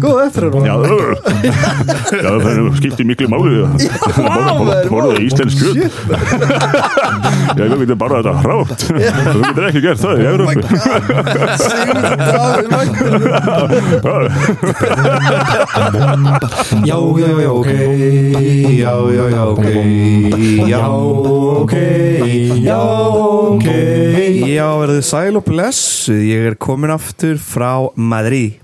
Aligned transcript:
Góð 0.00 0.24
eftir 0.24 0.48
Já, 0.64 0.72
já 2.16 2.32
það 2.40 2.64
skiptir 2.78 3.04
miklu 3.04 3.28
máli. 3.28 3.60
Borða 4.88 5.20
íslensk 5.20 5.58
Já, 7.58 7.64
við 7.64 7.78
getum 7.82 7.98
bara 8.00 8.22
þetta 8.22 8.32
hrátt. 8.40 8.80
Þú 8.88 9.38
getur 9.42 9.64
ekki 9.68 9.80
gert 9.84 10.00
það 10.00 10.16
í 10.16 10.24
Európu 10.30 10.60
Já, 16.88 16.96
já, 17.18 17.30
já, 17.42 17.50
ok. 17.52 17.68
Já, 18.78 18.92
já, 19.12 19.24
já, 19.34 19.42
ok. 19.44 19.66
Já, 20.68 20.88
ok 20.88 21.72
Já, 22.64 22.80
ok 23.52 23.66
Já, 24.38 24.66
verður 24.78 25.02
sæl 25.02 25.38
og 25.38 25.44
blessuð. 25.48 26.20
Ég 26.28 26.44
er 26.52 26.56
komin 26.60 26.92
aftur 26.94 27.38
frá 27.42 27.88
Madrid 27.98 28.60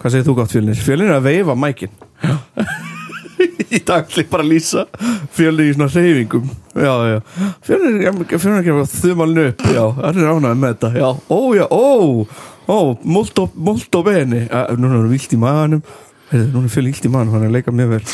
Hvað 0.00 0.14
segir 0.14 0.26
þú 0.28 0.34
gott 0.38 0.52
fjölnir? 0.54 0.78
Fjölnir 0.80 1.10
er 1.10 1.18
að 1.18 1.26
veifa 1.26 1.56
mækin. 1.58 1.92
Í 3.76 3.80
dag 3.84 4.06
ætla 4.06 4.22
ég 4.22 4.30
bara 4.30 4.44
að 4.46 4.52
lýsa 4.54 4.84
Fjölnir 5.36 5.68
í 5.68 5.74
svona 5.74 5.90
reyfingum 5.92 6.46
Já, 6.72 6.92
já. 7.10 7.18
Fjölnir 7.66 7.98
er 8.00 8.20
ekki 8.22 8.38
að 8.72 8.92
þumalinn 8.94 9.42
upp. 9.50 9.64
Já, 9.66 9.82
það 9.98 10.20
er 10.22 10.30
ánægð 10.30 10.60
með 10.62 10.74
þetta. 10.76 10.92
Já, 11.02 11.08
ó, 11.12 11.40
já, 11.56 11.66
ó 11.68 12.56
Ó, 12.66 12.96
molto, 13.06 13.44
molto 13.54 14.00
bene. 14.02 14.48
Uh, 14.50 14.72
Núna 14.74 14.96
er 14.96 15.02
hann 15.04 15.12
vilt 15.12 15.34
í 15.36 15.38
maðanum 15.38 15.84
Heyrðu, 16.26 16.46
núna 16.56 16.66
er 16.66 16.72
Fjölnir 16.74 16.90
vilt 16.96 17.04
í 17.06 17.10
maðanum 17.14 17.34
Hann 17.36 17.44
er 17.46 17.50
að 17.50 17.54
leika 17.54 17.70
mjög 17.76 17.90
vel. 17.92 18.06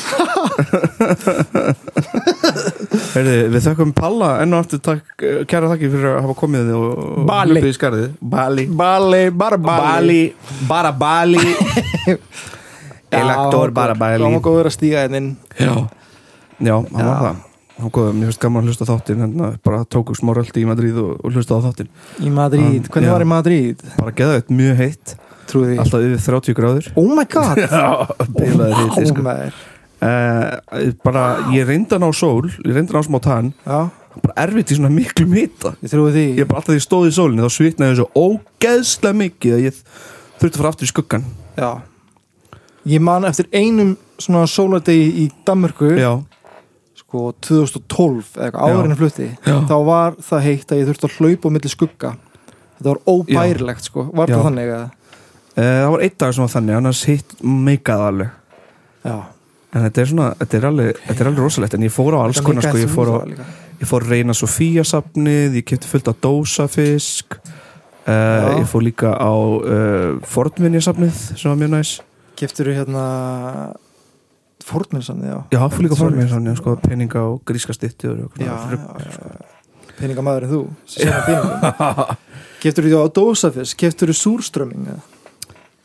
Heyrðu, 3.12 3.36
við 3.54 3.62
þakkum 3.66 3.92
Palla 3.96 4.28
enn 4.42 4.52
og 4.56 4.60
aftur 4.64 4.80
takk, 4.84 5.06
kæra 5.48 5.70
þakki 5.72 5.88
fyrir 5.92 6.08
að 6.10 6.18
hafa 6.26 6.34
komið 6.42 6.66
og, 6.76 6.84
og 6.92 6.96
Bali. 7.28 7.52
hlaupið 7.56 7.70
í 7.70 7.72
skarðið. 7.78 8.10
Bali. 8.34 8.64
Bali, 8.82 9.22
bara 9.44 9.58
Bali. 9.60 9.82
Bali, 9.86 10.22
bara 10.68 10.90
Bali. 10.92 11.42
Elektor, 13.22 13.69
bara 13.77 13.94
Bali. 13.98 14.22
Það 14.24 14.34
var 14.36 14.44
góður 14.48 14.66
að 14.70 14.74
stíga 14.76 14.98
hennin 15.06 15.28
Já, 15.60 15.72
já, 16.64 16.74
hann 16.76 16.86
var 16.92 17.19
það. 17.26 17.36
Hann 17.82 17.91
góður, 17.97 18.12
mér 18.16 18.26
finnst 18.30 18.42
gaman 18.44 18.62
að 18.62 18.66
hlusta 18.70 18.84
á 18.86 18.88
þáttinn 18.92 19.24
en 19.26 19.32
bara 19.64 19.78
tóku 19.88 20.12
smá 20.16 20.30
röldi 20.36 20.58
í 20.62 20.69
Madrid 20.69 20.97
og, 21.00 21.10
og 21.24 21.28
hlusta 21.32 21.52
á 21.56 21.64
þáttinn. 21.64 21.91
Í 22.20 22.28
Madrid, 22.32 22.62
Hann- 22.69 22.88
hvernig 22.92 23.08
já. 23.08 23.12
var 23.16 23.24
í 23.24 23.30
Madrid? 23.32 23.76
Bara 23.98 24.12
geða 24.20 24.34
þetta 24.38 24.52
mjög 24.60 24.74
heitt 24.84 25.06
Trúði 25.50 25.78
Alltaf 25.82 26.04
yfir 26.06 26.22
30 26.26 26.56
gráður. 26.58 26.88
Oh 27.00 27.08
my 27.16 27.24
god. 27.30 27.58
Já, 27.72 27.88
bilaði 28.36 28.72
Vá, 28.76 28.82
hitti 28.82 29.08
sko. 29.10 29.24
uh, 30.02 30.92
Bara, 31.04 31.24
ég 31.56 31.66
reyndi 31.68 31.96
að 31.96 32.04
ná 32.04 32.10
sól 32.16 32.46
Ég 32.50 32.72
reyndi 32.76 32.92
að 32.94 32.98
ná 33.00 33.06
smá 33.08 33.20
tann 33.24 33.52
Já, 33.66 33.80
Bara 34.22 34.34
erfitt 34.44 34.72
í 34.74 34.76
svona 34.76 34.90
miklu 34.92 35.24
mita. 35.30 35.72
Ég 35.80 35.88
trúi 35.88 36.10
því. 36.12 36.24
Ég 36.36 36.48
bara 36.50 36.60
alltaf 36.60 36.74
því 36.76 36.82
stóð 36.84 37.06
í 37.08 37.14
sólinni 37.16 37.44
Þá 37.46 37.54
svitnaði 37.56 38.00
svo 38.02 38.08
ógeðslega 38.26 39.18
mikið 39.22 39.54
Að 39.56 39.64
ég 39.66 39.78
þurfti 40.42 40.52
að 40.52 40.60
fara 40.60 40.72
aftur 40.74 40.88
í 40.88 40.92
skuggan 40.92 41.24
Já. 41.56 41.70
Ég 42.92 43.00
man 43.04 43.24
eftir 43.28 43.46
einum 43.54 43.92
svona 44.18 44.42
sóladegi 44.50 45.22
í 45.22 45.28
Danmörku. 45.46 45.92
Já, 45.98 46.16
sko 46.98 47.28
2012 47.44 48.32
eða 48.38 48.48
eitthvað 48.48 48.62
Já. 48.62 48.72
áður 48.74 48.88
en 48.88 48.98
flutti 48.98 49.26
Já. 49.46 49.54
þá 49.70 49.74
var 49.86 50.16
það 50.26 50.44
heitt 50.48 50.72
að 50.74 50.80
ég 50.80 50.88
þurfti 50.90 51.08
að 51.08 51.16
hlaupa 51.20 51.46
á 51.46 51.54
milli 51.54 51.70
skugga. 51.72 52.10
Þetta 52.78 52.88
var 52.88 53.00
óbærilegt 53.12 53.86
sko. 53.86 54.04
Var 54.10 54.32
Já. 54.32 54.34
það 54.34 54.46
þannig 54.48 54.72
að 54.76 54.84
það 55.56 55.91
var 55.95 56.05
einn 56.06 56.17
dag 56.19 56.34
sem 56.34 56.45
var 56.45 56.53
þannig 56.56 56.78
Annars 56.78 57.05
hitt 57.08 57.34
meikaði 57.42 58.08
alveg. 58.11 58.34
Já, 59.03 59.17
En 59.72 59.86
þetta 59.86 60.03
er 60.03 60.09
svona, 60.11 60.28
þetta 60.36 60.56
er 60.59 60.64
alveg, 60.69 60.98
þetta 61.06 61.22
er 61.22 61.28
alveg 61.31 61.44
rosalegt 61.47 61.75
En 61.78 61.84
ég 61.86 61.92
fór 61.94 62.12
á 62.12 62.19
alls 62.20 62.41
konar 62.44 62.67
sko, 62.67 62.77
Ég 62.77 62.91
fór 62.92 63.09
á, 63.09 63.17
ég 63.81 63.89
fór 63.89 64.05
reyna 64.05 64.34
Sofía 64.36 64.84
safnið 64.84 65.56
Ég 65.62 65.64
kefti 65.70 65.89
fullt 65.89 66.11
af 66.12 66.19
dósafisk 66.20 67.39
uh, 67.39 68.12
Já. 68.12 68.50
Ég 68.59 68.67
fór 68.69 68.84
líka 68.84 69.14
á 69.17 69.33
uh, 69.33 70.19
Fordminja 70.28 70.83
safnið 70.84 71.17
Sem 71.33 71.48
var 71.48 71.56
mjög 71.62 71.72
næs. 71.72 71.94
Keftur 72.37 72.69
þú 72.69 72.77
hérna 72.83 73.06
Fórtminnsann, 74.62 75.25
já. 75.27 75.39
Já, 75.50 75.59
fór 75.72 75.83
líka. 75.87 75.97
Fordminja 75.98 76.34
safnið 76.37 76.61
sko, 76.61 76.77
Peninga 76.84 77.25
og 77.32 77.41
gríska 77.49 77.75
styttur 77.75 78.26
og 78.28 78.37
svona 78.37 78.53
já, 78.53 78.76
rugl, 78.76 79.09
já. 79.09 79.49
Peningamæður 79.99 80.47
en 80.47 80.53
þú 80.53 80.60
sem 80.87 81.09
er 81.09 81.25
peningum 81.26 82.12
Keftur 82.62 82.87
þú 82.87 83.00
á 83.03 83.06
dósafisk, 83.10 83.81
keftur 83.82 84.12
þú 84.12 84.19
súrströmming 84.21 84.84
eða? 84.93 85.03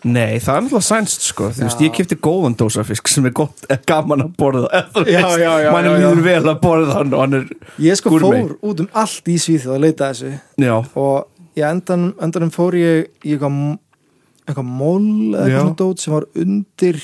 Nei, 0.05 0.37
það 0.37 0.53
er 0.53 0.61
náttúrulega 0.61 0.85
sænst 0.85 1.23
sko. 1.25 1.47
Þú 1.55 1.63
veist, 1.65 1.79
ég 1.81 1.93
kefti 1.97 2.17
góðan 2.21 2.53
dósafisk 2.59 3.09
sem 3.09 3.25
er 3.25 3.33
gott, 3.35 3.63
er 3.73 3.79
gaman 3.89 4.27
að 4.27 4.35
borða 4.37 4.67
eða 4.69 4.91
þú 4.93 5.05
Já, 5.09 5.21
veist, 5.23 5.39
já, 5.41 5.49
já, 5.63 5.71
mann 5.73 5.87
já, 5.87 5.89
já. 5.89 5.97
líður 6.03 6.21
vel 6.27 6.43
að 6.43 6.59
borða 6.61 6.99
hann 6.99 7.15
og 7.17 7.23
hann 7.23 7.39
er, 7.39 7.47
Ég 7.81 7.97
sko 7.97 8.13
fór 8.13 8.53
út 8.61 8.83
um 8.85 8.91
allt 8.93 9.31
í 9.33 9.39
Svíþjóð 9.41 9.73
að 9.73 9.83
leita 9.87 10.11
þessu. 10.11 10.35
Já, 10.61 10.75
og 11.01 11.65
endan, 11.65 12.11
endanum 12.21 12.53
fór 12.53 12.77
ég 12.77 13.09
í 13.25 13.33
eitthvað 13.33 13.57
eitthvað 14.47 14.69
mól 14.69 15.07
eða 15.35 15.47
eitthvað 15.47 15.73
dót 15.81 16.03
sem 16.03 16.13
var 16.15 16.27
undir 16.39 17.01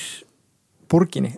borginni 0.90 1.34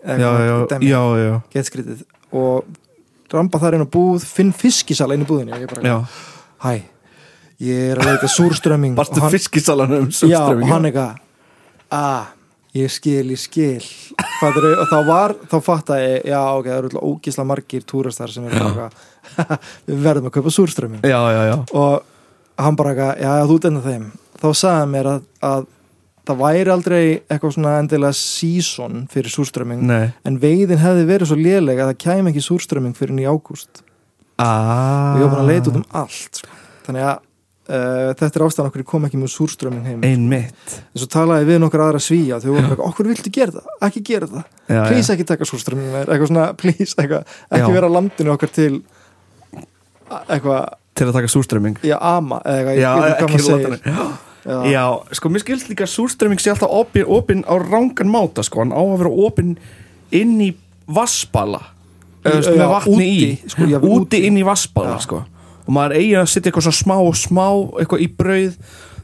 getskrítið 1.54 2.04
og 2.36 3.32
ramba 3.32 3.60
þar 3.62 3.78
inn 3.78 3.86
á 3.86 3.90
búð 3.90 4.26
finn 4.28 4.52
fiskisala 4.54 5.16
inn 5.16 5.24
í 5.24 5.28
búðinni 5.28 5.66
bara, 5.70 5.82
já. 5.82 5.96
hæ 6.62 6.72
ég 7.66 7.92
er 7.94 8.02
að 8.02 8.10
leita 8.12 8.30
súrströmming 8.30 8.98
hann, 8.98 9.30
fiskisalanum 9.32 10.04
um 10.04 10.10
já, 10.12 10.12
og 10.12 10.18
súrströmming? 10.20 10.70
hann 10.70 10.90
eitthvað 10.90 11.22
að 11.94 12.32
ég 12.76 12.92
skil, 12.92 13.22
ég 13.32 13.40
skil. 13.40 13.84
Fattarðu? 14.40 14.72
og 14.82 14.90
þá 14.90 14.98
var, 15.06 15.34
þá 15.48 15.56
fattaði 15.64 16.08
ég 16.10 16.26
já, 16.32 16.40
ok, 16.40 16.66
það 16.66 16.76
eru 16.76 16.90
alltaf 16.90 17.06
ógísla 17.08 17.46
margir 17.48 17.86
túrastar 17.88 18.32
sem 18.32 18.44
er 18.48 18.58
eitthvað 18.58 18.98
við 19.86 20.02
verðum 20.04 20.28
að 20.28 20.34
kaupa 20.36 20.52
súrströmming 20.52 21.06
Já, 21.06 21.20
já, 21.32 21.40
já. 21.50 21.56
Og 21.72 22.60
hann 22.60 22.76
bara 22.76 22.92
eitthvað, 22.92 23.24
já, 23.24 23.32
þú 23.48 23.58
enn 23.70 23.80
þeim. 23.86 24.04
Þá 24.36 24.46
sagði 24.50 24.82
hann 24.82 24.92
mér 24.92 25.10
að, 25.14 25.24
að 25.48 25.66
það 26.26 26.40
væri 26.42 26.72
aldrei 26.74 27.02
eitthvað 27.30 27.56
svona 27.56 27.74
endilega 27.80 28.18
season 28.18 29.04
fyrir 29.12 29.32
súrströmming 29.32 29.88
en 29.88 30.38
veiðin 30.42 30.82
hefði 30.82 31.08
verið 31.08 31.30
svo 31.30 31.38
léleg 31.40 31.80
að 31.80 31.92
það 31.92 32.00
kæmi 32.02 32.32
ekki 32.32 32.44
súrströmming 32.44 32.96
fyrir 32.98 33.22
í 33.22 33.28
ágúst. 33.30 33.84
Ah. 34.36 35.14
og 35.14 35.22
ég 35.22 35.24
var 35.24 35.32
bara 35.32 35.44
að 35.46 35.48
leita 35.48 35.70
út 35.70 35.78
um 35.80 35.84
allt 35.96 36.42
sko. 36.42 36.56
þannig 36.84 37.06
að 37.08 37.22
uh, 37.68 38.12
þetta 38.14 38.28
er 38.30 38.44
ástæðan 38.46 38.70
okkur 38.70 38.82
ég 38.82 38.88
kom 38.90 39.06
ekki 39.08 39.20
með 39.20 39.32
súrströmming 39.34 39.86
heim. 39.88 40.04
Einmitt. 40.06 40.76
En 40.92 41.02
svo 41.02 41.08
talaði 41.12 41.48
við 41.50 41.60
nokkur 41.62 41.84
aðra 41.86 42.02
svíja 42.02 42.40
þau 42.42 42.48
voru 42.52 42.62
eitthvað, 42.64 42.84
okkur 42.90 43.10
viltu 43.10 43.32
gera 43.34 43.56
það, 43.56 43.68
ekki 43.88 44.02
gera 44.10 44.30
það. 44.32 44.44
Já, 44.66 44.80
please 44.88 45.16
ekki 45.16 45.28
taka 45.28 45.48
þér." 45.50 45.78
eitthvað 46.04 46.30
svona, 46.32 46.46
please, 46.60 46.92
eitthvað, 46.94 47.36
ekki 47.50 47.66
Já. 47.66 47.76
vera 47.78 47.92
landinu 47.92 48.34
okkar 48.36 48.52
til 48.54 48.72
eitthvað, 50.26 50.74
Til 50.96 51.04
að 51.10 51.12
taka 51.12 51.28
súrströmming 51.28 51.82
já, 51.84 51.98
ama 52.00 52.38
eitthvað, 52.40 52.78
Já, 52.80 52.88
ég 52.88 53.02
veit 53.02 53.18
hvað 53.20 53.32
maður 53.34 53.46
segir. 53.46 53.80
Já, 53.84 54.04
Já, 54.70 54.84
sko, 55.18 55.28
mér 55.34 55.42
skilst 55.42 55.68
líka 55.68 55.88
súrströmming 55.90 56.40
sé 56.40 56.52
alltaf 56.52 56.70
opin, 56.72 57.04
opin 57.10 57.42
á 57.44 57.58
rángan 57.58 58.08
máta, 58.08 58.44
sko. 58.46 58.62
Hann 58.62 58.70
á 58.72 58.78
að 58.78 59.00
vera 59.02 59.10
opin 59.26 59.56
inn 60.14 60.36
í 60.40 60.52
vassbala 60.86 61.60
já, 62.22 62.38
með 62.54 62.68
vatni 62.70 62.94
úti, 62.94 63.26
í 63.26 63.50
sko, 63.50 63.66
já, 63.70 63.78
Úti 63.82 64.20
inn 64.28 64.38
í 64.38 64.44
vassbala, 64.46 64.96
Já. 64.96 65.02
sko 65.04 65.24
Og 65.66 65.74
maður 65.74 65.96
eigi 65.98 66.14
að 66.16 66.28
setja 66.30 66.50
eitthvað 66.50 66.68
svona 66.68 66.80
smá 66.80 66.96
og 67.02 67.18
smá 67.18 67.46
Eitthvað 67.82 68.04
í 68.06 68.08
brauð 68.18 68.56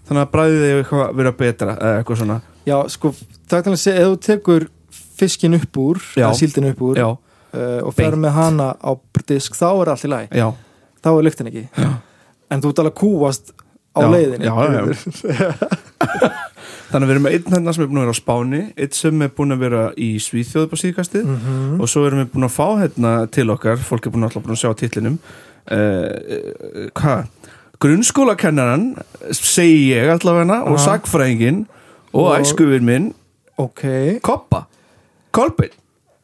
Þannig 0.06 0.22
að 0.22 0.30
bræðið 0.32 0.64
er 0.68 0.80
eitthvað 0.82 1.16
vera 1.18 1.34
betra 1.42 1.76
Eða 1.78 2.00
eitthvað 2.00 2.22
svona. 2.22 2.38
Já, 2.62 2.76
sko, 2.94 3.10
það 3.50 3.58
er 3.58 3.64
þannig 3.66 3.78
að 3.78 3.82
segja, 3.82 4.02
ef 4.02 4.12
þú 4.12 4.18
tekur 4.26 4.68
fiskin 5.22 5.56
upp 5.58 5.78
úr, 5.82 5.98
síldin 6.38 6.68
upp 6.70 6.84
úr 6.86 7.00
Já, 7.00 7.08
uh, 7.10 7.80
og 7.86 7.94
fer 7.96 8.14
með 8.18 8.36
hana 8.36 8.68
á 8.78 8.90
disk, 9.26 9.56
þá 9.58 9.66
er 9.72 9.90
allt 9.92 10.06
í 10.06 10.10
lagi. 10.12 10.30
Já. 10.38 10.46
Þá 11.02 11.10
er 11.12 11.26
lyktin 11.26 11.50
ekki. 11.50 11.64
Já. 11.74 11.90
en 12.52 12.62
þú 12.62 12.72
að 12.84 12.94
kúast 13.00 13.52
á 13.92 14.00
Já, 14.04 14.08
leiðinni. 14.12 14.46
Já, 14.46 14.54
já. 14.62 16.30
Þannig 16.92 17.06
að 17.06 17.08
við 17.08 17.14
erum 17.14 17.24
með 17.24 17.34
einn 17.36 17.54
hérna 17.54 17.72
sem 17.72 17.82
er 17.82 17.88
búin 17.88 17.98
að 17.98 18.04
vera 18.04 18.12
á 18.12 18.20
Spáni 18.20 18.58
Einn 18.76 18.90
sem 18.92 19.22
er 19.24 19.30
búin 19.32 19.54
að 19.54 19.62
vera 19.64 19.82
í 19.96 20.08
Svíþjóð 20.20 20.66
på 20.68 20.78
síðkastið. 20.80 21.24
Mhm. 21.24 21.78
og 21.80 21.88
svo 21.88 22.02
erum 22.04 22.20
við 22.20 22.34
búin 22.34 22.48
að 22.48 22.52
fá 22.52 22.66
hérna 22.82 23.12
til 23.32 23.46
okkar 23.52 23.80
fólk 23.80 24.06
er 24.06 24.12
búin 24.12 24.28
alltaf 24.28 24.44
búin 24.44 24.56
að 24.56 24.60
sjá 24.60 24.70
á 24.72 24.76
titlinum 24.76 25.16
uh, 25.70 26.88
hvað? 26.98 27.26
Grunnskólakennaran 27.82 28.88
segi 29.34 29.88
ég 29.92 30.10
allavega 30.14 30.60
og 30.70 30.78
sagfræðingin 30.82 31.64
og, 32.12 32.24
Og- 32.28 32.34
æskuvir 32.40 32.82
minn 32.84 33.12
ok. 33.58 33.82
Koppa, 34.22 34.64
Kolbeinn. 35.34 35.74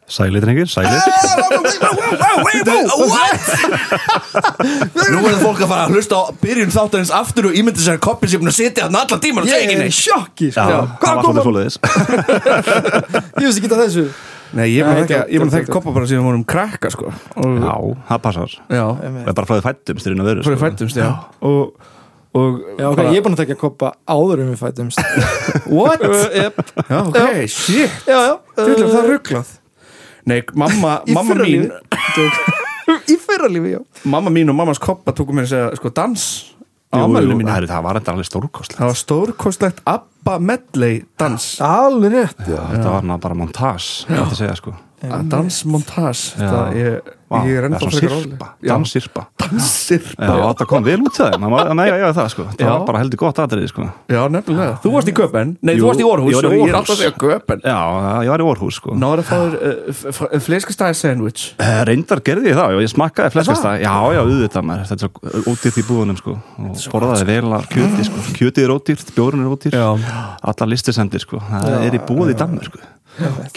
Sælir, 0.09 0.41
drengir, 0.41 0.65
sælir. 0.73 0.89
Nú 3.89 5.19
er 5.21 5.35
það 5.35 5.43
fólk 5.43 5.61
að 5.61 5.69
fara 5.69 5.83
að 5.85 5.93
hlusta 5.97 6.15
á 6.17 6.23
byrjun 6.41 6.73
þáttarins 6.73 7.13
aftur 7.15 7.49
og 7.51 7.59
ímyndi 7.59 7.83
sér 7.85 7.99
að 7.99 8.03
Koppin 8.07 8.31
sé 8.33 8.41
búin 8.41 8.49
að 8.53 8.57
sitja 8.59 8.87
hann 8.87 8.97
allan 8.99 9.21
tíman 9.23 9.45
og 9.45 9.51
segja 9.51 9.61
ég 9.61 9.69
ekki 9.69 9.77
er 9.77 9.83
í 9.83 9.85
neitt 9.85 9.99
sjokki 9.99 10.49
Já, 10.49 10.55
sko. 10.55 10.65
það 11.03 11.13
var 11.13 11.23
svolítið 11.27 11.45
svoleiðis. 11.45 11.77
Ég 13.37 13.45
veist 13.45 13.59
ekki 13.61 13.71
að 13.73 13.83
þessu 13.85 14.05
Nei, 14.57 14.65
ég 14.73 14.85
Nei, 14.87 14.89
að 14.89 14.99
þekka- 15.03 15.09
þetta- 15.09 15.29
ég 15.29 15.41
búin 15.43 15.49
að 15.49 15.53
þetta- 15.53 15.61
þekka 15.67 15.73
Koppa 15.77 15.93
bara 15.93 16.07
síðan 16.09 16.25
vorum 16.25 16.45
krakka 16.49 16.91
sko. 16.91 17.13
Og, 17.37 17.59
Já, 17.61 17.75
það 18.09 18.23
passar. 18.25 18.51
Já. 18.71 18.85
Það 18.97 19.29
er 19.29 19.37
bara 19.37 19.47
frá 19.47 19.55
því 19.59 19.65
fættum 19.69 19.99
styrinn 20.01 20.21
að 20.25 20.29
veru 20.31 20.43
Svo 20.47 20.55
við 20.55 20.63
fættumst, 20.65 20.97
já. 20.97 21.09
Og, 21.43 21.73
og 22.35 22.61
já, 22.79 22.87
ok, 22.89 22.99
ég 23.13 23.17
er 23.19 23.23
búin 23.27 23.37
að 23.37 23.43
tekja 23.45 23.57
koppa 23.61 23.93
áður 24.09 24.41
en 24.45 24.53
við 24.55 24.61
fætumst 24.63 24.99
What? 25.79 26.01
yep. 26.35 26.61
Já, 26.89 26.99
ok, 27.07 27.47
shit. 27.49 27.91
Já, 28.07 28.19
já. 28.29 28.35
Tjóðlega 28.57 28.93
það 28.93 29.03
er 29.05 29.11
rugglað 29.15 29.55
Nei, 30.29 30.43
mamma, 30.55 31.01
mamma 31.09 31.35
mín 31.41 31.71
í 33.13 33.17
fyrra 33.21 33.49
lífi, 33.53 33.75
já. 33.77 33.81
Mamma 34.09 34.31
mín 34.33 34.49
og 34.53 34.57
mammas 34.57 34.81
koppa 34.81 35.13
tóku 35.17 35.33
mér 35.37 35.45
að 35.49 35.53
segja 35.53 35.77
Sko, 35.81 35.93
dans 35.93 36.25
Jú, 36.89 37.05
jú, 37.05 37.37
það 37.45 37.67
það 37.69 37.83
var 37.85 37.99
þetta 38.01 38.13
alveg 38.15 38.27
stórkostlega 38.31 38.79
Það 38.81 38.89
var 38.89 38.99
stórkostlegt 39.03 39.81
ABBA 40.19 40.39
medley 40.39 41.05
dans. 41.19 41.61
Alveg 41.65 42.13
rétt. 42.13 42.43
Já, 42.49 42.59
þetta 42.73 42.91
var 42.91 43.19
bara 43.23 43.35
montage 43.39 44.07
sko. 44.59 44.75
Dansmontage 45.31 46.35
Þetta 46.37 46.63
Já. 46.75 47.01
Vá, 47.29 47.43
ég 47.45 47.59
er 47.59 47.65
það 47.67 47.75
ennþá 47.77 47.89
frekar. 47.93 48.53
Já, 48.65 48.71
danssirpa 48.73 49.23
Danssirpa 49.43 50.29
Já, 50.29 50.37
þetta 50.49 50.67
kom 50.71 50.85
vel 50.87 50.95
út 51.05 51.19
það 51.19 51.35
maður 51.43 51.73
eiga 51.85 51.97
eiga 51.99 52.13
það 52.17 52.29
sko. 52.33 52.47
Það 52.55 52.63
Já. 52.65 52.69
var 52.73 52.87
bara 52.89 53.03
heldur 53.03 53.21
gott 53.21 53.41
aðrið 53.43 53.67
sko. 53.69 53.89
Já, 54.09 54.21
nefnilega. 54.33 54.79
Þú 54.81 54.93
varst 54.95 55.11
í 55.11 55.15
Köpen 55.19 55.51
Nei, 55.61 55.75
Jú, 55.75 55.83
þú 55.83 55.89
varst 55.91 56.01
í 56.01 56.07
Orhus 56.09 56.33
ég 56.33 56.39
var 56.39 56.49
í 56.49 56.59
Ég 56.59 56.63
Aarhus. 56.63 56.79
alltaf 56.79 56.95
að 56.95 57.03
segja 57.03 57.15
Köpen 57.21 57.61
Já, 57.69 57.77
ég 58.25 58.33
var 58.33 58.45
í 58.45 58.49
Orhus 58.49 58.79
sko. 58.81 58.97
Náður 59.05 59.23
að 59.23 59.29
fá 59.29 59.37
þér 59.45 60.33
uh, 60.33 60.41
fleskastæði 60.49 60.99
sandwich? 61.03 61.45
Eh, 61.61 61.81
Reyndar 61.91 62.25
gerði 62.25 62.53
ég 62.55 62.59
það 62.63 62.81
ég 62.81 62.93
smakkaði 62.95 63.35
fleskasta 63.37 63.75
Já, 63.83 63.93
já, 64.17 64.21
auðvitað 64.25 64.69
maður. 64.73 64.89
Þetta 64.89 65.09
er 65.09 65.13
svo 65.13 65.53
ódýrt 65.53 65.81
í 65.83 65.87
búðunum 65.89 66.21
sko. 66.23 66.37
Og 66.65 66.85
borðaði 66.97 67.29
vel 67.29 67.53
að 67.59 67.69
kjöti 67.77 68.09
sko. 68.09 68.25
Kjötið 68.41 68.65
er 68.69 68.75
ódýrt, 68.79 69.13
bjórun 69.17 69.45
er 69.45 69.53
ódýr 69.53 69.77
Já. 69.77 69.89
Alla 70.49 70.71
listisendir 70.73 71.21
sko. 71.29 71.43
Það 71.45 71.69
Já, 71.77 71.81
er 71.93 71.99
í 71.99 72.07
búið 72.09 72.33
í 72.33 72.39
Danmur 72.41 72.71
sko 72.73 72.81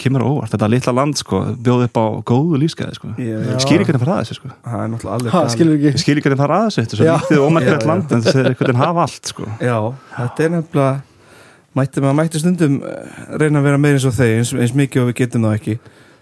Kemur 0.00 0.24
á 0.24 0.26
óvart, 0.26 0.50
þetta 0.50 0.68
litla 0.72 0.94
land 0.96 1.18
sko 1.20 1.42
bjóði 1.54 1.86
upp 1.86 1.98
á 2.00 2.06
góðu 2.32 2.58
lífskeiði 2.62 2.96
sko. 2.98 3.12
Já. 3.20 3.36
Skýringarnir 3.62 4.02
fara 4.02 4.16
að 4.16 4.24
þessu 4.24 4.38
sko. 4.40 4.50
Það 4.64 5.38
er 5.44 6.02
Skýringarnir 6.02 6.40
fara 6.40 6.58
að 6.58 6.66
þessu, 6.66 6.82
þetta 6.82 6.96
er 6.96 7.02
svo 7.02 7.06
lítið 7.12 7.38
já. 7.84 7.86
land 7.92 8.16
en 8.16 8.24
þessi 8.26 8.40
er 8.42 8.50
einhvern 8.50 8.72
veginn 8.72 8.82
hafa 8.82 9.06
allt 9.06 9.32
sko. 9.32 9.48
Já, 9.62 9.76
þetta 10.16 10.46
er 10.46 10.54
nefnilega 10.56 10.92
mætti, 11.78 12.02
maður 12.02 12.18
mætti 12.18 12.42
stundum 12.42 12.78
eh, 12.84 13.18
reyna 13.40 13.60
að 13.60 13.68
vera 13.68 13.80
meira 13.80 13.98
eins 13.98 14.08
og 14.08 14.16
þeir 14.16 14.40
eins, 14.40 14.52
eins 14.56 14.74
mikið 14.76 15.04
og 15.04 15.10
við 15.10 15.18
getum 15.22 15.46
það 15.46 15.58
ekki 15.60 15.76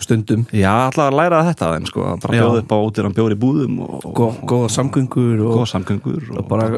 stundum. 0.05 0.45
Já, 0.55 0.71
alltaf 0.87 1.07
að 1.09 1.17
læra 1.19 1.41
þetta 1.51 1.71
þeim 1.75 1.89
sko 1.91 2.07
bara 2.23 2.37
Já. 2.37 2.43
bjóði 2.45 2.63
upp 2.63 2.75
á 2.75 2.79
ódýran 2.81 3.17
bjóri 3.17 3.39
búðum 3.41 3.79
og, 3.87 4.07
Gó, 4.17 4.27
góða 4.49 4.71
samgöngur 4.75 5.43
og, 5.45 5.55
góð 5.61 5.67
samgöngur 5.75 6.29
og, 6.31 6.39
og 6.43 6.49
bara 6.51 6.69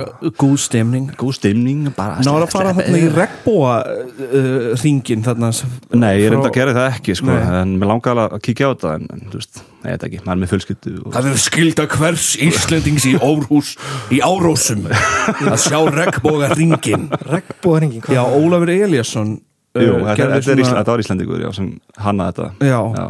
góð 0.40 0.56
stemning. 0.64 1.10
Góð 1.19 1.36
stemning 1.38 1.90
bara 1.96 2.22
Náður 2.24 2.46
að 2.46 2.54
fara 2.54 2.74
þarna 2.78 3.02
í 3.02 3.10
regnbóa 3.12 3.74
uh, 3.82 4.72
ringin 4.82 5.24
þarna 5.26 5.52
Nei, 5.92 6.10
ég 6.22 6.32
reynda 6.32 6.48
að 6.50 6.56
gera 6.56 6.74
það 6.76 6.88
ekki 6.96 7.16
sko, 7.19 7.30
Nei. 7.30 7.60
en 7.62 7.76
mér 7.80 7.92
langaði 7.92 8.26
að 8.28 8.42
kíkja 8.46 8.69
á 8.69 8.72
þetta 8.72 8.94
en, 8.96 9.06
en 9.12 9.24
þú 9.32 9.40
veist, 9.40 9.62
nei, 9.82 9.88
þetta 9.92 10.08
ekki, 10.08 10.20
maður 10.22 10.34
er 10.34 10.42
með 10.42 10.52
fjölskyldu 10.52 10.94
og... 11.02 11.12
Það 11.16 11.30
er 11.30 11.40
skilda 11.44 11.86
hvers 11.92 12.28
Íslendings 12.48 13.06
í 13.08 13.14
Órhús 13.22 13.72
í 14.12 14.20
Árósum 14.24 14.84
að 14.90 15.58
sjá 15.62 15.78
regnbóga 15.92 16.52
ringin 16.56 17.08
regnbúðaringin 17.28 18.06
Já, 18.12 18.22
Ólafur 18.24 18.74
Eliasson 18.74 19.36
Jú, 19.72 19.92
þetta, 20.04 20.26
er 20.36 20.42
svona- 20.44 20.60
Ísland, 20.62 20.78
þetta 20.82 20.92
var 20.92 21.02
Íslandingur 21.04 21.40
já, 21.46 21.50
sem 21.56 21.69
hanna 22.04 22.26
þetta. 22.32 22.48
Já, 22.60 22.80
Já, 22.92 23.06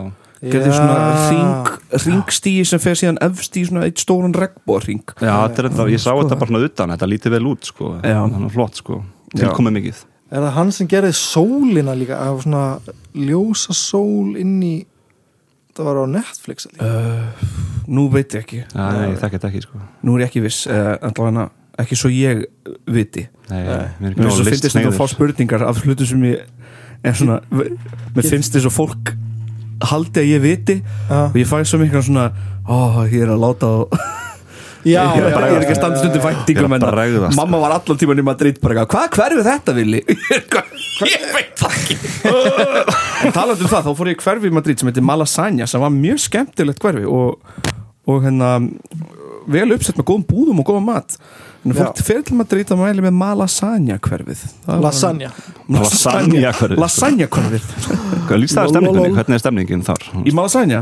gerði 0.53 0.73
svona 0.77 1.01
ring, 1.31 1.73
ringstíi 2.07 2.65
sem 2.67 2.79
fer 2.83 2.95
síðan 2.99 3.19
efst 3.23 3.57
í 3.59 3.65
svona 3.67 3.85
eitt 3.87 3.99
stóran 4.03 4.33
regnbóring 4.35 5.03
já 5.23 5.33
þetta 5.49 5.59
er 5.63 5.69
þetta, 5.69 5.87
ég 5.91 6.01
sá 6.03 6.11
Sko 6.11 6.23
þetta 6.25 6.39
bara 6.41 6.51
svona 6.53 6.65
utan, 6.67 6.95
þetta 6.97 7.09
lítið 7.13 7.35
vel 7.37 7.45
út 7.53 7.69
sko, 7.71 7.91
þannig 8.03 8.47
að 8.49 8.55
flott 8.57 8.81
sko, 8.83 9.03
tilkomið 9.37 9.77
mikið. 9.81 10.01
Er 10.33 10.41
það 10.47 10.53
hann 10.57 10.71
sem 10.73 10.89
gerði 10.89 11.13
sólina 11.19 11.95
líka 11.99 12.17
að 12.17 12.31
hafa 12.31 12.43
svona 12.47 12.65
ljósa 13.29 13.75
sól 13.77 14.37
inn 14.41 14.57
í 14.65 14.75
það 15.77 15.85
var 15.89 16.01
á 16.03 16.07
Netflix 16.15 16.67
uh, 16.81 17.51
Nú 17.89 18.07
veit 18.13 18.33
ég 18.37 18.43
ekki. 18.45 18.63
Já, 18.65 18.85
nei, 18.93 19.11
ég 19.13 19.19
þekki 19.21 19.39
þetta 19.39 19.49
ekki 19.51 19.63
sko. 19.67 19.81
Nú 20.07 20.15
er 20.17 20.25
ég 20.25 20.31
ekki 20.31 20.43
viss 20.45 20.67
uh, 20.71 20.95
allavega 21.03 21.51
ekki 21.81 21.97
svo 21.97 22.11
ég 22.13 22.45
viti. 22.91 23.29
Nei, 23.49 23.63
mér 24.01 24.13
er 24.13 24.19
finnst 24.21 24.69
svo 24.69 24.81
þetta 24.81 24.91
að 24.93 24.99
fá 24.99 25.07
spurningar 25.13 25.65
af 25.67 25.81
hlutu 25.85 26.07
sem 26.09 26.23
ég 26.29 26.45
er 27.03 27.19
svona 27.19 27.41
mér 27.51 28.27
finnst 28.29 28.55
þess 28.55 28.69
að 28.69 28.77
fólk 28.77 29.13
haldi 29.91 30.23
að 30.23 30.31
ég 30.31 30.43
viti 30.43 30.77
Já. 30.83 31.29
og 31.29 31.39
ég 31.39 31.49
fæ 31.51 31.63
svo 31.67 31.81
mikla 31.83 32.03
svona 32.05 32.29
ó, 32.69 33.03
ég 33.11 33.25
er 33.25 33.33
að 33.35 33.43
láta 33.43 33.71
á 33.73 33.77
já, 34.87 35.03
ég, 35.03 35.19
er 35.19 35.29
já, 35.29 35.35
bara, 35.35 35.51
ég 35.51 35.57
er 35.57 35.65
ekki 35.65 35.75
að 35.75 35.77
já, 35.77 35.81
standa 35.81 35.99
já, 35.99 36.03
stundu 36.03 36.21
Ég 36.21 36.27
væntingum 36.27 36.77
að 36.77 37.03
en 37.27 37.37
mamma 37.39 37.61
var 37.65 37.77
allan 37.79 37.99
tíman 37.99 38.23
í 38.23 38.27
Madrid 38.27 38.63
bara, 38.63 38.87
hvað 38.87 39.11
hverfið 39.19 39.51
þetta 39.51 39.77
villi? 39.79 40.03
Ég 41.03 41.23
veit 41.35 41.59
það 41.59 41.73
ekki. 41.81 41.95
En 43.27 43.33
talandi 43.35 43.65
um 43.65 43.71
það, 43.73 43.87
þá 43.89 43.99
fór 43.99 44.11
ég 44.13 44.21
í 44.21 44.23
hverfi 44.23 44.51
í 44.51 44.55
Madrid 44.55 44.79
sem 44.79 44.87
heitir 44.87 45.03
Malasagna 45.03 45.67
sem 45.67 45.83
var 45.83 45.91
mjög 45.95 46.21
skemmtilegt 46.23 46.83
hverfi 46.85 47.09
og, 47.11 47.41
og 48.07 48.21
hérna 48.23 48.53
vel 49.51 49.73
uppsett 49.75 49.99
með 49.99 50.07
góðum 50.13 50.27
búðum 50.29 50.63
og 50.63 50.69
góðum 50.69 50.87
mat 50.93 51.17
en 51.65 51.75
fólk 51.77 52.01
fer 52.03 52.23
til 52.27 52.37
Madrid 52.39 52.71
að 52.75 52.81
mæli 52.81 53.03
með 53.05 53.15
Malasagna 53.21 53.99
hverfið 54.03 54.41
lasagna 54.83 55.29
Lasagna. 55.73 56.51
hverfið. 56.59 56.79
Lasagna. 56.83 57.29
Hverfið 57.31 57.69
Hvað 58.27 58.41
lýst 58.43 58.57
það 58.59 58.71
stemningunni, 58.73 59.13
hvernig 59.17 59.37
er 59.39 59.43
stemningin 59.43 59.85
þar? 59.87 60.07
Í 60.27 60.35
Malasagna? 60.35 60.81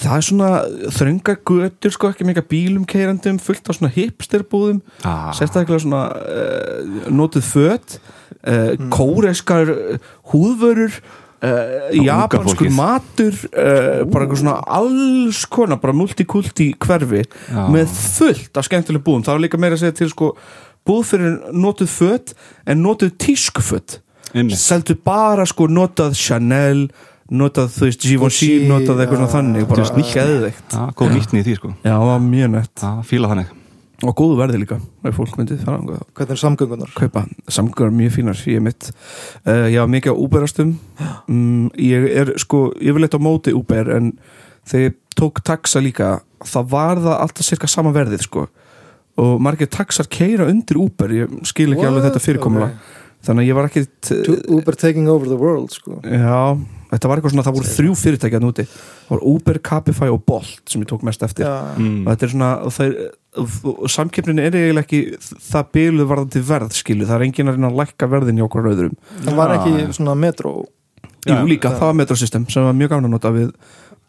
Það 0.00 0.14
er 0.16 0.26
svona 0.28 0.50
þröngar 0.96 1.40
götur 1.50 1.92
sko 1.96 2.10
ekki 2.12 2.28
mikið 2.30 2.46
bílum 2.52 2.86
keirandum 2.88 3.40
fullt 3.42 3.66
á 3.68 3.72
svona 3.76 3.90
hipsterbúðum 3.96 4.80
Ah. 5.04 5.30
sérstaklega 5.36 5.82
svona 5.82 6.04
uh, 6.14 7.10
notuð 7.10 7.44
föt 7.50 7.98
uh, 8.46 8.76
kóreskar 8.94 9.68
uh, 9.74 9.98
húðvörur 10.32 11.00
uh, 11.44 11.90
japanskur 11.96 12.70
matur 12.74 13.36
uh, 13.50 14.02
bara 14.06 14.26
eitthvað 14.26 14.42
svona 14.42 14.56
alls 14.78 15.44
konar 15.50 15.80
bara 15.82 15.96
multikulti 15.96 16.70
hverfi 16.80 17.24
Já. 17.26 17.62
með 17.72 17.94
fullt 17.94 18.60
af 18.60 18.68
skemmtileg 18.68 19.04
búðum. 19.06 19.26
Það 19.26 19.38
var 19.38 19.44
líka 19.46 19.60
meira 19.60 19.78
að 19.78 19.84
segja 19.84 19.98
til 20.00 20.10
sko 20.12 20.32
búð 20.86 21.04
fyrir 21.12 21.38
notuð 21.52 21.92
föt 21.92 22.34
en 22.66 22.82
notuð 22.84 23.14
tískuföt 23.20 24.00
Einmitt. 24.32 24.58
seldu 24.60 24.96
bara 25.04 25.46
sko 25.48 25.68
notað 25.70 26.16
Chanel 26.18 26.88
notað 27.30 27.70
þú 27.76 27.86
veist 27.86 28.04
Givenchy 28.06 28.50
notað 28.66 29.04
eitthvað 29.04 29.20
svona 29.20 29.32
þannig 29.36 29.70
bara 29.70 29.86
geðveikt. 30.10 30.74
Já, 30.74 30.84
góð 30.98 31.14
nýttni 31.14 31.42
í 31.42 31.46
því 31.46 31.56
sko. 31.60 31.72
Já, 31.86 31.96
mjög 32.26 32.54
nett. 32.56 32.86
Fíla 33.06 33.30
þannig 33.30 33.56
og 34.00 34.14
góðu 34.16 34.36
verði 34.38 34.62
líka 34.62 34.78
ef 35.06 35.16
fólk 35.18 35.36
myndið 35.38 35.64
fara 35.66 35.80
að 35.80 36.04
hvernig 36.16 36.34
er 36.34 36.40
samgöngunar? 36.40 36.92
Kaupa. 36.96 37.24
Samgöngar 37.52 37.92
mjög 37.94 38.14
fínar 38.16 38.42
ég 38.48 38.60
er 38.60 38.64
mitt. 38.64 38.88
Uh, 39.44 39.66
ég 39.68 39.80
var 39.82 39.90
mikið 39.92 40.16
á 40.16 40.22
Uberastum 40.24 40.72
um, 41.28 41.66
ég 41.92 42.06
er 42.22 42.32
sko 42.40 42.68
yfirleitt 42.78 43.16
á 43.16 43.20
móti 43.20 43.54
Uber 43.56 43.92
en 43.96 44.14
þegar 44.68 44.86
ég 44.88 44.96
tók 45.18 45.42
taxa 45.44 45.82
líka 45.84 46.20
þá 46.46 46.60
var 46.70 47.02
það 47.02 47.16
alltaf 47.18 47.46
cirka 47.46 47.68
sama 47.68 47.92
verðið 47.96 48.24
sko. 48.24 48.46
Og 49.20 49.36
margir 49.42 49.68
taxar 49.68 50.08
keira 50.08 50.48
undir 50.48 50.80
Uber 50.80 51.12
ég 51.12 51.38
skil 51.48 51.74
ekki 51.74 51.84
alveg 51.84 52.00
What? 52.00 52.08
þetta 52.08 52.24
fyrirkomula 52.24 52.70
þannig 53.26 53.44
að 53.44 53.50
ég 53.50 53.58
var 53.58 53.68
ekki 53.68 53.86
Uber 54.56 54.76
taking 54.78 55.08
over 55.12 55.28
the 55.28 55.38
world 55.38 55.72
sko. 55.74 56.00
já, 56.04 56.56
þetta 56.92 57.10
var 57.10 57.20
eitthvað 57.20 57.34
svona 57.34 57.46
það 57.46 57.58
voru 57.58 57.72
þrjú 57.76 57.96
fyrirtæki 58.00 58.38
að 58.38 58.46
núti 58.46 58.66
það 58.66 59.12
var 59.12 59.24
Uber, 59.32 59.60
Cabify 59.70 60.10
og 60.14 60.24
Bolt 60.26 60.72
sem 60.72 60.84
ég 60.84 60.90
tók 60.90 61.04
mest 61.06 61.24
eftir. 61.26 61.46
Já, 61.46 61.76
mm. 61.76 62.02
og 62.04 62.12
þetta 62.12 62.26
er 62.26 62.34
svona 62.34 62.50
og 62.64 62.80
er, 62.86 62.96
samkeppnin 63.94 64.42
er 64.42 64.58
eiginlega 64.58 64.86
ekki 64.86 65.02
það 65.50 65.72
byluð 65.76 66.10
varðandi 66.14 66.44
verð 66.50 66.76
skilu, 66.78 67.06
það 67.08 67.16
er 67.18 67.26
enginn 67.28 67.52
að 67.52 67.58
reyna 67.58 67.70
að 67.70 67.80
lækka 67.82 68.10
verðin 68.10 68.40
hjá 68.40 68.46
okkur 68.46 68.70
öðrum. 68.72 68.96
Það 69.26 69.40
var 69.42 69.56
ekki 69.58 69.98
svona 69.98 70.16
metro. 70.18 70.54
Jú, 71.28 71.36
líka, 71.44 71.74
það 71.76 71.90
var 71.90 71.96
metrosystem 71.98 72.46
sem 72.48 72.64
var 72.64 72.76
mjög 72.76 72.94
gafn 72.94 73.06
að 73.10 73.12
nota 73.12 73.32
við 73.34 73.50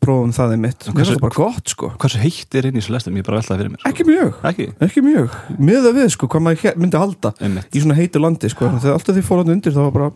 prófum 0.02 0.32
það 0.34 0.54
einmitt. 0.56 0.88
Og 0.90 0.96
Hversu- 0.98 1.14
það 1.14 1.20
var 1.22 1.30
bara 1.30 1.38
gott 1.38 1.68
sko. 1.70 1.90
Hversu 2.02 2.20
heitt 2.24 2.56
er 2.58 2.66
inn 2.68 2.76
í 2.76 2.82
þessu 2.82 2.94
lestum? 2.96 3.18
Ég 3.20 3.26
bara 3.28 3.38
veltaði 3.40 3.60
fyrir 3.62 3.72
mér 3.72 3.80
sko. 3.82 3.90
ekki 3.92 4.06
mjög, 4.08 4.34
Ekki? 4.52 4.68
ekki 4.88 5.04
mjög. 5.06 5.36
Með 5.60 5.80
það 5.86 5.98
við 6.00 6.10
sko, 6.16 6.28
hvað 6.28 6.42
maður 6.48 6.76
myndi 6.82 6.98
halda 7.02 7.34
Einmitt. 7.40 7.70
í 7.72 7.82
svona 7.84 7.96
heitu 8.00 8.20
landi 8.24 8.50
sko, 8.50 8.70
þegar 8.82 8.98
alltaf 8.98 9.16
því 9.16 9.24
fór 9.30 9.38
hann 9.44 9.54
undir 9.56 9.72
það 9.76 9.84
var 9.88 9.92
bara 9.92 10.12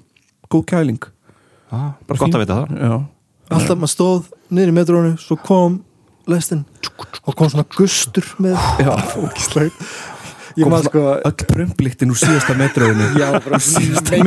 góð 0.49 0.65
kæling. 0.65 1.03
Ah, 1.71 1.91
bara 2.07 2.17
Gott 2.17 2.29
fín- 2.29 2.35
að 2.35 2.45
vita 2.45 2.55
það. 2.61 2.67
Já, 2.81 3.05
alltaf 3.51 3.77
maður 3.77 3.93
stóð 3.95 4.23
niður 4.51 4.71
í 4.73 4.75
metrónu 4.79 5.13
svo 5.19 5.35
kom 5.37 5.83
lestin 6.27 6.65
og 7.27 7.35
kom 7.35 7.47
svona 7.49 7.65
gustur 7.77 8.25
með 8.41 8.57
já. 8.81 8.89
ég 10.55 10.69
maður 10.71 10.87
sko 10.89 11.01
öll 11.29 11.45
prumblíktin 11.49 12.11
úr 12.13 12.19
síðasta 12.19 12.55
metroðinu 12.59 13.07
já, 13.19 13.27
bara 13.43 13.59
Síðasta 13.63 14.19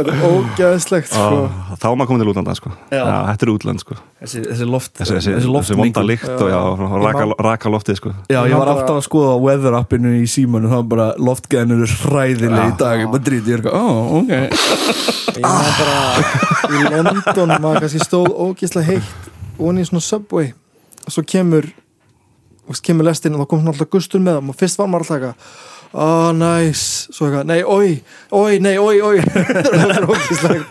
er 0.00 0.10
ógæðslegt 0.26 1.08
sko. 1.10 1.38
ah, 1.46 1.70
Þá 1.76 1.86
er 1.88 1.96
maður 1.96 2.10
komin 2.10 2.22
til 2.22 2.30
útlanda 2.32 2.54
sko. 2.58 2.72
Já. 2.90 3.00
Já, 3.00 3.16
Þetta 3.30 3.46
er 3.46 3.52
útland 3.52 3.82
sko. 3.82 3.96
Þessi, 4.20 4.42
þessi 4.50 4.68
loft 4.68 4.92
Þessi, 5.00 5.14
þessi, 5.16 5.34
þessi, 5.36 5.78
vonda 5.80 6.04
lykt 6.06 6.28
og 6.28 6.50
já, 6.52 6.60
raka, 7.06 7.28
raka 7.48 7.72
loftið 7.72 8.00
sko. 8.00 8.12
Já, 8.32 8.40
ég 8.48 8.56
var 8.60 8.72
alltaf 8.72 8.98
að 9.00 9.06
skoða 9.08 9.36
weather 9.44 9.78
appinu 9.78 10.14
í 10.20 10.26
símanu 10.30 10.72
var 10.72 10.84
bara 10.90 11.08
loftgæðinur 11.20 11.86
er 11.86 11.96
hræðileg 12.04 12.56
í 12.56 12.68
Já. 12.70 12.76
dag. 12.82 13.04
Í 13.06 13.08
Madrid, 13.12 13.48
ég 13.48 13.58
er 13.58 13.64
eitthvað, 13.64 13.76
ó, 13.76 13.86
ok. 14.20 14.32
Ég 15.36 15.44
maður 15.44 15.74
bara 15.80 15.96
í 16.76 16.84
London 16.96 17.56
maður 17.60 17.82
kannski 17.84 18.00
stóð 18.04 18.30
ógæðslega 18.32 18.88
heitt 18.94 19.32
og 19.56 19.66
hann 19.68 19.80
í 19.82 19.84
svona 19.88 20.04
subway 20.04 20.52
og 21.06 21.12
svo 21.14 21.24
kemur 21.28 21.68
og 22.66 22.82
kemur 22.82 23.06
lestin 23.08 23.36
og 23.36 23.44
þá 23.44 23.50
kom 23.50 23.62
svona 23.62 23.74
alltaf 23.74 23.90
gustur 23.92 24.22
með 24.22 24.40
hann 24.40 24.52
og 24.52 24.58
fyrst 24.60 24.80
var 24.80 24.90
maður 24.92 25.06
alltaf 25.06 25.16
eitthvað 25.16 25.74
Oh, 25.96 26.28
nice, 26.34 27.06
svo 27.14 27.28
eitthvað, 27.28 27.46
nei, 27.48 27.60
oi, 27.62 28.02
oi, 28.34 28.58
nei, 28.60 28.74
oi, 28.76 28.98
oi. 29.00 29.20
Það 29.22 30.50
er 30.50 30.64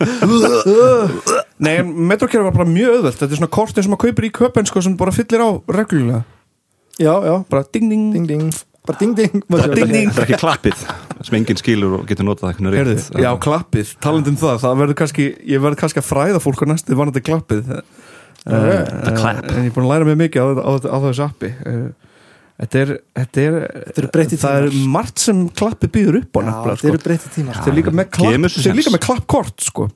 Nei, 1.64 1.72
en 1.80 1.88
metrokerfi 2.06 2.44
var 2.44 2.54
bara 2.54 2.68
mjög 2.68 2.98
auðvelt. 2.98 3.18
Þetta 3.18 3.32
er 3.32 3.40
svona 3.40 3.54
kortin 3.56 3.86
sem 3.86 3.90
maður 3.94 4.12
kaupir 4.12 4.28
í 4.28 4.32
köpen 4.36 4.68
sko, 4.68 4.84
sem 4.84 4.94
bara 5.00 5.14
fyllir 5.16 5.42
á 5.42 5.50
reglulega. 5.72 6.20
Já, 7.00 7.14
já, 7.26 7.34
bara 7.50 7.64
ding 7.72 7.90
ding, 7.90 8.06
ding, 8.12 8.28
ding. 8.28 8.46
Bara 8.86 9.00
ding, 9.00 9.16
ding. 9.18 9.42
Bara 9.50 9.66
ding, 9.72 9.90
ding. 9.90 10.12
Þetta 10.12 10.22
er 10.22 10.28
ekki 10.28 10.40
klappið 10.44 10.86
sem 11.26 11.36
enginn 11.40 11.58
skilur 11.58 11.98
og 11.98 12.06
getur 12.06 12.26
notað 12.28 12.52
eitthvað 12.52 12.76
Heyrðu, 12.78 12.96
rétt. 13.00 13.20
Já, 13.24 13.30
klappið, 13.42 13.92
talandi 14.04 14.30
um 14.30 14.38
það 14.40 14.60
það 14.62 14.80
verður 14.82 14.98
kannski, 15.00 15.26
ég 15.48 15.64
verður 15.64 15.80
kannski 15.80 16.02
að 16.02 16.06
fræða 16.12 16.42
fólk 16.44 16.62
á 16.62 16.66
næstu 16.70 16.98
vanandi 16.98 17.22
klappið 17.24 17.72
Okay. 18.46 18.76
uh, 18.78 19.04
The 19.04 19.12
clap. 19.18 19.44
En 19.50 19.64
ég 19.64 19.70
er 19.72 19.74
búin 19.74 19.86
að 19.88 19.92
læra 19.96 20.06
mig 20.06 20.18
mikið 20.20 20.38
á, 20.38 20.46
á, 20.62 20.72
á, 20.86 20.96
þessu 21.08 21.24
appi 21.26 21.48
uh, 21.66 21.86
Þetta 22.56 22.78
er, 22.80 22.90
þetta 23.18 23.42
er, 23.42 23.56
Þetta 23.92 24.10
breyttir 24.14 24.38
það 24.40 24.58
er 24.62 24.68
tímar. 24.72 24.90
margt 24.94 25.18
sem 25.26 25.40
klappi 25.58 25.90
býður 25.92 26.20
upp 26.22 26.38
á 26.38 26.40
nefnilega 26.46 26.76
þetta 26.76 26.80
sko. 26.80 26.92
eru 26.94 27.02
breytti 27.08 27.32
tímar 27.34 27.58
Þeir 27.58 27.72
eru 27.72 27.78
líka 27.82 27.92
með 27.98 28.06
klapp, 28.16 28.46
þeir 28.56 28.68
eru 28.70 28.78
líka 28.78 28.92
með 28.94 29.02
klappkort 29.08 29.66
sko, 29.66 29.88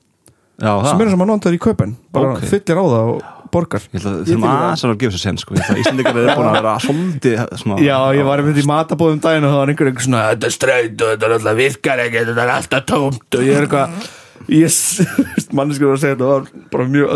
Já, 0.61 0.73
sem 0.91 1.01
er 1.07 1.13
sem 1.15 1.23
að 1.25 1.31
nota 1.31 1.53
í 1.57 1.61
kaupen 1.63 1.95
bara 2.13 2.35
Ok. 2.35 2.43
fyllir 2.51 2.83
á 2.83 2.85
það 2.91 3.13
og 3.15 3.23
borgar 3.55 3.87
Ég 3.87 4.03
held 4.05 4.11
að 4.11 4.45
aðeins 4.51 4.85
að 4.91 4.99
gefa 5.01 5.15
sér 5.17 5.23
sen 5.25 5.39
sko. 5.41 5.57
Íslandingar 5.57 6.19
eru 6.21 6.35
búin 6.37 6.51
að 6.51 6.59
vera 6.59 6.75
svolítið 6.85 7.41
svona, 7.63 7.79
Já, 7.87 7.97
ég 8.19 8.29
var 8.29 8.43
einmitt 8.45 8.61
í 8.61 8.67
matabóðum 8.69 9.23
daginn 9.25 9.47
og 9.49 9.55
það 9.55 9.63
var 9.63 9.73
einhver 9.73 9.91
eitthvað 9.95 10.09
svona 10.11 10.25
Þetta 10.35 10.51
er 10.51 10.55
streit 10.59 11.01
og 11.07 11.15
þetta 11.15 11.31
er 11.31 11.35
alltaf 11.39 11.57
virkar 11.63 12.03
ekki 12.05 12.27
Þetta 12.29 12.45
er 12.45 12.53
alltaf 12.59 12.85
tómt 12.93 13.39
og 13.41 13.47
ég 13.49 13.57
er 13.57 13.65
eitthvað 13.71 14.11
manneskur 15.57 15.91
var 15.91 15.99
að 15.99 16.03
segja 16.05 16.17
þetta 16.17 16.29
var 16.31 16.47
bara 16.73 16.87
mjög 16.91 17.07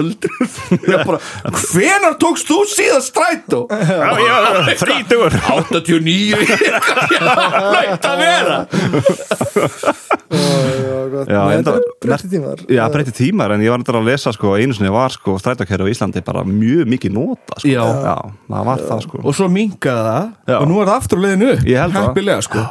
bara, 1.08 1.18
hvenar 1.72 2.16
tókst 2.20 2.50
þú 2.50 2.58
síðan 2.68 3.04
strætó? 3.04 3.60
Já, 3.70 4.10
já, 4.20 4.36
þrítugur 4.82 5.32
89 5.40 6.44
Lætt 7.74 8.08
að 8.10 8.22
vera 8.22 8.58
Já, 11.24 11.40
breytti 12.02 12.28
tímar 12.32 12.64
Já, 12.68 12.84
breyti 12.92 13.14
tímar 13.14 13.54
en 13.54 13.64
ég 13.64 13.72
var 13.72 13.82
þetta 13.84 13.98
að 14.00 14.08
lesa 14.08 14.32
sko, 14.34 14.54
einu 14.58 14.76
sinni 14.76 14.92
var 14.94 15.14
sko, 15.14 15.36
strætókerfi 15.40 15.86
á 15.86 15.92
Íslandi 15.94 16.22
bara 16.26 16.44
mjög 16.48 16.88
mikið 16.90 17.14
nota 17.14 17.60
sko. 17.60 17.70
Já. 17.70 17.84
það 18.50 18.70
var 18.70 18.82
það 18.88 19.04
sko 19.08 19.22
Og 19.24 19.36
svo 19.36 19.50
minkaði 19.52 20.08
það 20.08 20.24
Já. 20.50 20.58
Og 20.60 20.66
nú 20.70 20.80
er 20.82 20.90
það 20.90 20.98
aftur 21.00 21.20
á 21.20 21.24
leiðinu 21.24 21.52
upp 21.54 21.68
Ég 21.70 21.80
held 21.84 21.94
það. 21.96 22.08
Heppilega 22.08 22.46
sko 22.48 22.64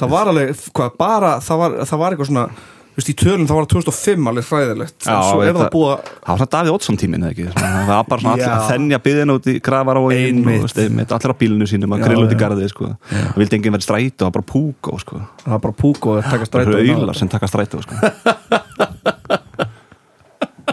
Það 0.00 0.12
var 0.14 0.30
alveg, 0.32 0.66
hvað, 0.76 0.92
bara 1.00 1.32
Það 1.44 1.62
var, 1.64 1.78
það 1.90 2.02
var 2.04 2.14
eitthvað 2.16 2.30
svona 2.30 2.46
Þú 2.90 2.98
veist, 2.98 3.10
í 3.12 3.14
tölum 3.16 3.44
það 3.46 3.58
var 3.60 3.66
2005 3.70 4.28
alveg 4.30 4.46
hræðilegt. 4.50 4.96
Já, 5.06 5.14
En 5.14 5.42
er 5.46 5.54
það 5.56 5.68
búið 5.72 5.90
að 5.92 6.00
Það 6.10 6.30
var 6.30 6.40
svona 6.40 6.50
Davíð 6.54 6.72
Oddsson 6.74 6.98
tíminn 7.00 7.22
eða 7.22 7.30
ekki? 7.36 7.46
Það 7.54 7.86
var 7.90 8.08
bara 8.10 8.20
svona 8.24 8.32
allir 8.34 8.50
að 8.50 8.64
þennja 8.72 8.98
byðin 9.06 9.34
út 9.36 9.46
í 9.46 9.54
grafar 9.70 10.00
og 10.00 10.08
Einmitt. 10.16 11.14
allir 11.14 11.32
á 11.32 11.36
bílinu 11.40 11.68
sínum 11.70 11.94
að 11.94 12.02
grilla 12.04 12.26
út 12.26 12.34
í 12.34 12.40
garði 12.40 12.68
sko. 12.72 12.90
Það 13.12 13.38
vildi 13.40 13.56
enginn 13.60 13.76
verið 13.78 13.86
strætó, 13.86 14.18
það 14.18 14.26
var 14.26 14.34
bara 14.40 14.48
púkó 14.50 14.98
sko. 15.00 15.22
Það 15.44 15.54
var 15.54 15.62
bara 15.68 15.78
púk 15.84 16.10
og 16.10 16.18
taka 16.24 16.42
Það 16.42 16.50
strætó 16.50 16.74
eru 16.74 16.96
auðlar 16.98 17.20
sem 17.22 17.30
taka 17.30 17.50
strætó 17.50 17.84
sko. 17.86 17.94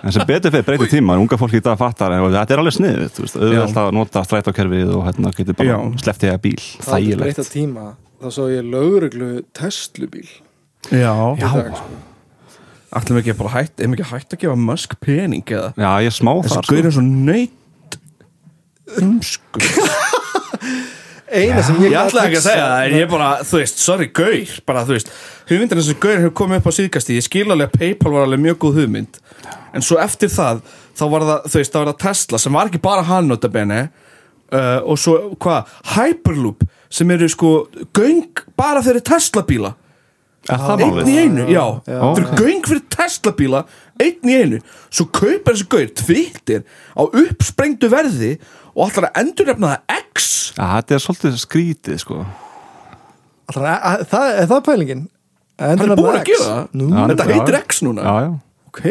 En 0.07 0.13
sem 0.13 0.23
betur 0.29 0.53
fyrir 0.53 0.63
breyti 0.63 0.87
tíma 0.91 1.17
unga 1.19 1.37
fólk 1.39 1.55
í 1.57 1.61
dag 1.63 1.77
fattar 1.79 2.13
en 2.15 2.27
þetta 2.31 2.53
er 2.55 2.61
alveg 2.61 2.75
sniðið 2.77 3.09
þú 3.15 3.23
veist, 3.25 3.37
auðvelt 3.41 3.79
að 3.81 3.89
nota 3.97 4.21
strætókerfið 4.23 4.91
og 4.95 5.01
hérna 5.07 5.31
getur 5.35 5.57
bara 5.57 5.73
Já. 5.73 5.77
sleppt 6.03 6.23
í 6.23 6.29
að 6.31 6.41
bíl. 6.45 6.59
Það 6.61 6.93
er 6.93 7.07
þægilegt. 7.07 7.49
tíma. 7.51 7.85
Þá 8.21 8.27
svo 8.37 8.45
ég 8.53 8.69
lögreglu 8.71 9.31
Teslubíl 9.57 10.29
Já, 10.91 11.13
í 11.35 11.41
dag, 11.41 11.71
sko. 11.77 12.03
Ætlum 12.97 13.19
ekki 13.19 13.35
bara 13.37 13.53
hætt, 13.57 13.75
erum 13.81 13.93
við 13.97 14.03
ekki 14.05 14.37
að 14.37 14.41
gefa 14.43 14.59
Musk 14.59 14.93
pening 15.03 15.43
eða? 15.51 15.73
Já, 15.75 15.89
ég 16.05 16.11
er 16.11 16.15
smá 16.15 16.31
Þessi 16.39 16.55
þar 16.55 16.69
gaur 16.69 16.77
sko. 16.77 16.87
er 16.87 16.95
svo 16.95 17.03
nöyt 17.07 17.97
umskur 19.01 19.65
Eina 21.37 21.59
sem 21.65 21.75
ég 21.83 21.91
Ég 21.91 21.97
ætla 21.99 22.23
ekki 22.29 22.39
að 22.39 22.45
segja 22.45 22.67
það 22.71 22.85
en 22.85 22.93
ég 22.95 23.09
bara, 23.11 23.29
þú 23.43 23.59
veist, 23.59 23.81
sorry, 23.83 24.07
gaur 24.15 24.53
bara, 24.69 24.83
þú 24.87 24.95
veist, 24.95 25.11
hugmyndin 25.49 25.81
þessi 25.81 25.95
gaur 26.05 26.21
hefur 26.21 26.35
komið 26.39 26.61
upp 26.61 26.69
á 26.71 26.77
síðkasti, 26.77 27.17
ég 27.19 27.25
skil 27.25 27.43
alveg 27.51 27.67
að 27.67 27.81
Paypal 27.81 28.13
var 28.13 28.27
alveg 28.27 28.43
mjög 28.45 28.59
góð 28.63 28.79
hugmynd. 28.81 29.19
En 29.75 29.83
svo 29.83 29.99
eftir 29.99 30.31
það, 30.31 30.61
þá 30.95 31.03
var 31.11 31.25
það, 31.27 31.49
þú 31.51 31.59
veist, 31.59 31.73
þá 31.73 31.79
var 31.81 31.91
það 31.91 31.99
Tesla 32.05 32.39
sem 32.39 32.55
var 32.55 32.71
ekki 32.71 32.81
bara 32.87 33.03
hann 33.09 33.27
notabene 33.27 33.81
uh, 33.83 34.79
og 34.87 35.01
svo, 35.03 35.17
hvað, 35.43 35.75
Hyperloop 35.97 36.63
sem 36.87 37.11
eru 37.17 37.27
sko 37.35 37.51
göng 37.99 38.45
bara 38.55 38.79
fyrir 38.85 39.03
Tesla 39.03 39.43
bíla. 39.43 39.73
Er 39.75 39.86
einn 40.47 41.09
í 41.11 41.17
einu, 41.21 41.45
já, 41.51 41.63
Já. 41.87 41.99
það 42.01 42.21
eru 42.21 42.37
göng 42.41 42.61
fyrir 42.69 42.83
Tesla 42.95 43.31
bíla 43.35 43.61
einn 43.99 44.31
í 44.31 44.35
einu, 44.41 44.59
svo 44.89 45.05
kaupar 45.11 45.53
þessi 45.57 45.67
gaur 45.73 45.91
tvittir 46.01 46.63
á 46.95 47.01
uppsprengdu 47.03 47.89
verði 47.91 48.31
og 48.75 48.89
ætlar 48.91 49.09
að 49.11 49.21
endurnefna 49.23 49.73
það 49.75 50.01
X. 50.13 50.27
Já, 50.57 50.65
þetta 50.81 50.95
er 50.97 51.03
svolítið 51.03 51.37
skrítið 51.43 51.99
sko. 52.05 52.19
Ætlar 53.51 53.67
að- 53.67 53.83
að- 53.91 54.05
Það 54.11 54.39
er 54.41 54.47
það 54.47 54.63
pælingin? 54.69 55.05
Hann 55.59 55.79
er 55.81 55.95
búinn 55.97 56.19
að 56.19 56.23
gera 56.25 56.45
það. 56.45 57.07
Þetta 57.09 57.25
heitir. 57.33 57.55
X 57.67 57.81
núna. 57.81 58.01
Já, 58.03 58.15
já. 58.21 58.39
Ok 58.67 58.81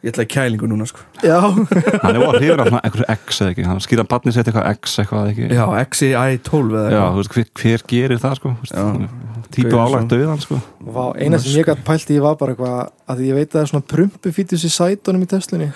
Ég 0.00 0.14
ætla 0.14 0.24
í 0.24 0.28
kælingu 0.32 0.64
núna 0.64 0.86
sko. 0.88 1.02
Já, 1.20 1.36
Hann 1.44 2.16
er 2.16 2.22
var 2.22 2.38
hrifur 2.38 2.62
af 2.62 2.70
einhverju 2.78 3.04
X 3.12 3.40
eða 3.44 3.50
ekki. 3.52 3.64
Hann 3.68 3.82
skýra 3.84 4.04
barnið 4.08 4.32
setja 4.38 4.48
eitthvað 4.48 4.68
X 4.78 4.94
eitthvað 5.02 5.26
ekki. 5.34 5.48
Já, 5.52 5.64
XI12 5.82 6.78
eða 6.80 6.92
Já, 6.94 7.02
þú 7.04 7.18
veist, 7.18 7.34
hver, 7.34 7.48
hver 7.60 7.84
gerir 7.92 8.22
það 8.22 8.38
sko? 8.38 8.52
Gauður 8.70 9.82
álagt 9.82 10.14
döðan 10.14 10.40
sko. 10.40 10.60
Vá, 10.80 11.02
eina 11.20 11.40
sem 11.42 11.58
ég 11.58 11.68
gætt 11.68 11.82
pælt 11.84 12.14
í 12.14 12.16
var 12.24 12.38
bara 12.40 12.54
eitthvað 12.54 12.78
að 13.12 13.20
ég 13.26 13.36
veit 13.36 13.50
að 13.50 13.58
það 13.58 13.60
er 13.66 13.70
svona 13.74 13.88
prumpufítus 13.92 14.64
í 14.64 14.72
sætunum 14.72 15.26
í 15.26 15.28
Teslunni. 15.28 15.68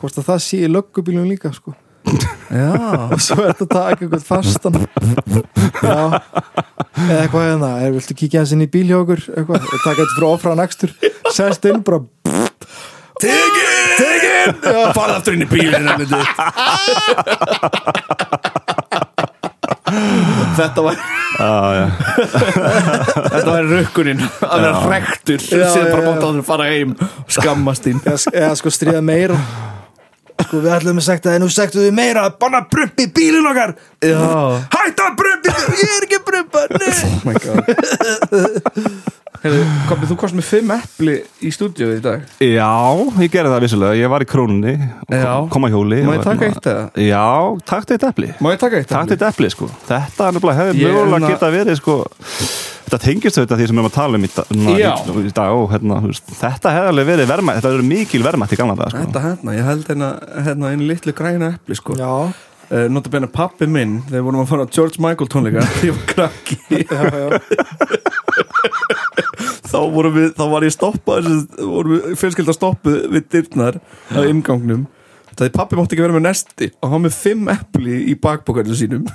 Hvort 0.00 0.18
að 0.18 0.28
það 0.32 0.42
sé 0.48 0.56
í 0.64 0.72
löggubílum 0.72 1.30
líka 1.30 1.52
sko. 1.54 1.76
Já, 2.50 2.74
og 3.12 3.20
svo 3.22 3.44
er 3.44 3.52
þetta 3.52 3.66
að 3.68 3.74
taka 3.76 4.08
eitthvað 4.08 4.24
fastan. 4.26 4.74
Já. 5.78 6.00
Eða 7.06 7.20
eitthvað 7.20 7.46
hérna, 7.46 7.70
er, 7.84 7.94
viltu 7.94 8.16
kíkja 8.18 8.42
hans 8.42 8.56
inn 8.56 8.64
í 8.64 8.70
bíl 8.72 8.88
hjá 8.90 8.98
okkur 9.04 9.20
eitthvað, 13.24 13.80
og 13.80 13.86
taka 14.00 14.28
þetta 14.40 14.60
frá 14.60 14.60
ofraðan 14.60 14.60
ekstur 14.60 14.60
sest 14.60 14.74
inn 14.80 14.80
bara 14.80 14.80
Tegin 14.80 14.80
Tegin 14.80 14.94
Farð 14.96 15.14
aftur 15.18 15.32
inn 15.34 15.42
í 15.42 15.44
bílinn 15.50 15.88
Þetta 20.60 20.80
var 20.84 20.96
Þetta 21.40 23.46
var 23.46 23.64
rökkurinn 23.70 24.18
að 24.20 24.64
vera 24.64 24.80
rektur 24.90 25.40
síðan 25.42 25.86
bara 25.90 26.02
bótt 26.04 26.24
á 26.24 26.26
þeim 26.28 26.44
fara 26.46 26.64
heim 26.68 26.90
og 27.00 27.06
skammast 27.32 27.84
þín. 27.86 27.98
Eða, 28.04 28.54
sko 28.60 28.68
stríða 28.74 29.02
meira. 29.04 29.38
Sko 30.40 30.56
við 30.60 30.70
ætlum 30.74 30.98
að 31.00 31.06
sekta 31.06 31.30
það 31.32 31.40
nú 31.44 31.48
sektu 31.54 31.78
þið 31.84 31.94
meira. 31.96 32.22
Banna 32.40 32.60
prumpi 32.68 33.04
bílinn 33.14 33.50
okkar. 33.50 33.70
Já. 34.04 34.18
Hætta 34.74 35.02
að 35.08 35.14
prumpi, 35.22 35.48
ég 35.80 35.90
er 35.96 36.02
ekki 36.08 36.18
að 36.20 36.26
nei. 36.76 36.94
Oh 37.08 37.18
my 37.24 37.34
god 37.46 37.62
Komið, 39.40 40.10
þú 40.10 40.16
komst 40.20 40.36
með 40.36 40.44
fimm 40.44 40.72
epli 40.74 41.14
í 41.48 41.50
stúdíu 41.54 41.94
í 41.96 42.00
dag. 42.04 42.26
Já, 42.44 42.66
ég 43.24 43.30
gerði 43.32 43.52
það 43.54 43.62
vissulega. 43.64 43.96
Ég 43.96 44.10
var 44.12 44.20
í 44.20 44.26
krónunni 44.28 44.74
og 44.76 45.14
kom, 45.14 45.46
kom 45.54 45.64
að 45.64 45.76
hjóli 45.76 46.00
Má 46.04 46.10
og 46.10 46.18
ég 46.18 46.26
taka 46.26 46.44
hérna- 46.44 46.50
eitt 46.50 46.68
eða? 46.68 46.82
Já, 47.06 47.22
takk 47.70 47.94
eitt 47.96 48.04
epli. 48.10 48.28
Má 48.36 48.50
ég 48.52 48.60
taka 48.60 48.76
eitt 48.82 48.90
Takk 48.92 49.14
eitt 49.16 49.24
epli 49.30 49.50
sko. 49.54 49.70
Þetta 49.88 50.26
er 50.28 50.40
hefði 50.60 50.74
mögulega 50.84 51.14
hérna- 51.14 51.30
geta 51.32 51.50
verið 51.56 51.80
sko. 51.80 51.96
Þetta 52.90 53.00
tengist 53.06 53.38
auðvitað 53.38 53.60
því 53.62 53.66
sem 53.70 53.76
við 53.76 53.80
erum 53.80 53.88
að 53.88 53.96
tala 53.96 54.18
um 54.18 54.24
í, 54.26 54.30
dag- 54.36 54.52
í, 55.24 55.32
dag 55.32 55.56
og 55.56 55.66
hérna, 55.72 56.00
Þetta 56.42 56.74
hefði 56.76 56.92
alveg 56.92 57.06
verið 57.14 57.28
verma 57.30 57.54
Þetta 57.56 57.68
hefði 57.70 57.78
verið 57.80 57.90
mikil 57.94 58.22
verma 58.26 58.48
til 58.50 58.58
gamla 58.60 58.76
dag 58.76 58.90
sko. 58.92 59.04
Þetta 59.06 59.24
hérna, 59.24 59.56
ég 59.56 59.64
held 59.70 59.84
hérna, 59.88 60.08
hérna 60.50 60.72
einu 60.74 60.88
litlu 60.90 61.12
græna 61.16 61.52
epli 61.54 61.78
sko. 61.78 61.94
Já, 61.96 62.10
uh, 62.34 62.88
Notabene 62.90 63.30
pappi 63.30 63.66
minn 63.70 64.02
Þegar 64.10 64.26
vorum 64.26 64.42
að 64.44 64.50
fara 64.52 64.66
á 64.66 64.72
George 64.74 64.98
Michael 64.98 65.30
tónleika 65.30 65.62
Þegar 65.62 65.86
ég 65.88 65.94
var 65.96 66.06
krakki. 66.12 66.58
Já, 66.90 67.00
já 67.14 68.09
þá, 69.40 69.78
vorum 69.92 70.16
við, 70.16 70.30
þá 70.38 70.44
var 70.52 70.66
ég 70.66 70.74
stoppað 70.74 71.28
fjölskylda 72.20 72.56
stoppuð 72.56 73.02
við 73.14 73.28
dyrnar 73.34 73.80
á 74.12 74.20
ingangnum 74.28 74.86
það 75.40 75.48
er 75.48 75.56
pappi 75.56 75.78
mátti 75.78 75.96
ekki 75.96 76.04
vera 76.04 76.16
með 76.16 76.26
nesti 76.26 76.70
og 76.80 76.92
hann 76.92 77.04
með 77.06 77.16
fimm 77.16 77.50
epli 77.52 77.98
í 78.12 78.16
bakbókarnu 78.20 78.76
sínum. 78.76 79.06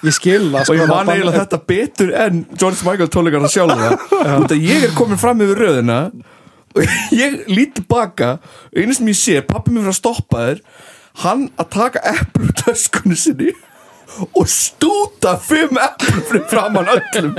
Ég 0.00 0.14
skil 0.16 0.46
það 0.48 0.62
og 0.62 0.64
sko, 0.64 0.74
ég 0.78 0.86
það 0.86 0.92
man 0.94 1.10
eiginlega 1.12 1.42
þetta 1.42 1.58
betur 1.68 2.12
en 2.16 2.38
George 2.54 2.86
Michael 2.86 3.10
tónleikana 3.12 3.50
sjálfa 3.52 3.90
þetta 4.08 4.56
ég 4.56 4.86
er 4.86 4.94
komin 4.96 5.20
fram 5.20 5.42
yfir 5.44 5.60
röðina 5.60 5.98
og 6.72 6.94
ég 7.12 7.42
lít 7.50 7.74
tilbaka 7.76 8.38
og 8.40 8.80
einu 8.80 8.96
sem 8.96 9.10
ég 9.12 9.18
sé, 9.20 9.34
pappi 9.44 9.74
mér 9.74 9.84
fyrir 9.84 9.92
að 9.92 9.98
stoppa 9.98 10.46
þér 10.46 10.62
hann 11.26 11.44
að 11.60 11.68
taka 11.76 12.04
eplu 12.14 12.48
úr 12.48 12.56
töskunni 12.62 13.18
sinni 13.20 13.52
og 14.36 14.46
stúta 14.50 15.36
fimm 15.42 15.78
eplu 15.80 16.22
fyrir 16.30 16.46
framann 16.50 16.90
öllum. 16.94 17.36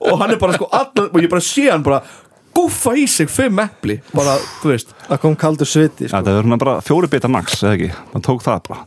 Og 0.00 0.14
hann 0.22 0.34
er 0.36 0.40
bara 0.42 0.56
sko 0.58 0.68
allan, 0.72 1.10
og 1.12 1.20
ég 1.22 1.30
bara 1.32 1.44
sé 1.44 1.68
hann 1.70 1.84
bara 1.86 2.02
guffa 2.56 2.94
í 2.96 3.04
sig 3.10 3.28
fimm 3.28 3.58
epli. 3.60 3.98
Bara, 4.16 4.38
þú 4.62 4.72
veist. 4.72 4.94
Það 5.10 5.20
kom 5.26 5.36
kaldur 5.36 5.68
sviti 5.68 6.08
sko. 6.08 6.16
það 6.22 6.32
er 6.32 6.46
svona 6.46 6.60
bara 6.62 6.78
fjóri 6.84 7.10
bitar 7.12 7.32
max, 7.32 7.60
eða 7.62 7.74
ekki? 7.76 7.90
Það 8.14 8.24
tók 8.30 8.46
það 8.46 8.62
bara. 8.70 8.80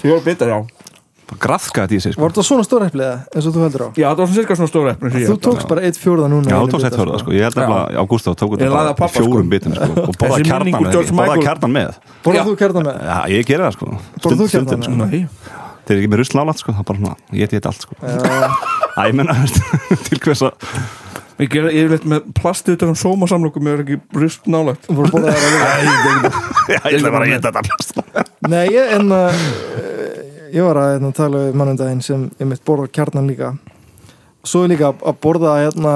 Fjóra 0.00 0.24
bitar, 0.24 0.48
já. 0.54 0.58
Bara 1.24 1.40
Graðkaði 1.40 1.88
þetta 1.88 1.96
í 1.96 2.00
sig 2.04 2.12
sko. 2.14 2.20
Var 2.20 2.32
þetta 2.34 2.42
svona 2.44 2.64
stóra 2.66 2.86
eplið 2.90 3.12
eins 3.32 3.46
og 3.48 3.54
þú 3.54 3.62
heldur 3.64 3.82
á? 3.84 3.88
Já, 3.96 4.06
það 4.10 4.18
var 4.20 4.26
svona 4.28 4.36
cirka 4.38 4.56
svona 4.58 4.70
stóra 4.70 4.92
epli 4.92 5.22
þú 5.24 5.36
tókst 5.46 5.70
bara 5.70 5.84
eitt 5.88 5.98
fjórða 5.98 6.28
núna 6.28 6.52
Já, 6.52 6.56
þú 6.60 6.74
tókst 6.74 6.88
eitt 6.90 6.96
fjórða 6.98 7.20
sko. 7.22 7.32
Ég 7.34 7.46
held 7.48 7.56
nefnilega 7.58 8.04
Ágústa 8.04 8.34
tók 8.36 8.52
þetta 8.54 8.68
bara 8.74 8.92
að 8.92 8.98
pappa, 9.00 9.12
fjórum 9.16 9.32
sko. 9.40 9.52
bitum 9.54 9.76
sko 9.78 10.04
Og 10.04 10.18
borða 10.20 10.40
kjarnan 10.44 10.88
Borða 11.16 11.36
kjarnan 11.40 11.74
með 11.74 11.98
borðað 12.26 12.36
Já. 12.36 12.44
þú 12.44 12.54
kjarnan 12.60 12.88
með. 12.90 13.00
Já, 13.08 13.16
ég 13.32 13.48
gerir 13.48 13.64
það 13.64 13.76
sko. 13.78 13.86
Borðar 14.20 14.38
þú 14.44 14.48
kjarnan 14.52 14.68
stundum, 14.68 15.00
með? 15.00 15.08
sko. 15.08 15.08
Nei. 15.16 15.63
Þeir 15.84 15.94
eru 15.94 16.02
ekki 16.02 16.10
með 16.12 16.20
rusl 16.22 16.36
nálægt 16.38 16.62
sko 16.62 16.74
Það 16.74 16.82
er 16.82 16.90
bara 16.90 17.00
svona 17.00 17.16
Ég 17.30 17.40
geti 17.44 17.58
þetta 17.58 17.72
allt 17.72 17.84
sko. 17.84 17.94
Æ, 18.94 19.00
ég 19.08 19.16
menna 19.18 19.34
Til 20.08 20.20
hvers 20.24 20.44
að 20.48 20.68
Ég 21.34 21.50
ger 21.50 21.66
yfirleitt 21.66 22.04
með 22.06 22.26
plastið 22.38 22.76
utan 22.76 22.92
á 22.94 22.96
sómasamlokum 23.00 23.66
ég 23.66 23.74
er 23.74 23.80
ekki 23.82 23.96
rust 24.22 24.44
nálægt? 24.46 24.84
Þú 24.86 24.94
voru 25.00 25.10
borðað 25.16 25.40
það. 25.40 25.64
Alveg 25.66 26.36
Já, 26.76 26.78
ég 26.78 26.98
ætla 27.00 27.10
bara 27.10 27.26
að 27.26 27.32
geta 27.32 27.50
þetta 27.50 27.74
allt 27.74 28.50
Nei, 28.52 28.62
ég, 28.70 28.92
en 28.94 29.10
uh, 29.10 29.40
ég 30.54 30.62
var 30.68 30.78
að 30.78 30.90
hérna, 30.92 31.10
tala 31.18 31.40
við 31.48 31.58
mannundaginn 31.58 32.04
sem 32.06 32.28
ég 32.38 32.50
mitt 32.52 32.62
borða 32.66 32.86
kjarnan 32.94 33.26
líka. 33.26 33.50
Svo 34.46 34.62
er 34.62 34.74
líka 34.76 34.92
að 34.94 35.18
borða 35.24 35.56
hérna, 35.64 35.94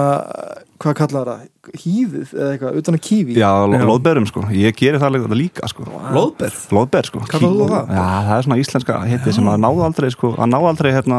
hvað 0.79 0.95
kallar 0.95 1.27
það, 1.27 1.41
hýðið 1.83 2.33
eða 2.39 2.49
eitthvað, 2.55 2.77
utan 2.79 2.95
að 2.95 3.03
kífi 3.03 3.35
Já, 3.35 3.51
Já. 3.67 3.83
loðberum 3.89 4.27
sko, 4.31 4.41
ég 4.55 4.77
geri 4.79 4.99
það 5.03 5.35
líka- 5.35 5.69
sko. 5.69 5.83
Lóðber 6.15 6.53
Loðber? 6.71 7.05
Sko. 7.05 7.19
Kallar 7.27 7.51
þú 7.51 7.67
það? 7.73 7.85
Já, 7.89 8.07
það 8.29 8.39
er 8.39 8.43
svona 8.47 8.59
íslenska 8.63 9.01
heiti 9.09 9.33
sem 9.35 9.45
að 9.45 9.59
náðu 9.65 9.83
aldrei 9.89 10.11
sko, 10.11 10.35
að 10.39 10.49
náðu 10.53 10.69
aldrei 10.71 10.93
hérna 10.95 11.19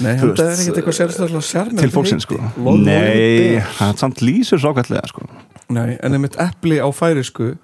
Nei, 0.00 0.16
þetta 0.18 0.42
er 0.42 0.52
ekkert 0.56 0.76
eitthvað 0.80 0.98
sérstaklega 0.98 1.40
sjarmir 1.40 1.80
til 1.80 1.90
fólksins 1.90 2.22
sko. 2.26 2.34
Loðber. 2.58 2.84
Nei, 2.84 3.60
það 3.78 3.88
er 3.88 3.96
samt 3.96 4.18
lýsur 4.20 4.58
svo 4.58 4.74
gætlega 4.74 5.06
sko. 5.06 5.22
Nei, 5.70 5.98
en 6.02 6.12
einmitt 6.12 6.36
epli 6.38 6.80
á 6.82 6.88
færisku. 6.90 7.56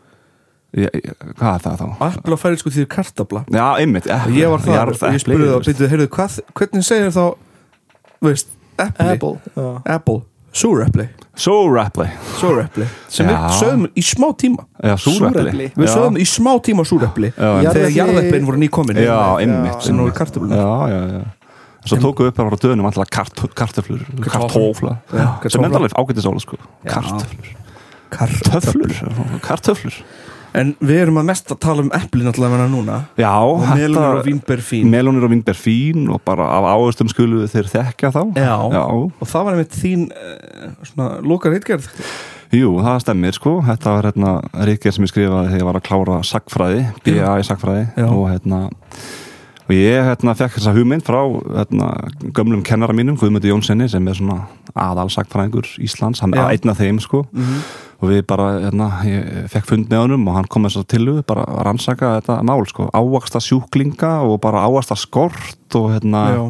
Ég, 0.76 0.90
ég, 0.92 1.12
Hvað 1.38 1.54
er 1.54 1.60
það 1.64 1.76
þá? 1.80 1.86
Epli 2.20 2.32
á 2.36 2.38
færisku 2.38 2.70
því 2.70 2.86
kartabla 2.86 3.44
Já, 3.50 3.66
einmitt 3.80 4.06
Súrepli, 10.56 11.08
Súrepli 11.36 12.06
súrepli, 12.40 12.86
sem 13.12 13.28
við 13.28 13.46
sögum 13.58 13.86
í 13.92 14.04
smá 14.04 14.28
tíma, 14.40 14.64
Já, 14.80 14.94
súrepli 14.96 15.70
við 15.76 15.90
sögum 15.92 16.16
í 16.16 16.24
smá 16.28 16.52
tíma 16.64 16.86
súrepli, 16.88 17.32
þegar 17.36 17.90
jarðarbein 17.92 18.46
voru 18.48 18.62
nýkomin, 18.62 19.02
Já, 19.04 19.18
einmitt 19.42 19.84
sem 19.84 19.96
nú 19.98 20.08
er 20.08 20.16
kartöflur. 20.16 20.56
Já, 20.56 20.70
já, 20.92 21.00
já. 21.18 21.24
Svo 21.86 21.98
tóku 22.02 22.24
við 22.24 22.32
upp 22.32 22.38
bara 22.40 22.56
á 22.56 22.58
döðunum 22.58 22.88
alltaf 22.88 23.10
kart, 23.14 23.42
kartöflur 23.54 24.00
Kartófla. 24.24 24.96
Sem 25.06 25.20
kartófla. 25.22 25.66
enda 25.68 25.78
alveg 25.78 25.92
ágættisóla 25.94 26.42
sko. 26.42 26.58
Kartöflur. 26.82 27.52
Kartöflur. 28.10 28.94
Töflur 28.96 29.38
Kartöflur 29.44 30.00
En 30.56 30.72
við 30.80 31.02
erum 31.04 31.20
að 31.20 31.28
mest 31.28 31.50
að 31.52 31.58
tala 31.66 31.84
um 31.84 31.90
epli 31.96 32.24
náttúrulega 32.24 32.54
menna 32.54 32.68
núna, 32.72 33.00
Já, 33.20 33.32
melunir 33.76 34.20
og 34.20 34.22
vínber 34.26 34.62
fín. 34.64 34.88
Melónir 34.92 35.26
og 35.26 35.34
vínber 35.34 35.58
fín 35.58 36.06
og 36.12 36.22
bara 36.24 36.46
af 36.56 36.70
áherstum 36.72 37.10
skulu 37.12 37.44
þeir 37.52 37.68
þekka 37.74 38.12
þá. 38.14 38.22
Já. 38.40 38.54
Já, 38.72 38.84
Og 38.86 39.28
það 39.28 39.44
var 39.48 39.58
einmitt 39.58 39.76
þín 39.76 40.08
uh, 40.08 40.72
svona 40.88 41.10
lokar 41.26 41.56
hitgerð 41.56 41.90
jú, 42.54 42.72
það 42.80 42.98
stemmir 43.04 43.36
sko. 43.36 43.58
Þetta 43.66 43.94
var 43.96 44.08
hérna 44.10 44.32
ríkir 44.68 44.94
sem 44.94 45.06
ég 45.06 45.12
skrifaði 45.12 45.52
þegar 45.52 45.62
ég 45.62 45.68
var 45.68 45.78
að 45.80 45.86
klára 45.90 46.18
sagfræði, 46.26 46.82
BA 47.04 47.36
í 47.42 47.46
sagfræði 47.46 47.86
og 48.06 48.26
hérna 48.30 48.60
og 49.66 49.72
ég 49.74 50.04
hérna 50.06 50.34
fekk 50.38 50.60
þessa 50.60 50.74
hugmynd 50.76 51.02
frá 51.06 51.18
hérna, 51.56 51.88
gömlum 52.36 52.62
kennara 52.66 52.94
mínum, 52.94 53.16
Guðmundur 53.18 53.50
Jónssoni 53.50 53.88
sem 53.90 54.06
er 54.06 54.18
svona 54.18 54.44
aðal 54.78 55.08
sagfræðingur 55.10 55.66
Íslands, 55.82 56.22
hann 56.22 56.36
er 56.38 56.52
einn 56.52 56.70
af 56.70 56.78
þeim 56.78 57.00
sko 57.02 57.24
og 57.96 58.10
við 58.12 58.24
bara, 58.28 58.48
hérna, 58.66 58.90
ég 59.08 59.46
fekk 59.52 59.70
fund 59.70 59.88
með 59.90 60.02
honum 60.04 60.26
og 60.28 60.36
hann 60.36 60.50
kom 60.52 60.66
þess 60.68 60.82
að 60.82 60.88
tilu 60.92 61.14
bara 61.26 61.46
að 61.48 61.62
rannsaka 61.68 62.12
þetta 62.18 62.40
mál 62.44 62.66
sko, 62.68 62.90
ávaksta 62.92 63.40
sjúklinga 63.40 64.12
og 64.26 64.40
bara 64.44 64.66
ávaksta 64.68 64.98
skort 65.00 65.78
og 65.78 65.90
hérna 65.94 66.26
Já, 66.34 66.42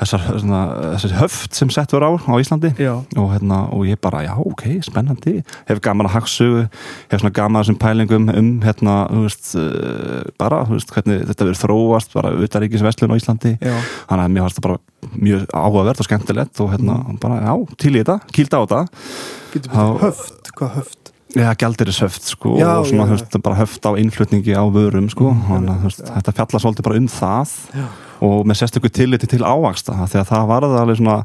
þessar, 0.00 0.24
svona, 0.42 0.60
þessar 0.96 1.14
höft 1.20 1.56
sem 1.56 1.70
sett 1.72 1.94
verið 1.94 2.16
á 2.16 2.28
á 2.28 2.34
Íslandi. 2.40 2.72
Og, 3.16 3.28
hérna, 3.32 3.60
og 3.74 3.86
ég 3.88 4.00
bara, 4.02 4.22
já, 4.26 4.34
ok, 4.36 4.64
spennandi. 4.86 5.36
Hef 5.68 5.80
gaman 5.84 6.08
að 6.08 6.16
hagsugu 6.18 6.64
hef 6.66 7.22
svona 7.22 7.34
gaman 7.36 7.62
þessum 7.62 7.78
pælingum 7.80 8.28
um 8.32 8.50
hérna, 8.64 8.98
þú 9.12 9.24
veist, 9.24 9.54
uh, 9.60 10.20
bara, 10.40 10.64
þú 10.68 10.76
veist, 10.76 10.92
hvernig 10.96 11.24
þetta 11.30 11.48
verið 11.48 11.62
þróast, 11.62 12.12
bara 12.16 12.34
utaríkisveslun 12.36 13.16
á 13.16 13.18
Íslandi, 13.20 13.56
já. 13.60 13.76
Þannig 14.10 14.26
að 14.26 14.36
mér 14.36 14.46
varst 14.46 14.60
það 14.60 14.68
bara 14.68 15.16
mjög 15.16 15.48
áhugavert 15.54 16.02
og 16.02 16.10
skemmtilegt 16.10 16.62
og 16.64 16.72
hérna, 16.74 17.00
bara, 17.22 17.40
já, 17.46 17.54
til 17.80 17.94
í 17.94 18.02
þetta, 18.02 18.20
kýlda 18.36 18.60
á 18.60 18.64
þetta. 18.64 18.84
Já. 18.86 19.46
býtu, 19.56 19.72
höft, 20.04 20.54
hvað 20.56 20.78
höft 20.80 21.05
Já, 21.36 21.50
gældir 21.60 21.90
er 21.92 21.98
höft, 22.06 22.30
sko, 22.32 22.54
Já, 22.56 22.70
og 22.80 22.86
svona, 22.88 23.06
þú 23.10 23.16
veist, 23.18 23.38
bara 23.44 23.58
höft 23.58 23.84
á 23.84 23.92
innflutningi 24.00 24.56
á 24.56 24.64
vörum, 24.72 25.10
sko, 25.12 25.34
þú 25.36 25.76
veist, 25.84 26.02
þetta 26.08 26.34
fjalla 26.38 26.62
svolítið 26.62 26.86
bara 26.88 27.00
um 27.02 27.08
það. 27.12 27.54
Já. 27.76 27.86
og 28.24 28.46
með 28.48 28.56
sérstöku 28.62 28.88
tilliti 28.88 29.28
til 29.28 29.44
ávaksta 29.44 29.92
þegar 30.08 30.28
það 30.30 30.46
varði 30.48 30.78
alveg 30.80 31.00
svona 31.02 31.16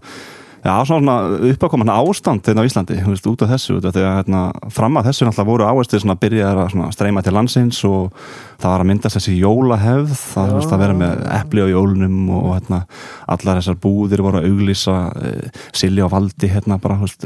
Já, 0.62 0.86
svona 0.86 1.16
uppákoman 1.42 1.90
ástand 1.90 2.46
hérna 2.46 2.62
á 2.62 2.70
Íslandi, 2.70 3.00
veist, 3.02 3.26
út 3.26 3.42
af 3.42 3.50
þessu 3.50 3.80
að 3.82 3.96
hérna, 3.98 4.42
fram 4.70 5.00
að 5.00 5.08
þessu 5.10 5.26
náttúrulega 5.26 5.50
voru 5.50 5.66
áherslu 5.66 6.02
að 6.14 6.20
byrja 6.22 6.52
að 6.54 6.92
streyma 6.94 7.24
til 7.26 7.34
landsins 7.34 7.80
og 7.90 8.12
það 8.62 8.68
var 8.70 8.84
að 8.84 8.90
myndast 8.92 9.18
þessi 9.18 9.34
jólahefð 9.40 10.14
það 10.20 10.54
veist 10.60 10.76
að 10.76 10.84
vera 10.84 10.98
með 11.00 11.24
epli 11.40 11.64
á 11.66 11.68
jólunum 11.72 12.20
og 12.38 12.46
hérna, 12.52 12.82
allar 13.34 13.58
þessar 13.58 13.80
búðir 13.82 14.22
voru 14.22 14.42
að 14.44 14.52
auglýsa 14.52 15.00
uh, 15.10 15.64
Silja 15.82 16.06
og 16.06 16.14
Valdi 16.14 16.52
hérna 16.54 16.78
bara, 16.86 17.00
veist, 17.02 17.26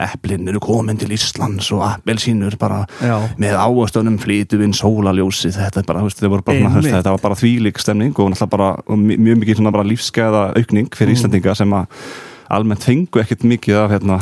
eplin 0.00 0.48
eru 0.48 0.64
komin 0.64 1.02
til 1.04 1.12
Íslands 1.12 1.68
og 1.76 1.84
appelsínur 1.84 2.56
bara 2.64 2.86
Já. 3.04 3.18
með 3.36 3.60
áherstunum 3.60 4.16
flýtu 4.24 4.62
inn 4.64 4.72
sólaljósi 4.72 5.52
þetta 5.52 5.84
bara, 5.84 6.06
veist, 6.08 6.24
bara, 6.24 6.56
Einmitt. 6.56 6.88
þetta 6.96 7.12
var 7.12 7.26
bara 7.28 7.40
þvílík 7.44 7.84
stemning 7.84 8.16
og 8.16 8.32
náttúrulega 8.32 8.56
bara 8.56 8.72
mjög 9.04 9.44
mikið 9.44 9.64
lífsgæða 9.92 10.48
aukning 10.56 10.92
fyrir 10.96 11.18
Íslandinga 11.18 11.58
sem 11.60 11.76
að 11.76 12.02
almennt 12.50 12.84
fengu 12.84 13.20
ekkert 13.22 13.44
mikið 13.46 13.78
af 13.78 13.92
hérna, 13.94 14.18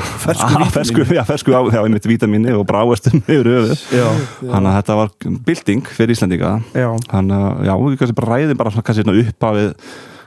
Fersku 0.74 1.06
já, 1.16 1.22
fersku 1.28 1.54
á, 1.56 1.60
einmitt 1.80 2.08
vítamini 2.08 2.52
og 2.56 2.66
bráestum 2.68 3.22
yfir 3.34 3.48
Já, 3.94 4.06
þannig 4.42 4.70
að 4.70 4.76
þetta 4.78 4.98
var 5.00 5.14
bilding 5.48 5.90
fyrir 5.96 6.14
Íslandinga 6.16 6.52
já, 6.76 6.90
þannig 7.08 7.46
að 7.48 7.64
já, 7.70 7.74
við 7.86 7.98
kannski 8.02 8.18
bara 8.20 8.34
ræðum 8.34 8.60
bara 8.60 8.74
kannski 8.76 9.04
svona 9.06 9.24
uppafið 9.24 9.72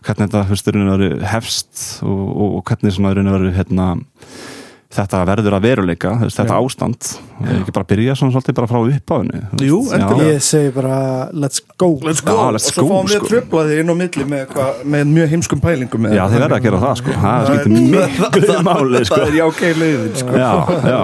hvernig 0.01 0.31
þetta 0.31 0.47
hefst 1.29 1.85
og, 2.01 2.23
og, 2.31 2.57
og 2.57 2.65
hvernig 2.65 2.95
og 3.29 3.37
veru 3.37 3.53
hérna 3.53 3.91
þetta 4.91 5.21
verður 5.29 5.55
að 5.57 5.65
veruleika, 5.67 6.13
þetta 6.21 6.47
Já. 6.47 6.57
ástand 6.57 7.11
ég 7.41 7.61
ekki 7.61 7.73
bara 7.73 7.87
byrja 7.89 8.15
svona 8.17 8.33
svolítið 8.35 8.55
bara 8.57 8.69
frá 8.69 8.79
veist. 8.85 9.63
Jú. 9.65 9.79
Ég 10.21 10.41
segi 10.43 10.71
bara 10.75 10.97
let's 11.33 11.61
go 11.79 11.89
let's 12.05 12.21
go. 12.23 12.35
Já, 12.35 12.51
let's 12.55 12.67
og 12.69 12.75
svo 12.75 12.83
go, 12.83 12.89
fáum 12.91 13.09
við 13.09 13.17
sko. 13.17 13.29
tröflaði 13.31 13.79
inn 13.81 13.91
á 13.91 13.95
milli 13.97 14.25
með, 14.29 14.43
hva, 14.53 14.67
með 14.93 15.13
mjög 15.15 15.31
heimskum 15.33 15.61
pælingum 15.63 16.05
með 16.05 16.15
Já, 16.17 16.23
þið 16.31 16.43
verða 16.43 16.59
að 16.59 16.65
gera 16.67 16.81
það 16.83 16.95
sko 17.01 17.15
það 17.23 17.47
skiptir 17.47 17.71
miklu 17.75 18.57
máli 18.67 19.01
sko 19.07 19.19
Það 19.21 19.25
er 19.27 19.37
jákei 19.39 19.71
leiðin 19.79 20.15
sko. 20.21 20.35
Já, 20.41 20.51
já, 20.91 21.01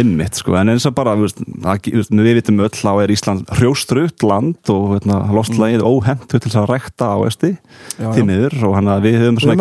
einmitt 0.00 0.40
sko 0.40 0.56
en 0.60 0.72
eins 0.74 0.88
og 0.90 0.96
bara, 1.00 1.16
við, 1.20 1.34
að, 1.64 1.90
við, 1.90 2.32
vitum 2.40 2.62
öll 2.66 2.82
á 2.86 2.94
er 3.04 3.14
Ísland 3.14 3.54
hrjóstrutt 3.58 4.26
land 4.26 4.72
og 4.74 4.86
veitna, 4.94 5.20
lostlægið 5.34 5.84
óhentu 5.86 6.36
til 6.36 6.44
þess 6.46 6.60
að 6.62 6.70
rekta 6.74 7.10
á 7.14 7.18
esti 7.26 7.54
Já, 7.54 8.04
já. 8.04 8.12
því 8.14 8.26
miður 8.28 8.58
og 8.68 8.76
hann 8.78 8.92
að 8.94 9.06
við 9.08 9.18
höfum 9.24 9.40
Við 9.40 9.46
svona 9.46 9.58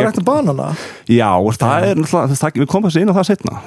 það 1.60 1.90
er 1.90 2.04
það, 2.10 2.60
við 2.60 2.70
komum 2.70 2.90
þessi 2.90 3.04
inn 3.04 3.12
á 3.12 3.18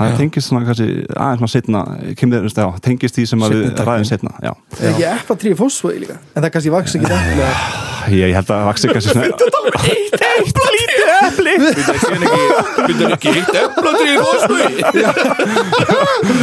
það 0.02 0.12
það 0.12 0.20
tengist 0.22 0.48
svona 0.50 0.66
kannski 0.68 0.88
aðeins 1.12 1.42
maður 1.42 1.52
setna 1.54 1.80
kemur, 2.20 2.48
já, 2.52 2.66
tengist 2.86 3.14
því 3.18 3.24
sem 3.32 3.44
að 3.46 3.54
við 3.56 3.62
ræðum 3.86 4.08
setna 4.10 4.32
Já, 4.42 4.52
Það 4.76 4.82
er 4.82 4.92
ekki 4.92 5.06
epla 5.12 5.34
tríu 5.42 5.56
fósfói 5.62 5.96
líka? 6.02 6.16
En 6.34 6.40
það 6.44 6.50
kannski 6.56 6.74
vaks 6.76 6.96
ekki 6.98 7.06
epla 7.08 7.50
ég, 8.10 8.26
ég 8.26 8.34
held 8.34 8.50
að 8.50 8.64
vaksi 8.66 8.86
kannski 8.92 9.10
svona 9.14 9.26
Eitt 9.82 10.14
epla 10.22 10.70
lítið 10.74 11.06
epli. 11.22 11.52
Byrjar 12.82 13.12
ekki 13.16 13.28
eitt 13.32 13.54
epla 13.62 13.90
til 13.98 14.14
fósfui 14.18 14.64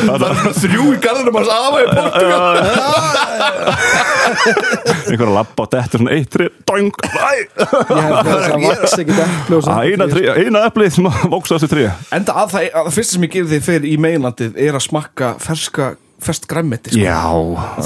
Það 0.09 0.23
er 0.29 0.33
þrjú 0.59 0.83
í 0.93 0.99
garðinum 1.03 1.35
hans 1.39 1.51
afa 1.53 1.77
í 1.79 1.85
Portugal. 1.89 2.43
einhver 5.09 5.29
að 5.29 5.33
labba 5.35 5.63
og 5.65 5.69
þetta 5.73 5.99
svona 5.99 6.15
eitt, 6.15 6.35
doing, 6.69 6.89
æ, 7.09 7.31
Ég 7.39 8.03
held 8.05 8.17
að 8.19 8.25
það 8.29 8.65
vaks 8.65 8.93
ekki 9.03 9.13
Að 9.59 9.79
eina, 9.89 10.07
eina 10.39 10.63
eplið 10.69 10.89
sem 10.97 11.09
vóks 11.33 11.49
á 11.51 11.55
þessu 11.55 11.69
trí 11.71 11.85
Enda 12.15 12.31
að 12.43 12.47
það, 12.55 12.67
að 12.81 12.91
fyrsta 12.97 13.13
sem 13.15 13.25
ég 13.27 13.33
gerir 13.49 13.63
þig 13.63 13.65
fyrir 13.65 13.89
í 13.89 13.97
meginlandið 14.01 14.61
er 14.61 14.77
að 14.77 14.85
smakka 14.89 15.33
ferska 15.41 15.95
fersk 16.19 16.49
græmmeti 16.51 16.91
sko. 16.91 16.99
Já, 16.99 17.21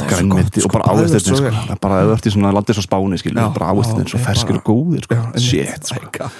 grænmeti 0.09 0.63
gott, 0.63 0.65
og 0.65 0.71
bara 0.73 0.95
sko, 1.05 1.19
svo 1.21 1.35
sko. 1.37 1.51
er 1.69 1.77
bara 1.81 1.99
eða 2.01 2.15
eftir 2.17 2.33
svona 2.33 2.53
landið 2.55 2.79
svo 2.79 2.83
spáni 2.87 3.19
Já, 3.21 3.43
bara 3.53 3.67
áherstin 3.69 4.07
svo 4.09 4.21
ferskir 4.23 4.57
og 4.57 4.63
góðir 4.65 5.05
sko. 5.05 5.17
shit 5.37 5.91
sko. 5.91 6.31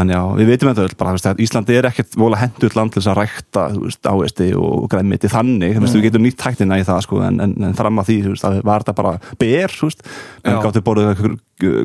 En 0.00 0.08
já, 0.08 0.20
við 0.38 0.48
veitum 0.48 0.70
þetta 0.70 0.86
öll 0.86 0.96
bara, 0.96 1.34
Íslandi 1.36 1.76
er 1.76 1.90
ekkert 1.90 2.16
vola 2.16 2.40
hendur 2.40 2.72
land 2.78 2.94
til 2.94 3.02
þess 3.02 3.12
að 3.12 3.20
rækta 3.20 3.66
áhesti 4.14 4.48
og 4.56 4.88
grænmeti 4.88 5.28
þannig 5.28 5.76
veist, 5.82 5.98
við 5.98 6.08
getum 6.08 6.24
nýtt 6.24 6.40
tæknina 6.40 6.80
í 6.80 6.88
það 6.88 7.04
sko, 7.04 7.20
en, 7.26 7.40
en, 7.44 7.54
en 7.68 7.76
fram 7.76 8.00
að 8.00 8.14
því 8.14 8.18
veist, 8.30 8.48
að 8.48 8.62
var 8.64 8.86
þetta 8.86 8.96
bara 9.02 9.16
ber 9.36 9.76
en 10.48 10.62
gáttu 10.64 10.84
borðið 10.86 11.36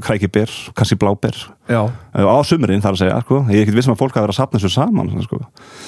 kræki 0.05 0.29
ber, 0.31 0.51
kannski 0.77 0.97
bláber 0.99 1.37
Já, 1.65 1.81
á 2.13 2.37
sumurinn 2.45 2.83
þar 2.83 2.93
að 2.93 2.99
segja, 3.01 3.19
sko. 3.23 3.39
ég 3.49 3.57
er 3.57 3.63
ekkert 3.65 3.77
vissum 3.79 3.95
að 3.95 4.01
fólk 4.03 4.13
hafi 4.17 4.25
verið 4.27 4.35
að 4.35 4.37
sapna 4.37 4.59
þessu 4.61 4.73
saman 4.75 5.23
sko. 5.25 5.39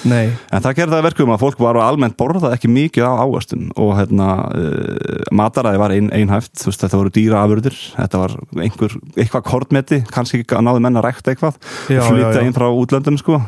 En 0.09 0.63
það 0.63 0.77
gerði 0.79 0.93
það 0.95 0.97
að 0.97 1.05
verkum 1.07 1.33
að 1.35 1.43
fólk 1.43 1.61
var 1.61 1.79
almennt 1.83 2.17
borðað 2.17 2.55
ekki 2.55 2.71
mikið 2.73 3.05
á 3.05 3.13
ávöxtum 3.21 3.67
og 3.77 3.91
hérna, 3.99 4.29
uh, 4.57 5.21
mataræði 5.37 5.81
var 5.83 5.93
ein, 5.93 6.09
einhæft, 6.17 6.55
veist, 6.65 6.81
þetta 6.81 7.01
voru 7.03 7.13
dýra 7.13 7.43
afurður, 7.45 7.77
þetta 7.93 8.23
var 8.23 8.35
einhver, 8.65 8.97
eitthvað 9.15 9.45
kortmeti, 9.51 10.01
kannski 10.09 10.41
náðu 10.49 10.81
menn 10.87 10.97
að 10.97 11.09
rækta 11.11 11.35
eitthvað, 11.35 11.61
Já, 11.93 12.01
flytja 12.09 12.33
já, 12.33 12.41
já. 12.41 12.47
inn 12.49 12.57
frá 12.57 12.67
útlöndum 12.73 13.21
sko. 13.21 13.41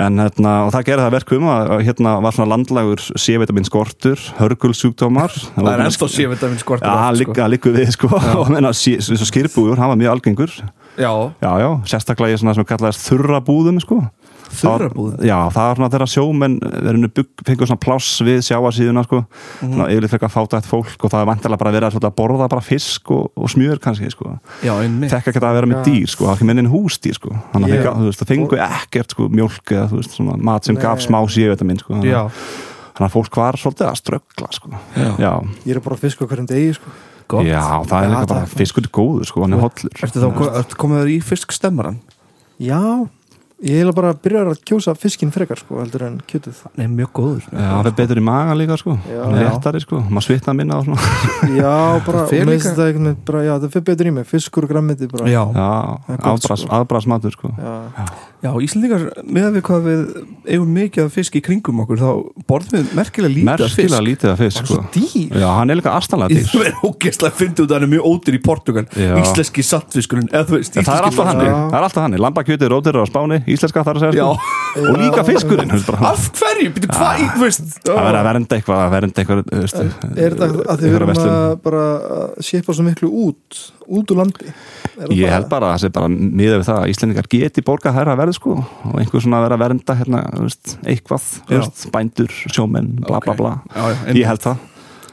En 0.00 0.20
hérna, 0.22 0.52
og 0.66 0.72
það 0.74 0.86
gerði 0.88 1.02
það 1.02 1.08
að 1.10 1.16
verkum 1.18 1.48
að 1.52 1.72
hérna 1.86 2.12
var 2.24 2.36
svona 2.36 2.50
landlagur 2.54 3.02
C-vitamin 3.20 3.66
skortur, 3.68 4.22
hörgulsjúkdómar. 4.38 5.34
Það 5.56 5.70
er 5.74 5.84
ennþá 5.86 6.08
sévitamin 6.14 6.62
skortur 6.62 6.88
Já, 6.88 7.10
oft, 7.10 7.22
sko. 7.24 7.48
líka 7.52 7.74
við 7.74 7.92
sko. 7.96 8.12
Og 8.40 8.52
menna, 8.54 8.72
skýrbújur, 8.72 9.80
hann 9.80 9.92
var 9.92 10.00
mjög 10.00 10.14
algengur. 10.16 10.56
Já, 11.00 11.12
Já, 11.40 11.50
já, 11.62 11.68
sérstaklega 11.92 12.34
í 12.34 12.40
svona 12.40 12.56
sem 12.56 12.66
kallaðist 12.66 13.06
þurra 13.06 13.38
búðum 13.44 13.78
sko 13.82 14.00
Þurrabúðin? 14.50 15.22
Já, 15.28 15.36
það 15.54 15.66
var 15.68 15.78
svona 15.78 15.90
þegar 15.94 16.10
sjómenn 16.10 16.56
verinu 16.60 17.08
fengur 17.46 17.68
svona 17.70 17.82
pláss 17.84 18.08
við 18.26 18.40
sjáasíðuna 18.46 19.04
sko, 19.06 19.20
Mhm. 19.60 19.72
svona 19.74 19.88
yfirleitt 19.92 20.10
frekar 20.14 20.32
fátætt 20.34 20.66
fólk 20.66 21.04
og 21.04 21.10
það 21.12 21.20
er 21.22 21.28
vantilega 21.30 21.58
bara 21.58 21.70
að 21.70 21.76
svolítið 21.94 22.10
að 22.10 22.16
borða 22.18 22.48
bara 22.48 22.60
fisk 22.60 23.10
og, 23.10 23.30
og 23.36 23.48
smjör 23.48 23.78
kannski 23.78 24.10
sko 24.10 24.38
fekk 24.60 25.30
ekki 25.30 25.40
að 25.40 25.54
vera 25.54 25.70
með 25.70 25.84
dýr 25.86 26.08
sko, 26.08 26.24
það 26.24 26.30
var 26.30 26.36
ekki 26.36 26.48
minni 26.50 26.64
en 26.64 26.72
húsdýr 26.72 27.14
sko 27.14 27.30
þannig 27.52 27.70
að 27.70 27.74
yeah. 27.74 27.84
veist, 28.10 28.20
það 28.24 28.32
fengu 28.34 28.58
ekkert 28.66 29.10
sko 29.14 29.28
mjólk 29.28 29.64
eða 29.76 29.86
þú 29.90 30.00
veist, 30.00 30.16
svona 30.18 30.36
mat 30.36 30.64
sem 30.64 30.74
Nei. 30.74 30.82
gaf 30.82 30.98
smá 31.00 31.18
minn 31.64 31.78
sko, 31.78 31.94
þannig 31.94 32.10
Já, 32.10 32.24
að- 32.24 32.32
þannig 32.96 33.08
að 33.08 33.14
fólk 33.16 33.36
var 33.36 33.54
svolítið 33.60 33.86
að 33.86 34.00
ströggla 34.02 34.50
sko 34.52 34.70
Já. 34.96 35.10
Já. 35.18 35.32
Ég 35.66 35.76
er 35.76 35.80
bara 35.80 35.96
að 35.96 36.04
fiska 36.04 36.26
hverjum 36.26 36.46
degi 36.50 36.74
sko. 36.74 36.90
gott 37.30 37.46
Já, 37.46 37.62
það 37.86 38.02
er 38.02 38.10
líka 38.10 38.26
bara, 38.26 38.46
fiskur 38.46 38.82
er 38.84 38.90
góður 38.90 39.26
sko, 39.30 39.40
hann 39.46 39.54
er 39.54 39.62
hollur 39.62 40.02
Ertu 40.02 40.18
þá 40.20 40.28
ertu 40.58 40.76
komið 40.76 41.02
þér 41.04 41.12
í 41.14 41.18
fiskstemmaran? 41.22 42.00
Já, 42.60 43.08
ég 43.66 43.82
er 43.84 43.92
bara 43.96 44.12
að 44.14 44.20
byrja 44.24 44.42
að 44.48 44.62
kjósa 44.70 44.94
fiskin 44.98 45.32
frekar 45.34 45.60
sko, 45.60 45.80
heldur 45.82 46.06
en 46.06 46.16
kjötuð 46.30 46.62
Nei, 46.80 46.86
mjög 46.88 47.12
góður. 47.18 47.44
Já, 47.52 47.68
það 47.68 47.90
er 47.90 47.96
betur 48.00 48.20
í 48.20 48.24
maga 48.24 48.56
líka 48.56 48.78
sko. 48.80 48.96
Hann 49.04 49.36
er 49.36 49.46
réttari 49.48 49.82
sko, 49.84 50.00
maður 50.08 50.26
svitna 50.28 50.56
minna 50.56 50.80
og 50.80 50.88
svona. 50.88 51.12
Já, 51.60 51.74
bara, 52.06 52.26
finnst 52.30 52.72
það 52.72 52.82
veginn 52.90 53.14
bara, 53.28 53.44
já, 53.44 53.54
það 53.58 53.76
fyrir 53.76 53.86
betur 53.92 54.10
í 54.10 54.16
mig, 54.18 54.28
fiskur 54.30 54.66
og 54.68 54.74
grammiti 54.74 55.10
bara 55.12 55.30
Já, 55.30 55.42
afbras, 55.44 56.64
sko. 56.64 56.72
afbrasmatur 56.80 57.36
sko. 57.36 57.52
Já. 57.58 58.04
Já 58.40 58.50
Íslandingar 58.64 59.02
með 59.28 59.48
við 59.56 59.62
hvað 59.66 59.82
við 59.84 60.02
eigum 60.54 60.70
mikið 60.76 61.04
af 61.04 61.12
fisk 61.18 61.34
í 61.36 61.42
kringum 61.44 61.82
okkur 61.84 61.98
þá 62.00 62.10
borðum 62.48 62.76
við 62.80 62.94
merkilega 62.96 63.34
lítið 63.34 63.50
af 63.52 63.60
fisk. 63.60 63.76
Merkilega 63.80 64.04
lítið 64.06 64.30
af 64.32 64.38
fisk 64.40 64.56
Það 64.56 64.62
er 64.62 64.68
sko. 64.70 64.76
svo 64.76 64.84
dýr. 64.94 65.34
Já, 65.42 65.48
hann 65.58 65.70
er 65.74 65.78
líka 65.80 65.92
astanlega 65.98 66.38
dýr 66.40 66.48
verður 66.62 66.88
ógeðslega 66.90 67.30
að 67.30 67.38
finna 67.40 67.58
út 67.60 67.70
að 67.70 67.74
hann 67.76 67.86
er 67.86 67.92
mjög 67.94 68.08
ódýr 68.10 68.38
í 68.38 68.42
Portugal 68.46 68.84
Já. 68.96 69.12
Íslenski 69.20 69.64
saltfiskurinn 69.70 70.30
eða 70.32 70.46
þú 70.48 70.56
veist 70.56 70.78
En 70.80 70.88
það 70.88 71.00
er 71.00 71.08
alltaf 71.10 71.30
Já. 71.30 71.52
það 71.52 71.76
er 71.80 71.86
alltaf 71.90 72.02
hannig 72.06 72.22
Lambakjötið, 72.24 72.70
rótir 72.72 73.00
á 73.00 73.04
Spáni, 73.10 73.40
íslenska 73.50 73.84
þar 73.84 74.00
að 74.00 74.06
segja 74.06 74.20
Já, 74.20 74.28
sko 74.30 74.86
Og 74.90 75.00
líka 75.00 75.26
fiskurinn, 75.28 75.74
af 76.10 76.24
hverju, 76.40 76.72
býttu 76.76 76.90
hvað, 76.94 77.24
veist 77.44 77.66
Það 77.84 78.00
verður 78.00 78.20
að 78.20 78.28
vernda 78.30 78.56
eitthvað, 78.60 78.80
að 78.86 78.94
vernda 78.96 79.24
eitthvað 79.24 79.40
Er 80.20 80.36
þetta 80.36 80.50
að 80.70 80.80
þið 80.84 80.96
verðum 80.96 81.12
að 81.20 81.54
bara 81.66 81.84
sépa 82.44 82.72
svo 82.76 82.86
miklu 82.88 83.10
út 83.26 83.60
út 83.90 84.12
úr 84.14 84.20
landi? 84.20 84.46
Er 85.00 85.08
það 85.08 85.14
Ég 85.18 85.24
bara- 85.26 85.34
held 85.34 85.48
bara 85.50 85.66
að 85.66 85.72
það 85.74 85.80
sé 85.82 85.88
bara 85.96 86.08
miðað 86.14 86.60
við 86.60 86.66
það 86.68 86.76
að 86.80 86.90
Íslendingar 86.92 87.28
geti 87.32 87.64
borgað 87.66 87.96
hærra 87.96 88.14
verð 88.20 88.29
sko. 88.36 88.56
Og 88.90 88.96
einhver 89.00 89.20
svona 89.24 89.40
að 89.40 89.46
vera 89.48 89.56
að 89.58 89.62
vernda 89.64 89.96
hérna, 90.00 90.20
veist, 90.40 90.76
eitthvað, 90.84 91.28
veist, 91.50 91.86
bændur, 91.94 92.32
sjómenn, 92.52 92.92
bla 93.06 93.20
bla 93.20 93.32
Ok. 93.34 93.38
bla. 93.40 93.52
Já, 93.74 93.84
já, 93.94 94.14
Ég 94.20 94.26
held 94.30 94.40
það 94.46 94.56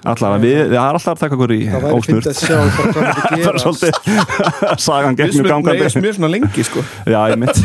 Allavega, 0.08 0.42
við, 0.44 0.58
við 0.72 0.78
erum 0.78 0.98
alltaf 0.98 1.14
að 1.14 1.22
taka 1.24 1.38
okkur 1.38 1.54
í 1.54 1.60
Það 1.68 1.86
ósmurt 1.98 2.28
að 2.28 2.36
Það 2.48 3.08
er 3.08 3.42
gerast. 3.42 3.64
svolítið 3.66 3.94
sagan 4.84 5.18
Við 5.18 5.24
gegnum 5.24 5.50
gangandi. 5.52 5.84
er 5.88 6.04
mjög 6.06 6.16
svona 6.18 6.30
lengi 6.32 6.66
sko. 6.68 6.84
Já, 7.08 7.20
ég 7.32 7.42
mitt 7.42 7.58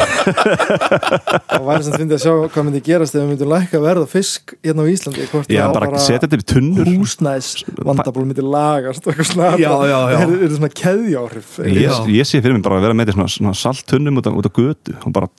Það 1.52 1.66
væri 1.68 1.86
sem 1.86 1.96
fyndið 1.98 2.16
að 2.16 2.22
sjá 2.24 2.32
hvað 2.56 2.66
myndi 2.68 2.82
gerast 2.88 3.16
ef 3.16 3.22
við 3.22 3.30
myndum 3.32 3.52
lækka 3.52 3.82
verð 3.82 4.06
á 4.06 4.08
fisk 4.10 4.54
hérna 4.64 4.82
á 4.82 4.86
Íslandi 4.92 5.28
Já, 5.52 5.62
það 5.62 5.76
bara 5.78 6.02
setja 6.02 6.22
þetta 6.26 6.40
í 6.40 6.46
tunnur. 6.54 6.90
húsnæðis 6.92 7.50
vandaból 7.86 8.26
myndi 8.26 8.44
lagast 8.46 9.06
og 9.06 9.12
eitthvað 9.12 9.30
svona. 9.30 9.52
Já, 9.60 9.72
já, 9.88 9.98
já. 10.12 10.18
Er, 10.22 10.34
er 10.48 10.54
svona 10.56 10.72
keðjáhrif 10.82 11.54
ég, 11.68 12.26
sé 12.28 12.42
fyrir 12.42 12.56
mig 12.58 12.64
bara 12.66 12.80
að 12.80 12.86
vera 12.88 12.98
með 12.98 13.12
þetta 13.12 13.28
svona, 13.36 13.54
salttunnum 13.62 14.18
út 14.22 14.28
á 14.28 14.32
götu. 14.52 14.96
Og 15.02 15.14
bara 15.14 15.30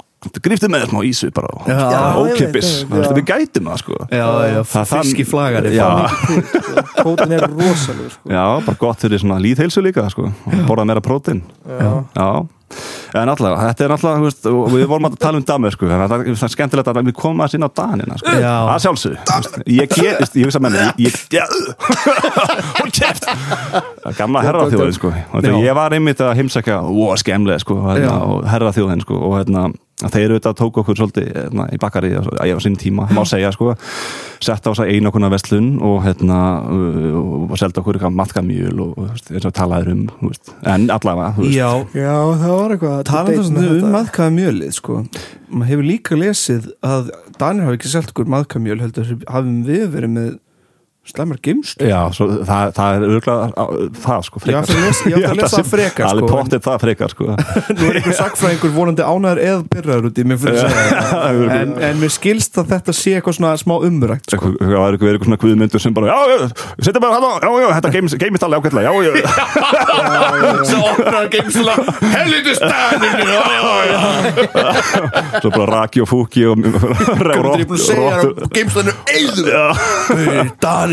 griftu 0.43 0.69
með 0.71 0.87
smá 0.89 1.01
ísu 1.07 1.29
bara. 1.35 1.51
Ókipis, 2.23 2.71
veist, 2.89 3.13
við 3.17 3.25
gætum 3.29 3.69
það 3.71 3.77
sko. 3.83 3.99
Já, 4.09 4.27
já, 4.53 4.59
Það- 4.63 4.89
það- 4.93 5.03
fiski 5.03 5.25
flagari 5.27 5.75
Já. 5.75 5.89
Kótin 7.03 7.31
er 7.37 7.47
rosalegur 7.49 8.11
sko. 8.15 8.29
Já, 8.29 8.43
bara 8.65 8.77
gott 8.79 8.99
fyrir 9.03 9.19
svona 9.21 9.39
líðheilsu 9.43 9.83
líka 9.83 10.09
sko, 10.13 10.31
borða 10.67 10.85
meira 10.85 11.01
prótein. 11.01 11.41
Já. 11.67 11.93
Já, 13.13 13.21
en 13.21 13.29
alltaf, 13.29 13.53
þetta 13.59 13.83
er 13.85 13.91
alltaf 13.93 14.21
veist, 14.23 14.47
við 14.73 14.85
vorum 14.89 15.05
að 15.05 15.17
tala 15.21 15.37
um 15.37 15.43
Danmörk 15.45 15.75
sko, 15.75 15.85
það 15.85 16.01
er 16.01 16.09
það 16.33 16.47
er 16.47 16.51
skemmtilegt 16.55 16.87
að 16.89 16.99
við 17.05 17.13
komum 17.19 17.43
að 17.45 17.51
sinna 17.53 17.67
á 17.69 17.71
Danina 17.77 18.17
sko. 18.17 18.33
Já. 18.41 18.53
að 18.73 18.79
sjálfsög 18.87 19.67
ég 19.69 19.93
get, 19.93 20.33
ég 20.39 20.47
hugsa 20.47 20.61
með 20.63 20.77
mér 20.79 21.03
ég, 21.05 21.19
ég, 21.37 21.53
hún 22.79 22.89
kæft 22.97 23.27
gamla 24.17 24.41
herraþjóðin 24.47 24.97
sko. 24.97 25.13
Ég 25.61 25.77
var 25.77 25.93
einmitt 25.93 26.23
að 26.25 26.33
heimsækja 26.41 26.79
og 26.81 27.13
skemmlega 27.21 27.61
sko, 27.61 27.77
og, 27.83 27.91
hérna, 27.93 28.17
og 28.25 28.47
herraþjóðin 28.49 29.05
sko, 29.05 29.21
og 29.29 29.37
hérna 29.43 29.67
þeir 30.01 30.33
auðvitað 30.33 30.55
tók 30.59 30.77
okkur 30.81 30.97
svolítið 30.97 31.27
hérna, 31.31 31.65
í 31.71 31.77
bakari 31.79 32.09
að 32.17 32.47
ég 32.49 32.57
var 32.57 32.63
sín 32.65 32.77
tíma, 32.81 33.05
má 33.13 33.21
segja 33.29 33.51
sko. 33.55 33.75
Sett 34.43 34.65
á 34.65 34.69
þess 34.71 34.81
að 34.83 34.91
einu 34.91 35.11
okkurna 35.11 35.29
vestlun 35.31 35.67
og 35.85 35.99
hérna 36.03 36.39
uh, 36.65 37.19
og 37.47 37.53
selda 37.61 37.79
okkur 37.83 37.99
eitthvað 37.99 38.17
matkamjöl 38.17 38.73
og 38.83 38.95
þú 38.97 39.07
veist, 39.11 39.31
eins 39.31 39.47
og 39.47 39.55
talaður 39.55 39.93
um 39.93 40.01
þú 40.19 40.31
veist, 40.31 40.53
en 40.73 40.87
allavega 40.91 41.47
Já, 41.53 41.69
Já, 41.95 42.15
það 42.41 42.55
var 42.57 42.75
eitthvað 42.75 43.03
debate 43.11 43.37
um, 43.43 43.59
þetta. 43.61 43.91
maðkaða 43.97 44.35
mjölið 44.39 44.73
sko. 44.79 44.97
Maður 45.53 45.71
hefur 45.71 45.87
líka 45.91 46.17
lesið 46.19 46.71
að 46.83 47.13
Danir 47.39 47.69
hafi 47.69 47.79
ekki 47.79 47.93
selt 47.93 48.11
okkur 48.13 48.33
maðkaða 48.33 48.65
mjöl 48.67 48.81
heldur 48.83 49.13
hafum 49.29 49.61
við 49.67 49.85
verið 49.93 50.13
með 50.17 50.33
slæmar 51.03 51.35
geimst 51.43 51.81
Já, 51.83 51.99
svo, 52.15 52.25
það, 52.47 52.69
það 52.77 52.93
er 52.95 53.01
örgulega 53.09 53.65
það 54.05 54.21
sko 54.27 54.39
Ég 54.47 54.55
átti 54.59 54.71
að 54.73 54.83
lesa- 54.85 55.09
ég 55.09 55.15
átti 55.17 55.27
að 55.27 55.35
lesa 55.41 55.57
það 55.57 55.67
frekar, 55.73 56.05
Alveg 56.07 56.23
sko, 56.23 56.37
pottið 56.37 56.61
það 56.63 56.77
frekar 56.83 57.09
sko. 57.11 57.25
Nú 57.77 57.83
er 57.89 57.97
einhver 57.99 58.15
sagfræðingur 58.19 58.71
vonandi 58.77 59.03
ánæður 59.03 59.41
eða 59.43 59.59
byrraður 59.73 60.07
út 60.09 60.17
í 60.21 60.25
mér 60.29 60.39
fyrir 60.43 60.59
að 60.63 60.71
segja 60.77 61.01
það. 61.11 61.41
en, 61.57 61.73
en 61.89 61.95
mér 62.03 62.11
skilst 62.15 62.53
að 62.63 62.71
þetta 62.71 62.95
sé 62.95 63.11
eitthvað 63.17 63.35
svona 63.39 63.51
smá 63.59 63.75
umrækt 63.89 64.27
sko. 64.31 64.53
Eitthvað- 64.53 64.71
Það 64.73 64.85
er 64.87 64.95
eitthvað 64.95 65.27
svona 65.27 65.41
guðmyndur 65.43 65.81
sem 65.83 65.93
bara 65.97 66.07
Já, 66.07 66.19
já, 66.31 66.37
setja 66.87 67.01
bara 67.03 67.13
hann 67.19 67.27
á, 67.27 67.31
já, 67.43 67.51
já, 67.51 67.67
þetta 67.77 67.89
geimist, 67.97 68.43
alveg 68.47 68.57
ákveðlega 68.63 68.87
Já, 68.87 68.91
já, 69.03 69.11
Svo 70.71 70.79
opnar 70.93 71.25
geimsla 71.33 71.73
Helviti 72.15 72.53
stæninu 72.57 73.37
svo 75.43 75.49
bara 75.51 75.65
raki 75.83 75.99
og 76.03 76.07
fúki 76.09 76.43
og 76.47 76.55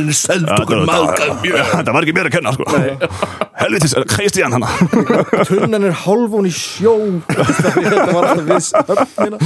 Ég 0.00 0.06
Daninu 0.06 0.16
seld 0.16 0.48
okkur 0.48 0.84
maðkaða 0.88 1.34
mjöl 1.42 1.64
Þetta 1.70 1.94
var 1.94 2.06
ekki 2.06 2.14
mér 2.16 2.28
að 2.28 2.34
kenna 2.36 2.52
sko. 2.56 2.66
Helvitis, 3.60 3.94
heisti 4.16 4.44
hann? 4.44 4.54
Hana 4.56 5.24
Tunnan 5.48 5.86
er 5.90 5.96
hálfón 6.04 6.48
í 6.48 6.52
sjó. 6.54 6.94
Þetta 7.28 8.06
var 8.14 8.28
alltaf 8.30 8.46
viss 8.48 8.70
höfnina 8.88 9.40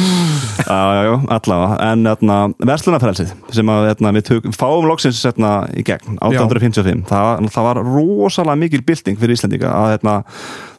Já, 0.65 0.79
já, 0.95 1.01
já, 1.09 1.15
allavega. 1.35 1.79
En 1.89 2.07
hérna, 2.09 2.37
verslunarfrelsið 2.71 3.33
sem 3.55 3.73
að 3.75 3.89
hérna, 3.91 4.13
við 4.17 4.27
tök, 4.29 4.47
fáum 4.57 4.87
loksins 4.89 5.21
hérna, 5.27 5.51
í 5.75 5.85
gegn 5.87 6.19
1855, 6.23 7.03
það, 7.11 7.49
það 7.55 7.67
var 7.69 7.81
rosalega 7.85 8.61
mikil 8.63 8.81
bylting 8.87 9.19
fyrir 9.21 9.37
Íslandika 9.37 9.73
að 9.75 9.91
hérna, 9.95 10.15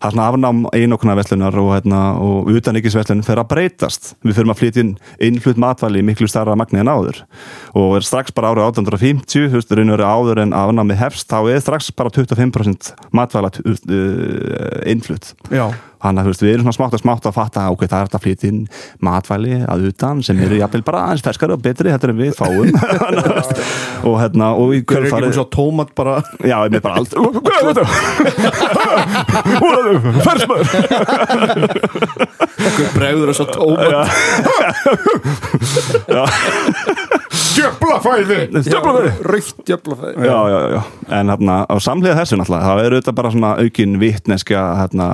það 0.01 0.15
er 0.15 0.23
afnám 0.25 0.63
einokna 0.73 1.17
verslunar 1.19 1.59
og, 1.61 1.71
hérna, 1.75 2.01
og 2.21 2.49
utanikisverslun 2.53 3.23
fer 3.27 3.41
að 3.41 3.51
breytast. 3.51 4.13
Við 4.25 4.39
fyrir 4.39 4.53
að 4.55 4.61
flytja 4.61 4.85
inn 4.85 4.95
innflutt 5.29 5.61
matvæli 5.61 6.03
miklu 6.05 6.29
starra 6.31 6.55
magni 6.57 6.81
en 6.81 6.91
áður. 6.91 7.21
Og 7.77 7.99
er 7.99 8.07
strax 8.07 8.33
bara 8.35 8.53
árið 8.53 8.69
1850 8.71 9.51
þú 9.53 9.64
veist, 9.65 9.75
raun 9.79 9.89
og 9.89 9.97
verið 9.97 10.13
áður 10.13 10.43
en 10.45 10.53
afnámi 10.53 10.95
hefst 10.99 11.27
þá 11.31 11.39
er 11.49 11.59
strax 11.63 11.91
bara 11.97 12.13
25% 12.13 12.93
matvæla 13.15 13.49
uh, 13.65 14.91
innflutt. 14.91 15.33
Já, 15.49 15.69
Þannig 16.05 16.21
að 16.21 16.25
þú 16.25 16.29
veist, 16.29 16.43
við 16.43 16.51
erum 16.53 16.65
svona 16.67 16.75
smátt 16.77 16.93
og 16.93 17.01
smátt 17.01 17.25
að 17.25 17.33
fatta 17.33 17.61
ok, 17.73 17.81
það 17.89 17.97
er 17.97 18.05
þetta 18.05 18.19
að 18.19 18.25
flytja 18.25 18.49
inn 18.51 18.59
matvæli 19.07 19.55
að 19.73 19.85
utan 19.89 20.19
sem 20.25 20.37
eru 20.45 20.59
jafnvel 20.59 20.83
bara 20.85 20.99
aðeins 21.07 21.23
ferskari 21.25 21.55
og 21.55 21.63
betri 21.65 21.89
þetta 21.89 22.05
er 22.11 22.13
við 22.19 22.33
fáum. 22.37 22.69
Að, 23.05 23.49
og 24.05 24.15
hérna, 24.21 24.51
og 24.53 24.75
í 24.75 24.79
hver 24.83 25.01
er 25.01 25.07
ekki 25.07 25.15
kjölfarið 25.15 25.25
búin 25.25 25.37
svo 25.39 25.47
tómat 25.55 25.89
bara? 25.97 26.13
Já, 26.45 26.57
ég 26.61 26.71
með 26.75 26.81
bara 26.85 26.95
Hvað 27.09 27.63
þetta? 27.71 27.85
Fersmaður 30.25 30.67
Hver 32.75 32.89
bregður 32.99 33.27
þessu 33.33 33.45
tómat? 33.55 33.89
Djöflafæði 36.05 37.21
Djöflafæði! 37.35 38.37
Raukt 39.25 39.61
djöflafæði. 39.67 40.25
Já, 40.27 40.39
já, 40.49 40.59
já, 40.75 40.81
en 41.19 41.31
hérna 41.33 41.57
á 41.67 41.75
samlega 41.83 42.15
þessu 42.19 42.39
náttúrulega, 42.39 42.65
það 42.65 42.81
er 42.81 42.95
auðvitað 42.95 43.17
bara 43.19 43.31
svona 43.33 43.51
aukin 43.59 43.97
vittneskja, 44.01 44.63
hérna 44.79 45.07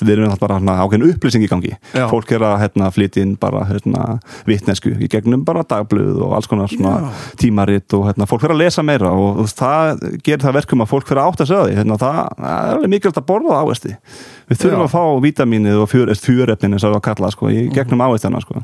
við 0.00 0.12
erum 0.14 0.28
náttúrulega 0.28 0.42
bara 0.42 0.58
hérna, 0.58 0.76
ákveðin 0.82 1.06
upplýsing 1.12 1.46
í 1.46 1.50
gangi. 1.50 1.72
Já. 1.94 2.06
fólk 2.10 2.34
er 2.34 2.46
að 2.48 2.56
hérna, 2.64 2.90
flytja 2.94 3.24
inn 3.24 3.34
bara 3.40 3.64
hérna, 3.68 4.04
vittnesku 4.48 4.94
í 4.98 5.10
gegnum 5.10 5.44
bara 5.46 5.64
dagblöð 5.68 6.22
og 6.26 6.36
alls 6.38 6.50
konar 6.50 6.72
svona 6.72 7.10
tímarit 7.40 7.96
og 7.96 8.08
hérna, 8.10 8.28
fólk 8.30 8.44
fyrir 8.44 8.56
að 8.56 8.64
lesa 8.64 8.86
meira 8.86 9.12
og, 9.14 9.42
og 9.44 9.50
það 9.52 10.06
gerir 10.26 10.46
það 10.46 10.58
verkum 10.60 10.84
að 10.84 10.92
fólk 10.94 11.10
fyrir 11.10 11.22
að 11.24 11.32
átta 11.32 11.48
sig 11.48 11.58
að 11.58 11.68
því. 11.68 11.76
Hérna, 11.82 12.00
það, 12.02 12.22
það 12.38 12.54
er 12.54 12.78
alveg 12.78 12.94
mikilvægt 12.96 13.22
að 13.22 13.28
borða 13.30 13.60
ávesti 13.62 13.96
við 14.48 14.60
þurfum 14.60 14.82
Já. 14.82 14.84
að 14.84 14.92
fá 14.92 15.02
vítamínið 15.24 15.78
og 15.80 15.88
fjör, 15.88 16.10
fjörefnin 16.20 16.76
eins 16.76 16.84
og 16.84 16.90
það 16.90 16.96
var 16.98 17.04
kallað 17.06 17.34
sko, 17.34 17.50
í 17.50 17.62
gegnum 17.72 18.02
ávestana 18.04 18.40
sko. 18.44 18.60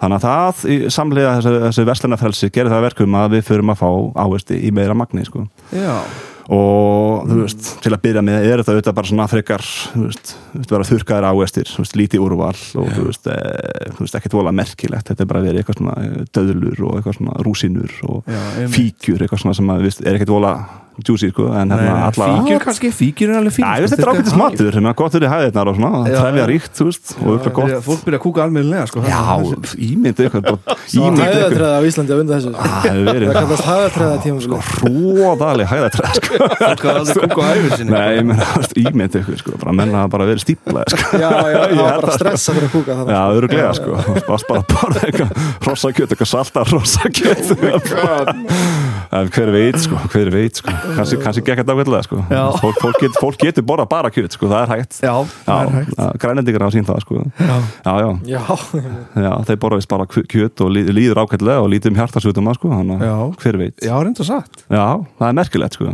þannig 0.00 0.16
að 0.16 0.24
það 0.24 0.92
samlega 0.94 1.34
þessi, 1.36 1.52
þessi 1.66 1.86
verslunarfrelsi 2.28 2.54
gerir 2.54 2.72
það 2.72 2.88
verkum 2.88 3.18
að 3.18 3.36
við 3.36 3.46
þurfum 3.48 3.72
að 3.72 3.80
fá 3.80 3.90
ávesti 4.24 4.58
í 4.60 4.72
meira 4.74 4.96
magni 4.96 5.24
sko. 5.26 5.46
Já, 5.72 6.04
og 6.48 7.28
þú 7.28 7.38
veist, 7.42 7.70
til 7.84 7.92
að 7.92 8.02
byrja 8.06 8.22
með 8.24 8.46
er 8.48 8.62
þetta 8.62 8.74
auðvitað 8.74 8.96
bara 8.96 9.10
svona 9.10 9.28
frekar 9.28 9.64
þú 9.92 10.04
veist, 10.06 10.34
þú 10.54 11.84
veist, 11.84 11.96
lítið 12.00 12.24
úrval 12.24 12.54
og 12.80 12.88
þú 12.96 13.06
veist, 13.10 13.28
e, 13.28 13.38
þú 13.96 14.04
veist, 14.04 14.18
ekkert 14.18 14.36
vola 14.38 14.54
merkilegt. 14.56 15.10
Þetta 15.10 15.24
er 15.24 15.30
bara 15.32 15.44
verið 15.44 15.62
eitthvað 15.62 15.80
svona 15.82 16.26
döðlur 16.38 16.84
og 16.88 16.98
eitthvað 16.98 17.18
svona 17.20 17.38
rúsinur 17.44 17.96
og 18.08 18.32
Já, 18.32 18.42
fíkjur 18.72 19.24
eitthvað 19.24 19.44
svona 19.44 19.58
sem 19.60 19.74
að, 19.74 19.88
veist, 19.88 20.04
er 20.04 20.16
ekkert 20.16 20.32
vola 20.32 20.54
juicy 21.06 21.30
sko 21.30 21.44
en 21.54 21.70
hérna 21.70 22.08
alla 22.08 22.26
Fíkjur 22.38 22.60
kannski, 22.64 22.88
fíkjur 22.94 23.28
er 23.32 23.36
alveg 23.40 23.54
fín 23.58 23.64
ég 23.68 23.80
veist 23.84 23.94
þetta 23.94 24.06
er 24.06 24.10
ágættis 24.14 24.36
matur, 24.38 24.72
sem 24.74 24.86
er 24.88 24.94
gott 24.98 25.12
fyrir 25.14 25.30
hæðirnar 25.32 25.66
og 25.70 25.74
svona, 25.78 25.90
Já, 26.08 26.16
trefja 26.18 26.44
ríkt, 26.48 26.72
þú 26.78 26.84
veist, 26.88 27.06
og 27.18 27.24
auðvitað 27.28 27.52
gott. 27.58 27.70
Fólk 27.86 28.02
byrja 28.06 28.18
að 28.18 28.24
kúka 28.24 28.40
almennilega 28.44 28.84
sko. 28.90 28.98
Já, 29.06 29.22
ímyndið 29.88 30.24
Það 30.28 30.38
ykkur. 30.42 30.56
hæðatræða 31.22 31.76
á 31.78 31.82
Íslandi 31.88 32.10
að 32.14 32.18
vinda 32.22 32.32
þessu. 32.38 32.50
Það 32.58 32.62
hefur 32.88 33.22
Það 33.28 33.36
kallast 33.38 33.66
hæðatræða 33.68 34.16
tíma 34.24 34.38
sko. 34.44 34.56
Hróðaleg 34.68 35.66
hæðatræð, 35.72 36.10
sko. 36.18 36.32
Fólk 36.58 36.82
hafa 36.82 36.98
aldrei 36.98 37.14
kúka 37.22 37.38
á 37.38 37.48
æfir 37.54 37.72
sinni. 37.78 37.92
Veist, 38.58 38.74
ímyndið 38.82 39.18
ykkur, 39.22 39.38
sko, 39.42 39.50
bara 39.62 39.72
menna 39.78 39.98
að 40.04 40.10
bara 40.14 40.24
verið 40.28 40.42
stíplaði, 40.44 40.88
sko. 40.94 41.04
Já, 41.18 41.32
já, 41.54 41.60
það 41.88 42.00
bara 42.02 42.16
Kanski, 50.96 51.18
kannski 51.22 51.42
gekk 51.46 51.60
þetta 51.62 51.74
ákveðlega, 51.76 52.02
sko. 52.06 52.20
Fólk, 52.62 52.78
fólk, 52.82 52.98
get, 53.02 53.18
fólk 53.20 53.38
getur 53.42 53.66
borða 53.68 53.86
bara 53.90 54.10
kjöt, 54.14 54.32
sko, 54.36 54.48
það 54.48 54.62
er 54.64 54.72
hægt. 54.76 54.98
Er 55.48 55.74
hægt 55.74 56.22
grænendingar 56.22 56.64
hafa 56.66 56.76
sínt 56.76 56.88
það, 56.88 57.02
sko. 57.04 57.24
Já. 57.38 57.58
Já, 57.84 57.94
já. 58.04 58.10
Já, 58.34 58.42
Já, 59.26 59.32
þeir 59.50 59.60
borða 59.66 59.80
vist 59.82 59.88
bara 59.92 60.06
kj- 60.06 60.26
kjöt 60.32 60.64
og 60.64 60.72
lí- 60.76 60.86
líður 60.94 61.22
ákveðlega 61.24 61.60
og 61.64 61.68
lítið 61.74 61.92
um 61.92 62.00
hjartasvutuma 62.00 62.54
sko, 62.56 62.72
hver 63.42 63.58
veit 63.60 63.84
það 65.18 65.28
er 65.28 65.38
merkilegt 65.42 65.78
sko 65.78 65.92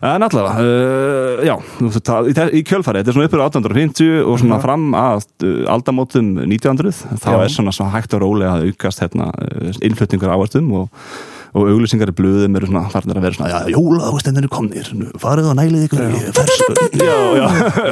En 0.00 0.22
allavega, 0.24 0.62
uh, 0.64 1.42
já, 1.44 1.52
það- 2.00 2.28
í, 2.30 2.32
í 2.56 2.62
kjölfari, 2.64 3.02
þetta 3.02 3.10
er 3.12 3.16
svona 3.18 3.26
uppur 3.28 3.42
1850 3.44 4.22
og 4.24 4.38
svona 4.40 4.56
fram 4.62 4.86
að 4.96 5.26
uh, 5.44 5.66
aldamótum 5.74 6.30
1900, 6.46 7.02
þá 7.20 7.26
Já. 7.34 7.42
er 7.44 7.52
svona, 7.52 7.74
svona 7.76 7.92
hægt 7.92 8.14
og 8.16 8.22
rólega 8.24 8.54
að 8.56 8.70
aukast 8.70 9.02
hérna, 9.04 9.26
uh, 9.28 9.74
innflutningur 9.84 10.32
áherstum 10.32 10.72
og, 10.72 10.88
og 11.50 11.64
auglýsingar 11.66 12.06
í 12.12 12.14
blöðum 12.14 12.54
eru 12.60 12.66
svona 12.70 12.84
farnir 12.92 13.18
að 13.18 13.24
vera 13.26 13.34
svona, 13.36 13.48
já, 13.50 13.58
jóla 13.74 14.06
ástendinu 14.14 14.46
komnir, 14.52 14.86
farið 15.18 15.48
og 15.50 15.54
nælið 15.58 15.82
ykkur. 15.88 16.00
Í 16.06 16.08
fersku, 16.36 16.70
já, 17.00 17.16
já, 17.40 17.46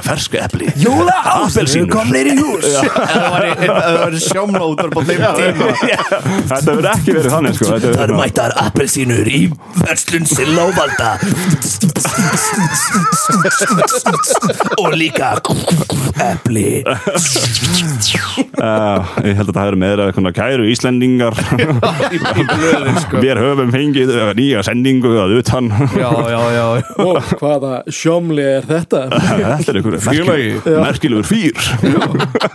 fersku 0.07 0.37
epli. 0.45 0.67
Jóla 0.79 1.17
Appelsínur. 1.33 1.91
komnir 1.93 2.27
í 2.31 2.33
hús. 2.39 2.67
Það 3.59 3.99
var 3.99 4.15
sjómlóður 4.23 4.91
på 4.95 5.01
þeim 5.09 5.23
tíma. 5.39 5.67
Þetta 6.53 6.69
verður 6.69 6.91
ekki 6.93 7.11
verið 7.19 7.31
þannig, 7.35 7.55
sko. 7.59 7.67
Þetta 7.75 7.89
verður- 7.99 8.21
mættar 8.23 8.53
appelsínur 8.63 9.27
í 9.33 9.35
verslun 9.83 10.27
Silóvalda 10.29 11.11
og 14.79 14.93
líka 14.99 15.33
epli. 16.29 16.83
Ég 16.87 16.99
held 19.39 19.49
að 19.49 19.53
það 19.53 19.65
hefur 19.65 19.77
meira 19.81 20.03
eitthvað 20.11 20.35
kæru 20.39 20.65
Íslendingar. 20.73 21.35
Við 23.19 23.33
höfum 23.53 23.71
fengið 23.75 24.13
uh, 24.15 24.31
nýja 24.39 24.63
sendingu 24.67 25.11
að 25.23 25.35
utan. 25.41 25.69
Já, 25.99 26.09
já, 26.33 26.41
já 26.55 26.65
Ó, 26.99 27.09
hvaða 27.41 27.73
sjómli 27.93 28.45
er 28.59 28.67
þetta? 28.69 29.03
Þetta 29.59 29.73
er 29.73 29.79
einhver 29.81 29.99
Félagi. 30.05 30.49
merki- 30.59 30.77
merkilegur 30.85 31.29
fýr. 31.29 31.69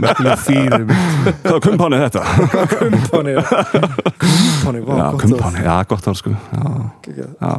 Merkilega 0.03 0.37
fýr 0.43 0.75
Hvaða 1.43 1.59
kumpan 1.67 1.95
er 1.97 2.05
þetta? 2.07 2.23
Kumpani 2.73 3.35
Kumpani, 4.23 4.83
vá, 4.83 4.93
Já, 4.97 5.05
gott 5.11 5.21
kumpan, 5.25 5.57
já, 5.63 5.75
gott 5.89 6.07
ál 6.07 6.15
sko. 6.19 6.33
Já, 6.53 7.25
já. 7.41 7.53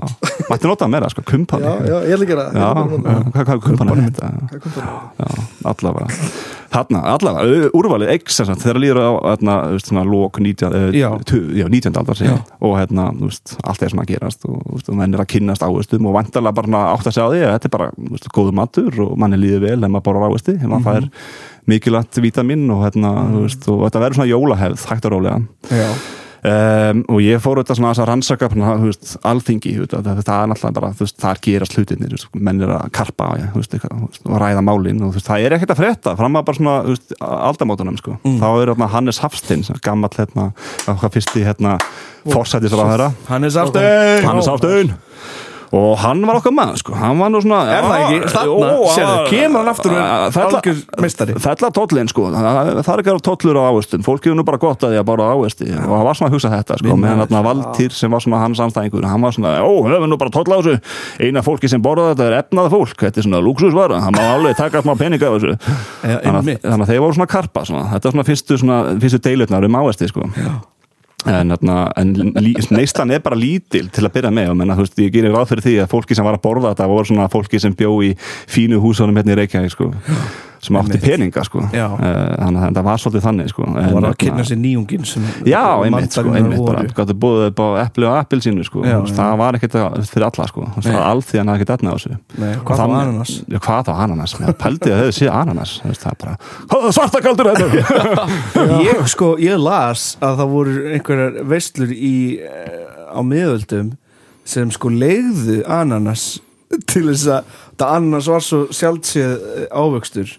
Mætti 0.51 0.66
nota 0.70 0.88
meira 0.88 1.09
sko, 1.12 1.23
kumpan 1.29 1.64
Já, 1.64 1.73
já, 1.88 1.97
ég 2.09 2.16
er 2.16 2.23
líka 2.25 2.38
að 2.40 2.59
Já, 2.59 2.68
já, 2.75 3.44
hvað 3.44 3.62
kumpan 3.68 3.94
er 3.94 4.03
þetta? 4.09 4.33
Er? 4.33 4.90
Já, 5.20 5.29
allavega 5.73 6.07
Þarna, 6.75 7.01
allavega, 7.13 7.69
úrvalið 7.77 8.25
sem 8.35 8.49
sagt, 8.49 8.65
þegar 8.65 8.81
líður 8.83 8.99
á 8.99 9.11
hérna, 9.31 9.55
lók 10.09 10.41
19, 10.43 10.75
uh, 10.75 10.89
Já. 10.97 11.07
tu, 11.29 11.39
já, 11.55 11.69
19. 11.71 11.95
aldar 12.01 12.23
og 12.59 12.75
hérna, 12.81 13.07
veist, 13.21 13.55
allt 13.63 13.85
er 13.85 13.93
svona 13.93 14.03
að 14.03 14.11
gerast 14.15 14.49
og, 14.49 14.59
veist, 14.73 14.91
menn 14.91 15.15
er 15.15 15.23
að 15.23 15.31
kynnast 15.37 15.63
áherstum 15.63 16.09
og 16.11 16.17
vantarlega 16.19 16.59
bara 16.59 16.83
átt 16.91 17.07
að 17.07 17.15
segja 17.15 17.29
á 17.31 17.33
því 17.33 17.45
að 17.45 17.55
þetta 17.55 17.71
er 17.71 17.75
bara 17.77 17.89
veist, 18.11 18.29
góður 18.35 18.59
matur 18.59 19.01
og 19.07 19.15
manni 19.23 19.39
líður 19.39 19.65
vel 19.69 19.79
ef 19.79 19.87
maður 19.95 20.07
borðar 20.09 20.27
áhersti, 20.35 20.57
ef 20.59 20.67
maður 20.73 20.89
fær 20.91 21.09
mikilvægt 21.71 22.21
vítamin 22.27 22.67
og 22.75 22.85
hérna, 22.89 23.15
veist, 23.39 23.71
og 23.71 23.87
þetta 23.87 24.05
verður 24.05 24.21
svona 24.21 24.33
jólahefð, 24.33 24.87
hægt 24.91 25.09
og 25.09 25.15
rólega. 25.15 25.41
Já, 25.71 25.89
Um, 26.45 26.99
og 27.09 27.23
ég 27.25 27.41
fór 27.41 27.57
auðvitað 27.57 27.79
svona 27.79 27.91
að 27.97 28.05
rannsaka 28.11 28.51
veist, 28.53 29.07
það, 29.17 30.43
er 30.43 30.51
náttúrulega 30.51 30.73
bara, 30.77 30.91
veist, 30.99 31.15
það 31.23 31.31
er 31.31 31.39
gerast 31.47 31.77
hlutinir 31.79 32.25
menn 32.37 32.61
er 32.61 32.73
að 32.75 32.91
karpa 32.99 33.29
ja, 33.41 33.47
veist, 33.55 33.73
eitthvað, 33.73 34.03
veist, 34.11 34.27
og 34.29 34.43
ræða 34.43 34.65
málin 34.67 35.01
og 35.07 35.17
það 35.17 35.47
er 35.47 35.57
ekkert 35.57 35.73
að 35.73 35.81
frétta 35.81 36.15
fram 36.19 36.37
að 36.37 36.45
bara 36.51 36.59
svona, 36.59 36.99
aldamótunum 37.49 37.97
sko. 37.97 38.19
þá 38.27 38.45
er 38.51 38.75
þarna 38.75 38.91
Hannes 38.93 39.23
Hafstein 39.25 39.65
sem 39.65 39.81
gammal 39.89 40.13
hérna, 40.19 40.51
fyrsti 41.17 41.47
hérna 41.49 41.79
fórsættis 42.29 42.77
að 42.77 42.93
þeirra 42.93 43.09
hann 43.31 43.49
er 43.49 43.57
saftein 43.57 44.29
Hannes 44.29 44.53
Hafstein 44.53 44.93
og 45.75 45.99
hann 46.05 46.23
var 46.29 46.39
okkar 46.41 46.55
maður 46.55 46.81
sko. 46.83 46.95
hann 46.99 47.19
var 47.19 47.33
nú 47.35 47.41
svona 47.45 47.61
Er 47.75 47.87
það 47.87 48.05
ekki? 48.05 48.19
Þarna, 48.35 48.71
sérðu, 48.95 49.17
kemur 49.33 49.59
hann 49.63 49.71
aftur 49.73 49.95
er 49.95 50.03
algjör 50.45 50.83
meistari. 51.05 51.37
Fella 51.45 51.71
tóllin 51.75 52.11
sko, 52.13 52.29
það 52.35 52.81
er 52.95 53.03
ekki 53.05 53.15
að 53.15 53.23
tollur 53.29 53.59
á 53.59 53.63
ávöstum 53.71 54.05
fólk 54.07 54.25
hefur 54.29 54.39
nú 54.39 54.45
bara 54.47 54.61
gott 54.63 54.85
að 54.87 54.95
því 54.95 55.01
að 55.03 55.09
bara 55.11 55.31
ávösti 55.35 55.71
og 55.75 55.95
hann 55.97 56.07
var 56.09 56.19
svona 56.19 56.31
að 56.31 56.37
hugsa 56.39 56.53
þetta 56.55 56.79
sko, 56.83 56.97
meðan 57.01 57.25
þarna 57.25 57.43
Valtýr 57.49 57.93
sem 57.97 58.11
var 58.15 58.21
svona 58.25 58.43
hans 58.45 58.61
anstæðingur, 58.65 59.07
hann 59.09 59.25
var 59.25 59.35
svona, 59.37 59.55
ó, 59.65 59.71
höfum 59.89 60.09
nú 60.11 60.19
bara 60.21 60.31
toll 60.35 60.47
á 60.49 60.59
þessu. 60.59 60.77
Eina 61.21 61.43
fólki 61.45 61.69
sem 61.71 61.83
borða 61.83 62.13
þetta 62.15 62.29
er 62.31 62.37
efnað 62.43 62.71
fólk. 62.75 62.95
Þetta 63.05 63.21
er 63.21 63.27
svona 63.29 63.43
luxusvara, 63.45 64.01
hann 64.05 64.15
má 64.17 64.25
alveg 64.35 64.57
taka 64.59 64.83
smá 64.85 64.95
peninga 64.99 65.29
af 65.31 65.41
þessu. 65.41 65.57
Þannig, 66.05 66.61
að- 66.65 66.87
þeir 66.89 67.03
voru 67.05 67.19
svona 67.19 67.31
karpa 67.31 67.65
svona. 67.65 67.89
þetta 67.93 68.05
var 68.11 68.13
svona 68.17 68.29
fyrstu, 68.31 68.59
svona, 68.59 68.79
fyrstu 69.01 70.74
en, 71.31 71.55
en 71.57 72.15
lí, 72.41 72.55
neislan 72.75 73.15
er 73.15 73.23
bara 73.25 73.39
lítil 73.39 73.89
til 73.93 74.05
að 74.05 74.15
byrja 74.19 74.33
með. 74.35 74.51
Og 74.53 74.59
menna, 74.61 74.77
veist, 74.79 74.99
ég 75.01 75.13
gerir 75.15 75.35
ráð 75.35 75.53
fyrir 75.53 75.67
því 75.69 75.77
að 75.85 75.93
fólki 75.93 76.19
sem 76.19 76.27
var 76.27 76.39
að 76.39 76.45
borða 76.45 76.73
þetta 76.75 76.91
voru 76.91 77.11
svona 77.11 77.31
fólki 77.33 77.61
sem 77.63 77.77
bjó 77.77 77.95
í 78.05 78.15
fínu 78.21 78.81
húsunum 78.83 79.17
hérna 79.21 79.37
í 79.37 79.39
Reykjavík 79.43 79.75
sko, 79.75 79.91
sem 80.64 80.77
átti 80.81 80.98
peninga 81.03 81.42
sko. 81.44 81.61
Eh, 81.68 81.83
þannig 82.40 82.62
að 82.64 82.77
það 82.79 82.87
var 82.88 83.00
svolítið 83.03 83.24
þannig 83.27 83.50
sko. 83.53 83.64
En, 83.68 83.74
Hann 83.74 83.94
var 83.94 84.03
að 84.03 84.07
þarna- 84.07 84.20
kynna 84.24 84.44
sér 84.48 84.59
nýjungin 84.62 85.05
sem 85.11 85.27
Já, 85.46 85.62
einmitt, 85.85 86.12
sko, 86.16 86.33
einmitt 86.38 86.64
bara, 86.64 86.85
gáttu 86.98 87.16
búið 87.24 87.46
upp 87.50 87.61
á 87.61 87.66
epli 87.85 88.09
og 88.09 88.16
appilsínu 88.22 88.64
sko, 88.64 88.85
Já, 88.88 88.96
það 89.18 89.37
var 89.42 89.59
ekkert 89.59 89.77
að- 89.81 90.09
fyrir 90.09 90.27
alla 90.31 90.46
sko, 90.48 90.66
það 90.81 90.92
var 90.96 91.09
alþýðan 91.11 91.50
að 91.53 91.59
ekkert 91.61 91.74
etna 91.77 91.90
á 91.90 91.94
þessu. 91.98 92.16
Nei, 92.38 92.55
Og 92.55 92.64
hvað 92.64 92.79
þá 92.81 92.85
ananas? 93.00 93.35
Já, 93.48 93.59
hvað 93.59 93.85
þá 93.85 93.92
ananas, 94.07 94.35
Já, 94.40 94.53
pældi 94.64 94.94
að 94.94 95.03
þau 95.05 95.12
sé 95.20 95.29
ananas. 95.31 95.74
Það 95.85 96.12
er 96.12 96.16
bara, 96.24 96.92
svartakaldur 96.92 97.53
þetta 97.55 98.29
Ég 98.88 99.05
sko, 99.12 99.35
ég 99.38 99.59
las 99.61 100.16
að 100.24 100.38
það 100.40 100.48
voru 100.55 100.79
einhverjar 100.94 101.44
veislur 101.53 101.92
í 101.94 102.14
eh, 102.40 103.12
á 103.14 103.20
miðöldum 103.22 103.92
sem 104.44 104.70
sko 104.74 104.88
leiðu 104.92 105.62
ananas 105.68 106.38
til 106.90 107.05
þess 107.09 107.27
að 107.31 107.44
það 107.79 107.92
ananas 107.96 108.27
var 108.29 108.42
svo 108.44 108.59
sjálfséð 108.74 109.68
ávöxtur 109.70 110.33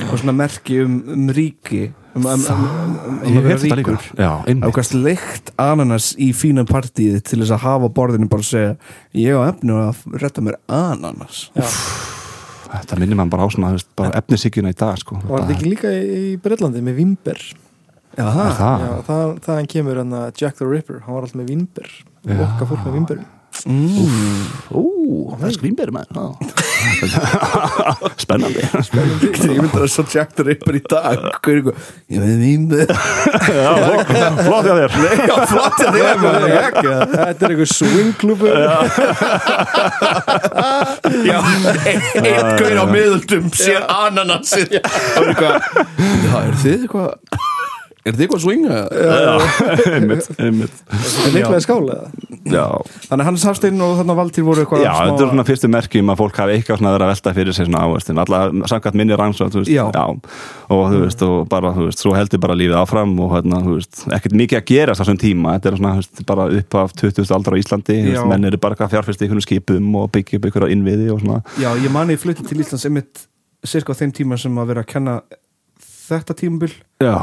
og 0.00 0.14
svona 0.20 0.34
merki 0.36 0.78
um, 0.82 1.00
um 1.12 1.26
ríki 1.34 1.82
um, 2.14 2.26
um, 2.26 2.44
um, 2.52 2.62
um, 2.62 3.18
um 3.26 3.38
að 3.38 3.48
vera 3.48 3.76
ríkur. 3.78 3.98
einmitt. 4.18 4.64
ákvæmst 4.64 4.94
leikt 4.96 5.52
ananas 5.60 6.12
í 6.16 6.30
fínum 6.36 6.68
partíði 6.68 7.20
til 7.24 7.42
þess 7.42 7.56
að 7.58 7.64
hafa 7.66 7.90
borðinu 7.92 8.30
bara 8.32 8.44
að 8.44 8.50
segja 8.52 8.72
ég 9.20 9.36
á 9.36 9.40
efnu 9.50 9.80
að 9.82 10.06
retta 10.22 10.44
mér 10.44 10.56
ananas. 10.68 11.44
Þetta 12.72 12.96
minnir 13.00 13.18
mann 13.20 13.32
bara 13.32 13.44
á 13.44 13.48
svona, 13.52 13.74
þú 13.74 13.80
veist, 13.80 13.90
bara 14.00 14.14
efnisíkjuna 14.22 14.72
í 14.72 14.78
dag 14.80 14.96
sko. 15.00 15.18
Var 15.28 15.44
þetta 15.44 15.56
ekki 15.58 15.68
líka 15.74 15.92
í, 15.92 16.22
Breitlandi 16.40 16.80
með 16.84 16.98
Vimber? 17.02 17.44
Já, 18.16 18.24
það. 18.24 18.56
Það? 18.56 18.86
Já, 18.86 18.94
það, 19.10 19.36
þaðan 19.44 19.70
kemur 19.74 20.00
hann 20.00 20.16
að 20.16 20.40
Jack 20.40 20.56
the 20.56 20.68
Ripper. 20.68 21.04
Hann 21.04 21.18
var 21.18 21.26
alltaf 21.26 21.40
með 21.40 21.52
Vimber. 21.52 21.94
Okka 22.22 22.68
fólk 22.70 22.84
með 22.86 22.96
Vimber 22.96 23.22
mm. 23.66 24.74
Ú, 24.74 24.84
það 25.36 25.46
er 25.48 25.56
skrýmbir 25.56 25.92
maður 25.94 26.36
Spennandi. 28.22 28.62
Ég 28.62 29.60
myndi 29.60 29.80
að 29.82 29.88
svo 29.92 30.04
Jack 30.12 30.34
the 30.38 30.44
Ripper 30.46 30.76
í 30.78 30.82
dag. 30.90 31.18
Ég 32.12 32.18
veit 32.22 32.38
Já, 32.82 33.70
flott- 33.82 34.42
Flott 34.42 34.64
hjá 34.66 34.74
þér. 34.78 34.90
Já, 35.22 35.36
flott 35.52 35.78
að 35.82 35.98
er 36.02 36.16
með 36.22 36.56
ekki. 36.58 36.86
Þetta 37.12 37.42
er 37.48 37.54
einhver 37.54 37.70
swingklúbu 37.72 38.46
Já, 41.26 41.38
einn 41.88 42.50
gaur 42.58 42.78
á 42.78 42.84
miðöldum 42.90 43.46
sér 43.56 43.82
eitthvað 45.22 45.54
Já, 46.26 46.36
er 46.42 46.54
þið 46.62 46.76
eitthvað 46.86 47.10
Er 48.02 48.16
þið 48.16 48.24
eitthvað 48.24 48.38
að 48.38 48.42
swinga? 48.42 48.78
Einmitt, 49.96 50.24
einmitt. 50.42 50.78
Það 50.90 51.26
er 51.28 51.34
líklega 51.36 51.60
skála. 51.62 51.96
Já, 52.50 52.64
Þannig 53.06 53.20
að 53.22 53.26
Hannes 53.28 53.44
Hafstein 53.46 53.82
og 53.84 53.92
þarna 54.00 54.16
Valtýr 54.18 54.46
voru 54.46 54.64
eitthvað 54.64 54.80
Já, 54.82 54.90
þetta 55.06 55.22
er 55.22 55.28
svona 55.30 55.44
fyrstu 55.46 55.68
merkjum 55.70 56.10
að 56.10 56.18
fólk 56.18 56.40
hafi 56.42 56.56
eitthvað 56.56 56.80
svona 56.80 56.90
að 56.90 56.96
vera 56.96 57.06
að 57.06 57.12
velta 57.12 57.34
fyrir 57.36 57.54
sig 57.54 57.68
svona 57.68 57.82
áherstin 57.86 58.18
allar 58.22 58.56
samkvæmt 58.72 58.98
minni 58.98 59.18
rannsóð, 59.20 59.52
þú 59.54 59.62
veist. 59.62 59.70
Já. 59.70 59.84
og 60.74 60.82
þú 60.90 61.02
veist, 61.04 61.22
og 61.28 61.36
bara, 61.52 61.70
þú 61.76 61.86
veist, 61.86 62.02
svo 62.02 62.14
heldur 62.18 62.42
bara 62.42 62.56
lífið 62.58 62.78
áfram 62.80 63.12
og 63.22 63.36
hérna, 63.36 63.60
þú 63.62 63.76
veist, 63.78 64.02
ekkert 64.18 64.34
mikið 64.42 64.58
að 64.58 64.66
gerast 64.72 64.98
á 64.98 65.02
þessum 65.04 65.20
tíma, 65.22 65.54
þetta 65.58 65.70
er 65.70 65.78
svona, 65.78 65.92
þú 65.94 66.02
veist, 66.02 66.24
bara 66.32 66.48
upp 66.58 66.78
af 66.82 66.96
20. 66.98 67.30
aldar 67.38 67.54
á 67.54 67.60
Íslandi, 67.62 67.98
þú 68.00 68.08
Já. 68.10 68.16
veist, 68.18 68.30
menn 68.34 68.48
eru 68.50 68.60
bara 68.66 68.74
eitthvað 68.74 68.96
fjárfyrst 68.96 69.22
í 69.22 69.28
einhvern 69.28 69.46
skipum 69.46 69.94
og 70.02 70.10
byggja 70.16 70.40
upp 70.40 70.48
einhverja 70.50 70.74
innviði 70.74 71.06
og 71.14 71.22
svona. 71.22 71.38
Já, 71.62 71.70
ég 71.78 71.94
mani 71.94 72.18
flutti 72.18 72.48
til 72.50 72.58
Íslands 72.64 72.88
einmitt 72.90 73.28
cirka 73.62 73.94
á 73.94 74.00
þeim 74.02 74.10
tíma 74.18 74.40
sem 74.42 74.58
að 74.58 74.72
vera 74.74 74.82
að 74.82 74.90
kenna 74.96 75.20
þetta 76.08 76.38
tímabil. 76.42 76.72
Já, 77.02 77.16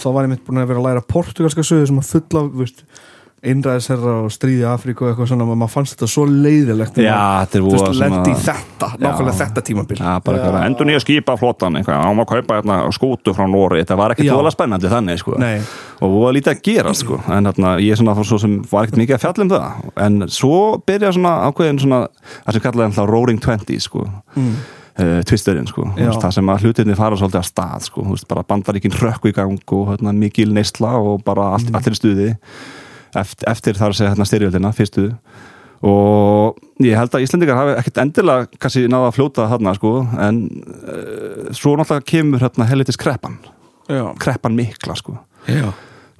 þá 0.00 0.06
var 0.12 0.26
ég 0.26 0.34
mitt 0.34 0.44
búin 0.46 0.60
að 0.62 0.68
vera 0.72 0.82
að 0.82 0.86
læra 0.90 1.06
portugalska 1.14 1.64
sögu 1.64 1.86
sem 1.88 1.98
að 2.02 2.10
fulla 2.12 2.46
veist, 2.60 2.84
einræðisherra 3.42 4.12
og 4.22 4.28
stríði 4.30 4.62
Afríku 4.70 5.02
og 5.02 5.08
eitthvað 5.10 5.32
svona, 5.32 5.46
maður 5.50 5.70
fannst 5.72 5.96
þetta 5.96 6.06
svo 6.12 6.26
leiðilegt 6.30 6.98
Já, 7.02 7.16
þetta 7.42 7.58
er 7.58 7.64
veist, 7.64 7.80
svona- 7.80 7.98
lendi 8.02 8.30
í 8.30 8.36
þetta, 8.38 8.88
nákvæmlega 9.02 9.38
þetta 9.40 9.62
tímabil. 9.66 9.96
Já, 9.98 10.12
bara 10.22 10.38
eitthvað, 10.38 10.66
endur 10.68 10.86
nýja 10.86 11.00
skipa 11.02 11.34
flottan 11.40 11.74
eitthvað, 11.80 12.04
á 12.06 12.08
maður 12.14 12.22
að 12.22 12.30
kaupa 12.36 12.58
hérna, 12.60 12.76
skútu 12.94 13.34
frá 13.34 13.48
Nóri 13.50 13.80
þetta 13.82 13.96
var 13.98 14.14
ekki 14.14 14.28
tóla 14.30 14.52
spennandi 14.54 14.92
þannig 14.92 15.18
sko. 15.18 15.34
Og 16.02 16.14
voða 16.14 16.34
lítið 16.38 16.52
að 16.54 16.62
gera 16.62 16.92
sko. 16.94 17.18
en 17.26 17.44
hérna, 17.50 17.72
ég 17.82 17.98
svona, 17.98 18.14
svo 18.22 18.38
sem 18.38 18.62
var 18.70 18.86
ekkert 18.86 19.00
mikið 19.02 19.16
að 19.18 19.24
fjalla 19.26 19.42
um 19.42 19.50
það. 19.50 19.90
En 20.06 20.20
svo 20.28 20.78
byrja 20.86 21.12
svona 21.12 21.34
ákveðin 21.50 21.80
svona, 21.82 22.06
það 22.46 22.52
sem 22.52 22.62
kallaði 22.62 22.94
alltaf 24.98 25.08
Roaring 25.08 25.24
Twenties 25.28 25.70
sko. 25.72 25.84
mm. 25.84 25.96
veist, 26.06 26.20
það 26.22 26.34
sem 26.36 26.52
að 26.52 26.66
hlutinni 26.66 26.96
fara 26.98 27.16
svolítið 27.16 27.40
að 27.40 27.48
stað 27.48 27.86
sko. 27.88 28.04
Veist, 28.10 28.28
bara 28.28 28.44
bandaríkin 28.44 28.96
rökku 28.98 29.30
í 29.30 29.36
gang 29.36 29.72
og 29.72 29.88
hérna, 29.92 30.12
mikil 30.12 30.52
neysla 30.52 30.96
og 31.00 31.22
bara 31.24 31.52
allt, 31.56 31.72
allir 31.72 31.96
í 31.96 31.98
stuði. 31.98 32.28
Eftir, 33.12 33.48
eftir 33.50 33.76
þar 33.76 33.92
að 33.92 33.98
segja 33.98 34.12
hérna, 34.12 34.28
styrjöldina, 34.28 34.72
fyrstu. 34.76 35.08
Og 35.82 36.60
ég 36.84 36.94
held 36.94 37.14
að 37.16 37.24
Íslendingar 37.24 37.58
hafi 37.58 37.72
ekkert 37.80 38.02
endilega 38.04 38.60
kannski 38.62 38.84
náða 38.86 39.08
að 39.10 39.16
fljóta 39.16 39.48
þarna 39.50 39.72
sko, 39.74 39.94
en 40.22 40.44
uh, 40.62 41.48
svo 41.50 41.74
náttúrulega 41.76 42.06
kemur 42.06 42.44
hérna 42.44 42.68
hellitis 42.70 43.00
kreppan. 43.00 43.40
Já, 43.90 44.04
kreppan 44.22 44.54
mikla 44.54 44.94
sko. 44.96 45.16
Já, 45.50 45.72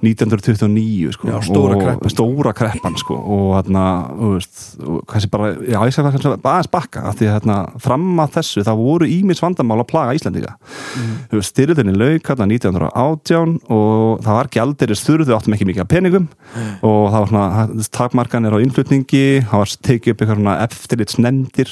1929 0.03 1.13
sko. 1.15 1.29
Já, 1.31 1.37
stóra 1.45 1.77
kreppan. 1.79 2.11
stóra 2.11 2.53
kreppan 2.53 2.97
sko. 2.99 3.15
Og 3.15 3.53
hérna, 3.55 3.83
kannski 5.07 5.29
bara, 5.31 5.53
já 5.63 5.79
ég 5.79 5.95
sagði 5.95 6.19
það 6.19 6.35
aðeins 6.43 6.71
bakka 6.73 7.05
af 7.09 7.17
því 7.19 7.29
að 7.29 7.35
hérna, 7.37 7.57
fram 7.83 8.07
að 8.23 8.33
þessu 8.37 8.65
það 8.67 8.81
voru 8.83 9.09
ímis 9.09 9.43
vandamál 9.43 9.79
að 9.79 9.89
plaga 9.93 10.15
Íslendinga. 10.17 10.55
Mm. 10.99 11.13
styrðinni 11.47 11.95
lauk 11.95 12.31
hérna 12.31 12.49
1918 12.51 13.55
og 13.73 14.23
það 14.25 14.39
var 14.39 14.51
ekki 14.51 14.63
aldrei 14.63 14.95
þurðu, 14.99 15.29
við 15.29 15.37
áttum 15.37 15.57
ekki 15.57 15.69
mikið 15.71 15.85
af 15.85 15.91
peningum. 15.93 16.27
Og 16.83 16.99
það 17.13 17.19
var 17.19 17.31
svona 17.31 17.87
takmarkanir 17.99 18.57
á 18.57 18.63
innflutningi, 18.63 19.25
það 19.47 19.63
var 19.63 19.77
tekið 19.89 20.13
upp 20.13 20.25
eitthvað 20.25 20.43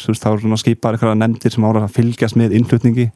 þú 0.06 0.14
veist, 0.14 0.24
það 0.24 0.36
var 0.36 0.46
svona 0.46 0.62
skipar 0.62 0.98
eitthvað 0.98 1.20
nefndir 1.20 1.56
sem 1.56 1.68
ára 1.68 1.84
að 1.86 1.96
fylgjast 1.98 2.40
með 2.40 2.56
innflutningi 2.60 3.10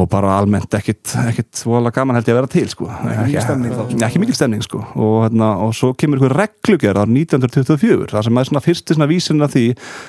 og 0.00 0.08
bara 0.10 0.36
almennt 0.40 0.74
ekkit, 0.76 1.14
ekkit 1.30 1.62
voðalega 1.66 2.00
gaman 2.00 2.18
held 2.18 2.28
ég 2.30 2.34
að 2.34 2.38
vera 2.40 2.50
til 2.50 2.70
sko. 2.72 2.88
þá, 2.88 3.82
sko. 3.90 3.98
ekki 4.06 4.22
mikil 4.22 4.36
stemning 4.38 4.64
sko. 4.64 4.82
og, 4.94 5.16
hérna, 5.26 5.50
og 5.64 5.74
svo 5.76 5.92
kemur 5.98 6.20
einhver 6.20 6.36
reglugjörð 6.40 7.02
á 7.02 7.04
1924 7.06 8.10
það 8.14 8.26
sem 8.28 8.40
er 8.40 8.50
svona 8.50 8.64
fyrsti 8.64 8.96
svona 8.96 9.10
vísin 9.10 9.44
af 9.46 9.54
því 9.54 9.66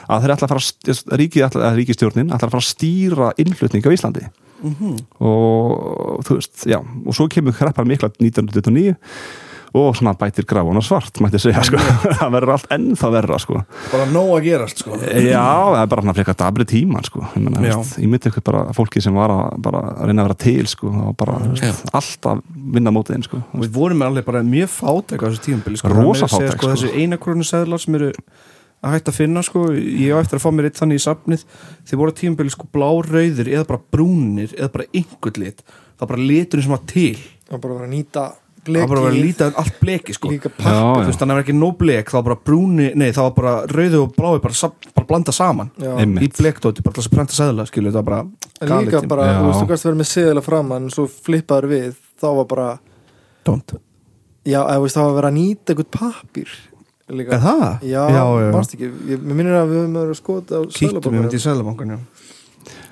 að 0.07 0.25
þeir 0.25 0.35
ætla 0.35 0.49
að 0.49 0.55
fara 0.55 1.19
ríki, 1.21 1.43
ætla, 1.47 1.73
ríkistjórnin 1.77 2.31
ætla 2.31 2.49
að 2.49 2.55
fara 2.55 2.63
að 2.63 2.71
stýra 2.71 3.31
innflutning 3.41 3.85
á 3.85 3.93
Íslandi 3.95 4.25
og 5.19 6.25
þú 6.27 6.37
veist, 6.37 6.65
já 6.69 6.79
og 6.81 7.15
svo 7.17 7.27
kemur 7.31 7.55
kreppan 7.57 7.89
mikla 7.89 8.11
1929 8.13 8.97
og 9.71 9.95
svona 9.95 10.11
bætir 10.19 10.45
grafun 10.47 10.79
og 10.79 10.83
svart 10.83 11.21
mætti 11.23 11.39
segja 11.39 11.63
sko, 11.63 11.79
það 12.19 12.33
verður 12.33 12.53
allt 12.57 12.73
ennþá 12.75 13.11
verra 13.13 13.39
sko 13.39 13.61
bara 13.91 14.07
nóg 14.11 14.31
að 14.35 14.47
gerast 14.49 14.83
sko. 14.83 14.97
Já, 14.99 15.45
það 15.45 15.79
er 15.79 15.91
bara 15.93 16.03
hann 16.03 16.11
að 16.11 16.19
freka 16.19 16.35
dabri 16.41 16.67
tíman 16.67 17.07
sko. 17.07 17.23
ég, 17.35 17.91
myndi 18.03 18.19
eitthvað 18.19 18.47
bara 18.49 18.63
fólki 18.75 19.03
sem 19.03 19.15
var 19.15 19.31
að, 19.31 19.57
bara, 19.63 19.83
að 19.95 20.11
reyna 20.11 20.25
að 20.25 20.29
vera 20.29 20.39
til 20.43 20.67
sko, 20.71 20.93
og 21.07 21.17
bara 21.19 21.37
alltaf 21.95 22.41
vinna 22.75 22.93
mótið 22.95 23.19
inn 23.19 23.27
sko. 23.27 23.43
og 23.47 23.63
við 23.63 23.75
vorum 23.75 24.03
alveg 24.07 24.27
bara 24.27 24.43
mjög 24.47 24.73
fátæk 24.75 25.23
á 25.23 25.25
þessu 25.29 25.45
tímabili 25.47 25.79
sko. 25.79 25.93
Rosa 25.95 26.27
fátæk, 26.31 26.57
sko, 26.57 26.65
sko. 26.65 26.73
þessi 26.75 27.05
einakrónu 27.05 27.47
seðlar 27.47 27.83
sem 27.83 27.99
eru 27.99 28.11
að 28.81 28.95
hætta 28.97 29.13
að 29.13 29.19
finna 29.21 29.45
sko. 29.45 29.65
ég 29.77 30.11
á 30.11 30.19
eftir 30.19 30.39
að 30.39 30.45
fá 30.45 30.51
mér 30.51 30.67
eitt 30.67 30.81
þannig 30.81 30.99
í 30.99 31.05
safnið 31.05 31.47
þið 31.87 32.01
voru 32.01 32.17
tímabili 32.17 32.53
sko 32.53 32.67
blárauðir 32.75 33.51
eða 33.51 33.67
bara 33.69 33.83
brúnir 33.93 34.55
eða 34.57 34.71
bara 34.75 34.89
einhvern 34.91 35.43
lit 35.43 35.61
það 35.63 36.03
var 36.03 36.11
bara 36.15 36.29
liturinn 36.31 36.65
sem 36.65 36.73
var 36.73 36.85
til 36.89 37.17
það 37.19 37.53
var 37.53 37.63
bara 37.65 37.77
vera 37.77 37.89
að 37.89 37.93
nýta 37.93 38.23
það 38.65 38.77
var 38.81 38.89
bara 38.91 39.01
að 39.01 39.07
bleki 39.09 39.23
lítið 39.27 39.55
allt 39.61 39.77
bleki 39.81 40.13
sko. 40.17 40.29
líka 40.31 40.49
Já, 40.51 40.55
papp 40.57 41.01
þú 41.01 41.05
veist 41.07 41.19
þannig 41.19 41.21
að 41.21 41.27
það 41.31 41.37
var 41.37 41.43
ekki 41.45 41.55
nóg 41.57 41.77
blek 41.81 42.11
það 42.11 42.17
var 42.19 42.25
bara 42.29 42.39
brúni, 42.49 42.87
nei 42.95 43.07
það 43.11 43.23
var 43.27 43.33
bara 43.39 43.53
rauðu 43.71 44.01
og 44.05 44.15
blái 44.17 44.41
bara, 44.45 44.53
sam- 44.53 44.75
bara 44.95 45.07
blanda 45.11 45.31
saman 45.33 45.71
Já. 45.81 45.91
Í 46.05 46.29
blekdóti, 46.37 46.83
bara 46.85 46.95
þess 46.99 47.09
að 47.09 47.15
prenta 47.17 47.37
seðla 47.37 47.65
skilju, 47.69 47.89
það 47.91 47.99
var 48.01 48.09
bara 48.11 48.21
en 48.61 48.67
galið 48.69 48.85
líka 48.91 49.01
tíma. 49.01 49.09
bara, 49.15 49.25
Já. 49.31 49.37
þú 49.41 49.47
veist, 49.49 49.61
þú 49.61 49.69
gæst 49.73 49.87
verið 49.89 50.01
með 50.03 50.09
seðilega 50.11 50.45
framann 50.45 50.89
svo 50.93 51.07
flippaður 51.09 51.67
við, 51.73 51.95
þá 52.21 52.27
var 52.37 52.45
bara 52.53 52.67
tónt 53.45 53.73
já, 54.45 54.59
eða 54.61 54.81
veist, 54.85 54.95
það 54.97 55.03
var 55.07 55.11
að 55.11 55.17
vera 55.21 55.31
að 55.31 55.37
nýta 55.41 55.73
eitthvað 55.73 55.91
pappir 55.97 56.53
líka. 57.11 57.33
Er 57.35 57.41
það? 57.43 57.63
Já, 57.83 58.01
Já, 58.07 58.15
já, 58.15 58.23
já. 58.45 58.51
varst 58.55 58.73
ekki, 58.77 58.87
ég, 59.09 59.19
mér 59.25 59.35
minnir 59.41 59.57
að 59.57 59.67
við 59.73 59.79
höfum 59.81 59.97
verið 59.99 60.13
að 60.13 60.19
skota 60.21 60.51
á 60.55 60.61
kýttum 60.71 61.11
við 61.11 61.19
myndi 61.25 61.35
í 61.35 61.43
seðlabankan 61.43 61.91
já. 61.91 61.97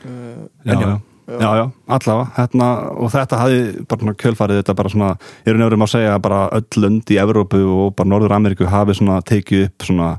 uh, 0.09 0.43
já, 0.65 0.73
já, 0.73 0.99
já, 1.29 1.49
já, 1.59 1.65
allavega. 1.97 2.27
Hérna, 2.37 2.67
og 2.97 3.11
þetta 3.13 3.39
hafði 3.43 3.61
bara 3.87 4.01
svona 4.03 4.15
kjölfarið 4.23 4.59
þetta 4.61 4.75
bara 4.81 4.89
svona, 4.93 5.09
ég 5.45 5.53
er 5.53 5.59
nefnum 5.61 5.85
að 5.85 5.91
segja 5.93 6.13
að 6.17 6.21
bara 6.25 6.39
öll 6.59 6.83
lönd 6.83 7.11
í 7.13 7.19
Evrópu 7.21 7.61
og 7.69 7.95
bara 7.99 8.09
Norður 8.09 8.35
Ameríku 8.39 8.69
hafi 8.69 8.97
svona 8.97 9.19
tekið 9.21 9.65
upp 9.69 9.85
svona 9.89 10.11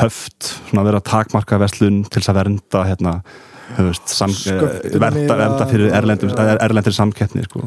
höft, 0.00 0.52
svona 0.70 0.84
verið 0.86 1.00
að 1.02 1.08
takmarka 1.10 1.58
verslun 1.62 2.02
til 2.08 2.20
þess 2.22 2.30
að 2.32 2.38
vernda 2.42 2.84
hérna 2.88 3.16
verða, 5.00 5.10
yfir 5.16 5.28
verða 5.32 5.46
að- 5.64 5.70
fyrir 5.70 5.92
erlendum, 5.96 6.32
erlendir 6.60 6.92
samkettni 6.92 7.44
sko. 7.46 7.60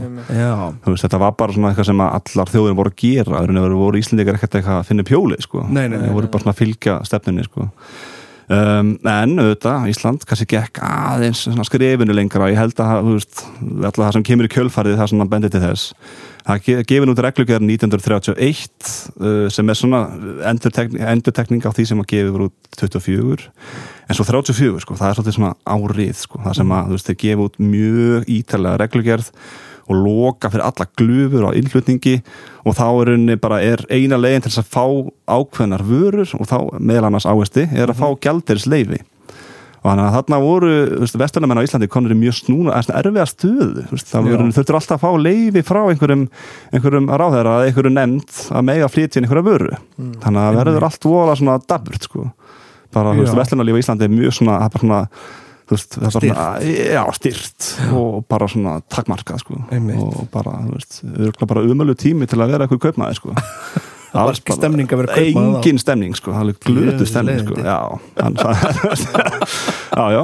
veist, 0.86 1.06
þetta 1.08 1.20
var 1.20 1.32
bara 1.40 1.54
svona 1.56 1.72
eitthvað 1.72 1.86
sem 1.90 2.04
að 2.06 2.12
allar 2.20 2.52
þjóðir 2.54 2.76
voru 2.78 2.92
að 2.92 3.00
gera, 3.02 3.32
það 3.42 3.62
voru, 3.64 3.80
voru 3.80 3.98
Íslendingar 4.02 4.38
ekkert 4.38 4.60
eitthvað 4.60 4.80
að 4.82 4.86
finna 4.92 5.04
pjóli, 5.08 5.40
sko. 5.42 5.64
Nei, 5.66 5.88
nei, 5.88 5.98
nei, 5.98 6.06
Þeir 6.08 6.14
voru 6.20 6.28
bara 6.30 6.44
svona 6.44 6.54
að 6.54 6.62
fylgja 6.62 7.00
stefnunni, 7.10 7.44
sko 7.48 7.70
um, 8.52 8.94
en 9.02 9.34
auðvitað, 9.42 9.88
Ísland 9.92 10.26
kannski 10.28 10.48
gekk 10.56 10.80
aðeins 10.86 11.46
skrifinu 11.68 12.16
lengra 12.16 12.52
ég 12.52 12.60
held 12.60 12.80
að, 12.84 13.10
veist, 13.14 13.44
alltaf 13.82 14.02
það 14.04 14.16
sem 14.18 14.26
kemur 14.30 14.50
í 14.50 14.54
kjölfarið 14.56 14.98
það 15.02 15.12
svona 15.14 15.30
bendið 15.32 15.56
til 15.56 15.64
þess. 15.66 15.86
Það 16.46 16.60
ge- 16.68 16.86
gefin 16.92 17.10
út 17.10 17.22
reglugjörn 17.26 17.70
1931 17.74 18.90
uh, 19.18 19.46
sem 19.50 19.70
er 19.74 19.80
svona 19.80 20.02
endurtekning, 20.52 21.06
endurtekning 21.16 21.66
á 21.66 21.74
því 21.74 21.88
sem 21.90 22.04
að 22.04 22.10
voru 22.36 22.50
út 22.52 22.82
24 22.82 23.48
en 24.06 24.18
svo 24.18 24.26
34 24.28 24.84
sko, 24.84 24.98
það 25.00 25.10
er 25.10 25.18
svolítið 25.18 25.38
svona 25.40 25.56
árið 25.66 26.20
sko, 26.22 26.42
það 26.46 26.60
sem 26.60 26.76
að 26.78 26.92
veist, 26.94 27.08
þeir 27.10 27.22
gefa 27.24 27.48
út 27.50 27.58
mjög 27.66 28.30
ítalega 28.36 28.82
reglugjörð 28.84 29.32
og 29.86 29.98
loka 30.02 30.50
fyrir 30.50 30.66
alla 30.66 30.88
glufur 30.98 31.50
á 31.50 31.58
innflutningi 31.58 32.16
og 32.66 32.78
þá 32.78 32.86
er 32.90 33.12
rauninni 33.12 33.40
bara 33.42 33.62
er 33.62 33.84
eina 33.90 34.18
leiðin 34.20 34.46
til 34.46 34.54
þess 34.54 34.64
að 34.64 34.72
fá 34.74 34.86
ákveðnar 35.38 35.86
vörur 35.86 36.38
og 36.40 36.48
þá 36.50 36.58
meðal 36.80 37.10
annars 37.12 37.28
áhersli 37.30 37.68
er 37.72 37.92
að 37.92 38.02
fá 38.02 38.08
gjaldiris 38.26 38.70
leifi 38.70 39.04
og 39.86 39.92
þannig 39.92 40.06
að 40.08 40.16
þarna 40.16 40.38
voru 40.42 40.70
vestunamenn 41.22 41.60
á 41.62 41.66
Íslandi 41.66 41.88
konur 41.94 42.14
í 42.16 42.18
mjög 42.18 42.40
snúna, 42.40 42.74
eða 42.74 42.88
svona 42.88 43.02
erfiða 43.04 43.26
veist, 43.92 44.10
það 44.10 44.30
þurftur 44.56 44.78
alltaf 44.80 44.96
að 44.96 45.04
fá 45.04 45.22
leifi 45.22 45.62
frá 45.68 45.82
einhverjum, 45.84 46.24
einhverjum 46.74 47.10
ráðherra 47.12 47.60
eða 47.60 47.68
einhverjum 47.70 47.98
nefnd 48.00 48.40
að 48.50 48.66
mega 48.72 48.90
flytja 48.90 49.22
inn 49.22 49.28
einhverja 49.28 49.46
vöru. 49.46 49.78
Þannig 50.24 50.42
að 50.42 50.48
það 50.48 50.58
verður 50.64 50.88
allt 50.90 51.06
vola 51.06 51.38
svona 51.38 51.60
daburt 51.70 52.10
sko, 52.10 52.26
bara 52.98 53.14
þú 53.14 53.28
veist, 53.28 53.36
Já. 53.36 53.40
vestunarlíf 53.44 53.78
á 53.78 53.82
Íslandi 53.84 54.08
er 54.08 54.16
mjög 54.16 54.38
svona, 54.40 54.58
það 54.64 54.80
er 54.80 54.86
svona 54.88 55.04
þú 55.66 55.76
veist, 55.76 55.98
það 55.98 56.16
bara 56.16 56.46
svona, 56.62 57.16
styrt 57.18 57.70
og 57.98 58.22
bara 58.30 58.48
svona 58.52 58.78
takmarkað 58.94 59.42
sko. 59.42 59.60
Og 59.98 60.22
bara, 60.34 60.56
þú 60.68 60.78
veist, 60.78 61.02
örgulega 61.16 61.50
bara 61.52 61.66
umölu 61.66 61.98
tími 61.98 62.30
til 62.30 62.40
að 62.42 62.56
vera 62.56 62.68
eitthvað 62.68 62.84
kaupmaði 62.88 63.20
sko. 63.20 63.36
Það 64.16 64.28
var 64.30 64.38
ekki 64.38 64.56
stemning 64.56 64.88
að 64.88 65.00
vera 65.02 65.16
kaupmaður 65.18 65.50
þá. 65.50 65.58
Engin 65.60 65.80
stemning 65.82 66.14
sko, 66.16 66.32
það 66.32 66.52
er 66.54 66.60
glötu 66.64 67.08
stemning 67.10 67.42
sko. 67.42 67.58
Já, 67.60 67.80
hann 68.22 68.38
sagði 68.40 69.08
Já, 70.00 70.06
já 70.16 70.22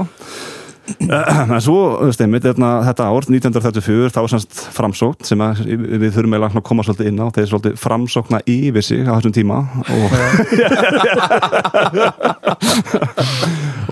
En 1.01 1.61
svo, 1.61 1.79
einmitt, 2.09 2.45
hérna, 2.47 2.69
þetta 2.87 3.07
ár 3.07 3.23
1934, 3.29 4.11
þá 4.15 4.21
er 4.21 4.31
semst 4.33 4.53
framsókn 4.75 5.25
sem 5.27 5.39
að, 5.43 5.61
við 5.67 6.09
þurfum 6.15 6.33
eiginlega 6.35 6.57
að 6.61 6.67
koma 6.67 6.85
svolítið 6.87 7.09
inn 7.11 7.21
á. 7.21 7.27
Þeir 7.35 7.49
svolítið 7.51 7.73
framsókna 7.81 8.39
yfir 8.49 8.83
sig 8.85 9.01
á 9.05 9.13
þessum 9.13 9.35
tíma. 9.37 9.57
Og 9.91 10.09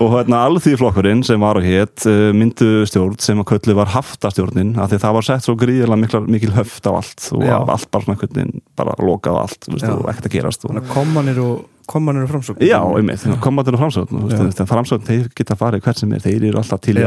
og 0.00 0.14
hérna 0.14 0.44
alþýðflokkurinn 0.48 1.22
sem 1.26 1.40
var 1.42 1.58
og 1.60 1.66
hétt 1.66 2.06
uh, 2.08 2.30
myndu 2.36 2.86
stjórn 2.88 3.18
sem 3.22 3.40
að 3.42 3.50
köllu 3.52 3.76
var 3.78 3.92
haftastjórnin 3.94 4.76
af 4.80 4.90
því 4.90 4.98
að 4.98 5.04
það 5.04 5.16
var 5.18 5.26
sett 5.28 5.46
svo 5.46 5.56
gríðarlega 5.60 6.22
mikil, 6.26 6.54
höft 6.56 6.88
á 6.88 6.92
allt 6.92 7.28
og 7.36 7.44
allt 7.50 7.90
bara 7.92 8.06
svona 8.06 8.20
veginn 8.22 8.54
bara 8.78 8.96
lokað 9.02 9.42
allt, 9.42 9.68
og 9.70 10.08
ekkert 10.10 10.30
að 10.30 10.36
gerast 10.38 10.66
og, 10.66 10.80
komanir 10.94 11.42
og 11.42 11.66
komanir 11.90 12.24
og 12.26 12.30
framsókn 12.32 12.64
Já, 12.66 12.78
einmitt, 12.96 13.26
komandur 13.44 13.76
og 13.76 13.82
framsókn 13.82 14.24
framsókn, 14.70 15.04
þeir 15.10 15.28
geta 15.36 15.56
farið 15.58 15.84
hvert 15.86 16.00
sem 16.02 16.12
er 16.16 16.24
þeir 16.24 16.48
eru 16.52 16.62
alltaf 16.62 16.80
til 16.86 16.96
í 16.96 17.04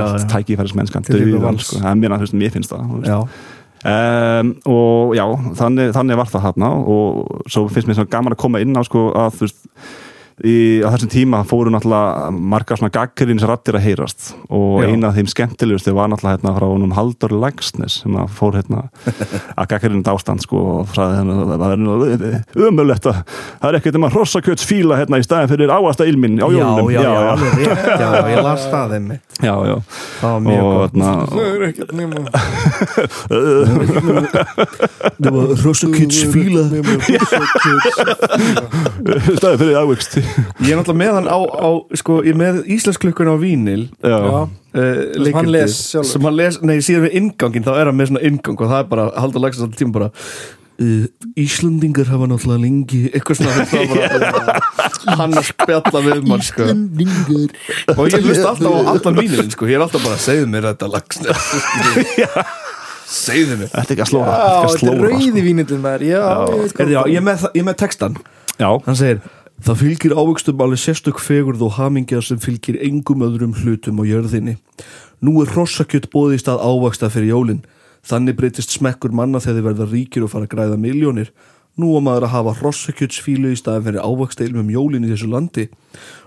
Til 1.17 1.22
ykkur 1.24 1.36
dauðan 1.39 1.50
vals. 1.50 1.67
sko. 1.72 1.82
það 1.84 1.91
er 1.93 2.00
mér 2.04 2.15
að, 2.15 2.24
þú 2.24 2.28
veist, 2.28 2.39
mér 2.43 2.56
finnst 2.58 2.74
það. 2.76 2.96
Já, 3.08 3.19
Um, 3.84 4.54
og 4.63 5.10
já, 5.12 5.26
þannig, 5.60 5.89
þannig 5.91 6.15
var 6.15 6.30
það 6.32 6.43
þarna 6.46 6.67
og 6.88 7.41
svo 7.52 7.65
finnst 7.67 7.89
mér 7.89 8.06
gaman 8.13 8.32
að 8.32 8.39
koma 8.39 8.62
inn 8.63 8.78
á 8.80 8.84
sko 8.88 9.10
að 9.12 9.34
þú 9.36 9.43
veist 9.43 9.65
í, 10.41 10.82
á 10.82 10.89
þessum 10.93 11.12
tíma 11.13 11.43
fóru 11.46 11.69
náttúrulega 11.74 12.32
margar 12.34 12.78
svona 12.80 12.89
gaggarins 12.96 13.43
rattir 13.46 13.76
að 13.78 13.86
heyrast 13.86 14.32
og 14.50 14.82
Já. 14.82 14.88
eina 14.89 15.08
af 15.12 15.15
þeim 15.19 15.30
skemmtilegustu 15.30 15.93
var 15.93 16.10
náttúrulega 16.10 16.36
hérna 16.39 16.56
frá 16.58 16.65
honum 16.72 16.96
Haldur 16.98 17.32
Lagsnes 17.38 18.00
sem 18.02 18.13
að 18.17 18.32
fór 18.38 18.54
hérna 18.58 18.80
að 19.60 19.69
gaggarinn 19.74 20.04
ástand 20.13 20.41
sko 20.46 20.58
og 20.80 20.89
fræði 20.93 21.19
hérna 21.22 21.36
það 21.62 21.72
er 21.76 21.80
nú 21.84 21.91
umöðlegt 22.69 23.06
að 23.12 23.17
það 23.28 23.67
er 23.69 23.76
ekkert 23.80 23.98
um 24.00 24.08
að 24.10 24.13
hrossakjöts 24.17 24.65
fíla 24.69 24.98
hérna 25.02 25.19
í 25.22 25.26
staðin 25.28 25.52
fyrir 25.54 25.69
áasta 25.74 26.04
ilmin 26.10 26.36
á 26.41 26.48
Já, 26.48 26.58
jólunum. 26.58 26.89
já, 26.93 27.02
já, 27.04 27.12
alveg 27.34 27.52
rétt, 27.62 27.86
já, 28.02 28.10
ég 28.34 28.41
las 28.50 28.63
það 28.74 28.88
þeim 28.98 29.06
já, 29.48 29.56
já. 29.69 29.78
Það 30.19 30.32
var 30.34 30.41
mjög 30.48 30.63
gott. 30.63 30.93
hérna 30.93 31.10
Það 31.34 31.43
er 31.43 31.62
ekkert 31.69 31.91
nema 31.98 32.15
Það 35.24 35.32
var 35.34 35.45
Rossakits 35.64 36.20
fíla 36.34 36.62
staðin 39.38 39.60
fyrir 39.62 39.78
ávöxt 39.82 40.20
Ég 40.63 40.71
er 40.74 40.80
náttúrulega 40.80 40.99
með 41.03 41.13
hann 41.19 41.30
á, 41.30 41.38
á 41.43 41.69
sko, 41.99 42.19
ég 42.26 42.34
er 42.36 42.39
með 42.39 42.61
íslensklukkun 42.78 43.32
á 43.34 43.36
vínil 43.41 43.84
já, 44.01 44.17
Já, 44.17 44.34
uh, 44.39 44.49
leikritið, 44.74 45.38
hann 45.38 45.51
les 45.53 45.78
sjálfur. 45.91 46.09
sem 46.15 46.28
hann 46.30 46.38
les, 46.39 46.57
nei 46.65 46.76
síðan 46.86 47.05
við 47.07 47.17
inngangin 47.21 47.65
þá 47.67 47.71
er 47.78 47.89
hann 47.91 47.99
með 48.01 48.11
svona 48.13 48.26
inngang 48.32 48.59
og 48.63 48.71
það 48.74 48.82
er 48.84 48.91
bara 48.95 49.07
haldur 49.19 49.43
lagsast 49.45 49.65
alltaf 49.67 49.80
tíma 49.84 49.95
bara 49.99 50.09
uh, 50.13 51.05
Íslandingar 51.43 52.09
hafa 52.13 52.28
náttúrulega 52.32 52.63
lengi 52.65 53.01
eitthvað 53.13 53.39
svona 53.41 53.67
það 53.69 53.84
er 53.84 54.26
bara, 54.38 54.57
hann 55.21 55.38
að 55.41 55.47
spjalla 55.51 56.03
við 56.07 56.26
mann 56.32 56.43
sko. 56.47 56.69
og 57.97 58.03
ég 58.09 58.26
hlust 58.28 58.47
alltaf 58.49 58.71
á 58.74 58.82
allan 58.95 59.19
vínilin 59.21 59.53
sko. 59.53 59.69
ég 59.69 59.78
er 59.80 59.86
alltaf 59.86 60.03
bara 60.07 60.17
að 60.17 60.26
segðu 60.28 60.49
mér 60.53 60.69
þetta 60.71 60.89
lags. 60.93 61.24
Segðu 63.13 63.57
mér. 63.59 63.69
Þetta 63.69 63.84
er 63.84 63.93
ekki 63.93 64.03
að 64.05 64.09
slóra? 64.09 64.34
Já, 64.34 64.69
þetta 64.74 64.89
er 64.93 65.01
rauði 65.03 65.41
vínindin 65.45 65.82
maður. 65.84 66.05
Já, 66.07 66.21
ég 66.49 66.61
veit 66.63 66.80
Er, 66.82 66.88
já, 66.95 66.99
ég, 67.11 67.17
er 67.19 67.26
með, 67.28 67.36
það- 67.43 67.53
ég 67.53 67.61
er 67.61 67.67
með 67.67 67.76
textan 67.84 68.15
já, 68.57 68.69
Hann 68.88 68.97
segir 68.97 69.19
Það 69.64 69.78
fylgir 69.80 70.11
ávöxtum 70.11 70.59
alveg 70.59 70.80
sérstök 70.82 71.20
fegurð 71.24 71.61
og 71.64 71.78
hamingja 71.78 72.18
sem 72.20 72.36
fylgir 72.36 72.76
engum 72.84 73.22
öðrum 73.24 73.53
hlutum 73.55 74.01
á 74.01 74.03
jörðinni. 74.03 74.57
Nú 75.24 75.38
er 75.39 75.53
hrossakjött 75.53 76.09
bóði 76.11 76.36
í 76.36 76.41
stað 76.41 76.59
ávöxta 76.68 77.07
fyrir 77.07 77.30
jólin. 77.30 77.61
Þannig 78.03 78.36
breytist 78.41 78.76
smekkur 78.76 79.16
manna 79.16 79.39
þegar 79.39 79.55
þið 79.61 79.68
verða 79.70 79.88
ríkir 79.93 80.26
og 80.26 80.34
fara 80.34 80.49
að 80.49 80.51
græða 80.51 80.80
miljónir. 80.84 81.30
Nú 81.80 81.93
á 81.95 81.99
maður 82.03 82.26
að 82.28 82.34
hafa 82.34 82.55
hrossakjöttsfílu 82.57 83.53
í 83.53 83.61
staðin 83.61 83.86
fyrir 83.88 84.03
ávöxta 84.03 84.43
ilmum 84.43 84.74
jólin 84.74 85.07
í 85.07 85.14
þessu 85.14 85.32
landi. 85.32 85.70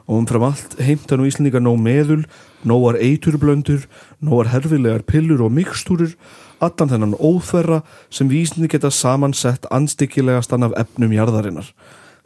Og 0.09 0.23
umfram 0.23 0.49
allt 0.49 0.79
heimta 0.81 1.21
nú 1.21 1.29
Íslendingar 1.29 1.61
nóg 1.61 1.77
meðul, 1.85 2.25
nógar 2.65 2.97
eiturblöndur, 2.97 3.85
nógar 4.25 4.49
herfilegar 4.55 5.05
pillur 5.05 5.45
og 5.45 5.53
mikstúrur, 5.53 6.17
allan 6.57 6.89
þennan 6.89 7.21
óþverra 7.21 7.83
sem 8.09 8.33
vísni 8.33 8.65
geta 8.65 8.89
samansett 8.89 9.69
anstíkilegastan 9.69 10.65
af 10.71 10.81
efnum 10.87 11.13
jarðarinnar. 11.13 11.69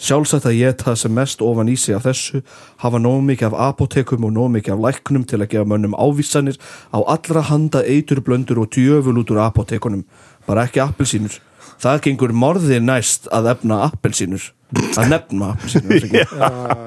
Sjálfsagt 0.00 0.46
að 0.48 0.56
ég 0.56 0.78
það 0.80 0.94
sem 0.96 1.12
mest 1.12 1.42
ofan 1.44 1.68
í 1.68 1.74
sig 1.76 1.92
af 1.92 2.06
þessu 2.06 2.40
hafa 2.80 2.98
nóg 3.02 3.20
mikið 3.26 3.50
af 3.50 3.56
apotekum 3.68 4.24
og 4.24 4.32
nóg 4.32 4.48
mikið 4.54 4.72
af 4.78 4.84
læknum 4.86 5.26
til 5.28 5.42
að 5.42 5.50
gefa 5.52 5.68
mönnum 5.68 5.92
ávísanir 5.92 6.56
á 6.88 6.98
allra 7.04 7.42
handa 7.50 7.82
eiturblöndur 7.84 8.62
og 8.62 8.72
djöful 8.72 9.18
út 9.20 9.32
úr 9.34 9.42
apotekunum. 9.44 10.06
Bara 10.48 10.64
ekki 10.64 10.80
appelsínur. 10.80 11.36
Það 11.80 12.00
gengur 12.06 12.32
morði 12.32 12.80
næst 12.80 13.28
að 13.28 13.50
efna 13.52 13.82
appelsínur. 13.90 14.50
Að 14.96 15.10
nefna 15.12 15.50
appelsínur. 15.54 16.06
já, 16.16 16.24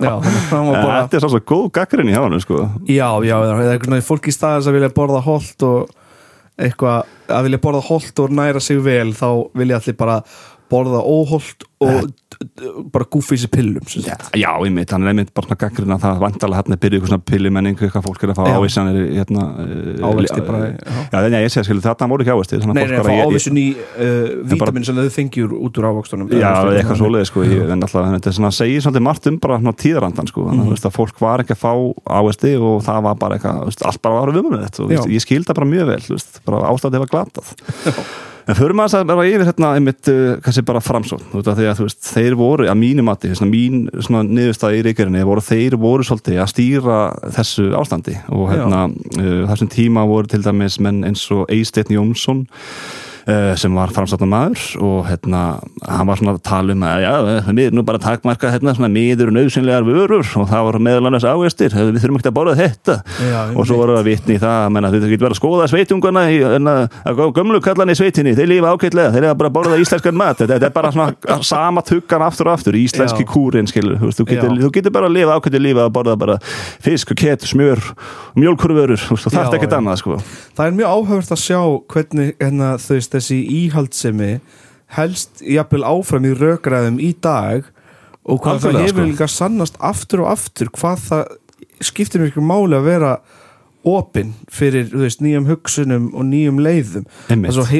já 0.01 0.14
þetta 0.24 1.20
er 1.20 1.26
svo 1.28 1.41
góð 1.41 1.68
gaggarinn 1.78 2.09
í 2.09 2.16
hann 2.18 2.39
sko. 2.41 2.64
Já, 2.89 3.09
já, 3.22 3.36
það 3.38 3.53
er 3.53 3.74
eitthvað 3.76 3.91
svona 3.91 4.07
fólk 4.09 4.30
í 4.30 4.34
staðins 4.34 4.70
að 4.72 4.80
vilja 4.80 4.95
borða 4.97 5.22
holt 5.26 5.68
og 5.70 5.93
eitthvað, 6.57 7.14
að 7.30 7.47
vilja 7.47 7.61
borða 7.61 7.86
holt 7.91 8.24
og 8.26 8.34
næra 8.41 8.61
sig 8.61 8.82
vel 8.86 9.14
þá 9.18 9.28
vilja 9.57 9.82
allir 9.82 9.97
bara 10.01 10.20
borða 10.74 10.99
óholt 11.05 11.63
og 11.84 12.07
d- 12.07 12.69
bara 12.93 13.05
gúfi 13.11 13.36
sér 13.38 13.49
pillum 13.53 13.84
sagt. 13.91 14.30
Já, 14.39 14.49
ég 14.63 14.71
mitt, 14.74 14.89
hann 14.95 15.03
er 15.03 15.11
einmitt 15.11 15.34
bara 15.36 15.55
gaggrinn 15.59 15.91
að 15.93 16.01
það 16.05 16.21
vandalega 16.24 16.59
hérna 16.61 16.78
byrja 16.82 16.99
ykkur 16.99 17.11
svona 17.11 17.26
pillimenning 17.30 17.76
eitthvað 17.78 18.05
fólk 18.07 18.24
er 18.26 18.32
að 18.34 18.39
fá 18.39 18.45
Já. 18.47 18.55
ávísanir 18.59 18.97
í, 19.03 19.17
hérna, 19.19 19.43
eh, 19.63 20.05
Ávexti 20.07 20.39
li- 20.39 20.45
bara, 20.47 20.61
Já, 20.63 21.17
já. 21.19 21.30
já, 21.34 21.39
ég 21.43 21.51
sé 21.53 21.63
skilu, 21.67 21.84
þetta 21.84 22.07
voru 22.09 22.24
ekki 22.26 22.34
ávexti 22.34 22.59
Nei, 22.63 22.74
nei, 22.74 22.86
að 22.97 23.09
fá 23.09 23.13
ávísun 23.28 23.59
í 23.59 23.67
vítamin 24.53 24.86
sem 24.88 24.95
þau 25.01 25.09
fengjur 25.17 25.53
út 25.59 25.78
úr 25.82 25.89
ávöxtunum 25.91 26.32
Já, 26.34 26.51
eitthvað 26.71 27.01
svoleiði 27.03 27.30
sko, 27.32 27.43
ég, 27.51 27.69
en 27.76 27.86
alltaf 27.88 28.09
þetta 28.15 28.32
er 28.34 28.38
svona, 28.39 28.51
segir 28.55 28.82
svolítið 28.88 29.05
margt 29.09 29.28
um 29.32 29.38
bara 29.43 29.59
svona 29.59 29.76
tíðarandan 29.84 30.28
sko, 30.32 30.47
þannig 30.49 30.71
Mhm. 30.71 30.88
að 30.89 30.97
fólk 30.97 31.19
var 31.19 31.43
ekki 31.43 31.53
að 31.57 31.63
fá 31.63 31.74
ávexti 32.21 32.55
og 32.59 32.82
það 32.88 33.03
var 33.03 33.15
bara 33.15 33.38
eitthvað, 33.38 33.86
allt 33.86 34.01
bara 34.01 34.15
var 34.24 34.34
viðmjöld 34.34 34.63
En 38.43 38.57
maður 38.75 38.97
að 38.99 39.09
bara 39.11 39.25
yfir 39.29 39.45
hérna 39.47 39.69
einmitt, 39.77 40.09
uh, 40.11 40.35
kannski 40.43 40.65
bara 40.67 40.81
framsókn, 40.83 41.29
þú 41.31 41.39
veist, 41.39 41.51
því 41.59 41.67
að 41.69 41.77
þú 41.79 41.87
veist, 41.87 42.01
þeir 42.09 42.35
voru, 42.39 42.67
að 42.67 42.79
mínu 42.81 43.05
mati, 43.07 43.31
svona, 43.37 43.53
mín 43.53 43.85
svona 44.03 44.23
niðurstað 44.27 44.77
í 44.79 44.83
reykjarinni, 44.87 45.23
voru 45.27 45.45
þeir 45.45 45.77
voru 45.79 46.07
svolítið 46.07 46.41
að 46.43 46.51
stýra 46.51 46.99
þessu 47.37 47.69
ástandi. 47.79 48.17
Og 48.35 48.51
hérna, 48.51 48.85
uh, 48.91 49.39
þessum 49.51 49.71
tíma 49.71 50.03
voru 50.09 50.31
til 50.31 50.43
dæmis 50.43 50.79
menn 50.83 51.03
eins 51.07 51.23
og 51.31 51.47
Eysteinn 51.53 51.95
Jónsson 51.95 52.45
sem 53.55 53.71
var 53.76 53.91
framsáttan 53.95 54.28
maður 54.28 54.63
og 54.84 55.05
hérna, 55.07 55.41
hann 55.88 56.07
var 56.09 56.19
svona 56.19 56.34
að 56.36 56.41
tala 56.43 56.74
um 56.76 56.82
að 56.84 57.03
já, 57.05 57.11
við 57.47 57.61
erum 57.63 57.78
nú 57.78 57.84
bara 57.88 57.99
að 57.99 58.07
takmarka 58.09 58.51
hérna 58.51 58.74
svona 58.76 58.89
miður 58.91 59.30
og 59.32 59.36
nöðsynlegar 59.38 59.86
vörur 59.88 60.28
og 60.41 60.49
það 60.49 60.65
var 60.67 60.78
meðal 60.84 61.07
annars 61.07 61.24
ágestir, 61.28 61.71
við 61.71 62.01
þurfum 62.03 62.19
ekki 62.19 62.32
að 62.32 62.36
borða 62.36 62.55
þetta. 62.59 62.97
Já, 63.24 63.39
og 63.55 63.67
svo 63.69 63.78
voru 63.80 63.95
það 63.95 64.09
vitni 64.09 64.36
í 64.36 64.41
það 64.41 64.57
að 64.57 64.74
menna, 64.76 64.91
þau 64.91 64.99
getur 64.99 65.24
verið 65.24 65.30
að 65.30 65.39
skoða 65.39 65.69
sveitungana 65.71 66.24
í, 66.34 66.41
en 66.57 66.71
að, 66.74 66.82
að 67.07 67.21
gömlu 67.38 67.61
kallan 67.63 67.93
í 67.93 67.97
sveitinni, 67.99 68.36
þeir 68.36 68.49
lifa 68.51 68.74
ágætlega 68.74 69.13
þeir 69.15 69.28
eru 69.30 69.39
bara 69.39 69.51
að 69.51 69.57
borða 69.59 69.80
íslenskan 69.84 70.19
mat. 70.19 70.43
Þetta, 70.43 70.59
er 70.67 70.76
bara 70.76 70.91
svona 70.91 71.39
sama 71.53 71.86
tuggan 71.88 72.28
aftur 72.28 72.51
og 72.51 72.57
aftur 72.57 72.76
íslenski 72.80 73.24
Já. 73.24 73.30
kúrin, 73.32 73.71
skilur, 73.71 74.01
þú, 74.03 74.28
getur, 74.28 74.51
þú 74.59 74.71
getur 74.76 74.95
bara 74.95 75.07
að 75.07 75.15
lifa 75.21 75.38
ágætlega 75.39 75.63
lífa 75.63 75.88
að 75.88 75.95
borða 75.95 76.17
bara 76.19 76.38
fisk 76.84 77.15
og 77.15 77.21
kett, 77.24 77.47
smjör 77.47 77.80
og 78.34 78.41
sko. 80.01 80.19
Það 80.57 80.65
er 80.65 80.76
mjög 83.14 83.22
veist, 83.22 83.30
þessi 83.30 83.38
íhaldsemi 83.64 84.34
helst 84.93 85.41
jafnvel 85.41 85.86
áfram 85.88 86.28
í 86.30 86.34
rökræðum 86.38 86.99
í 87.01 87.14
dag 87.22 87.70
og 88.24 88.41
hvað 88.43 88.53
Algjörlega, 88.53 88.74
það 88.74 88.84
hefur 88.88 88.99
sko. 88.99 89.07
líka 89.11 89.30
sannast 89.32 89.80
aftur 89.84 90.24
og 90.24 90.34
aftur 90.34 90.70
hvað 90.74 91.07
það 91.07 91.24
skiptir 91.84 92.24
mjög 92.24 92.43
máli 92.45 92.78
að 92.78 92.88
vera 92.88 93.14
opinn 93.84 94.32
fyrir 94.53 94.88
veist, 94.95 95.20
nýjum 95.24 95.47
hugsunum 95.49 96.05
og 96.16 96.24
nýjum 96.30 96.61
leiðum 96.64 97.07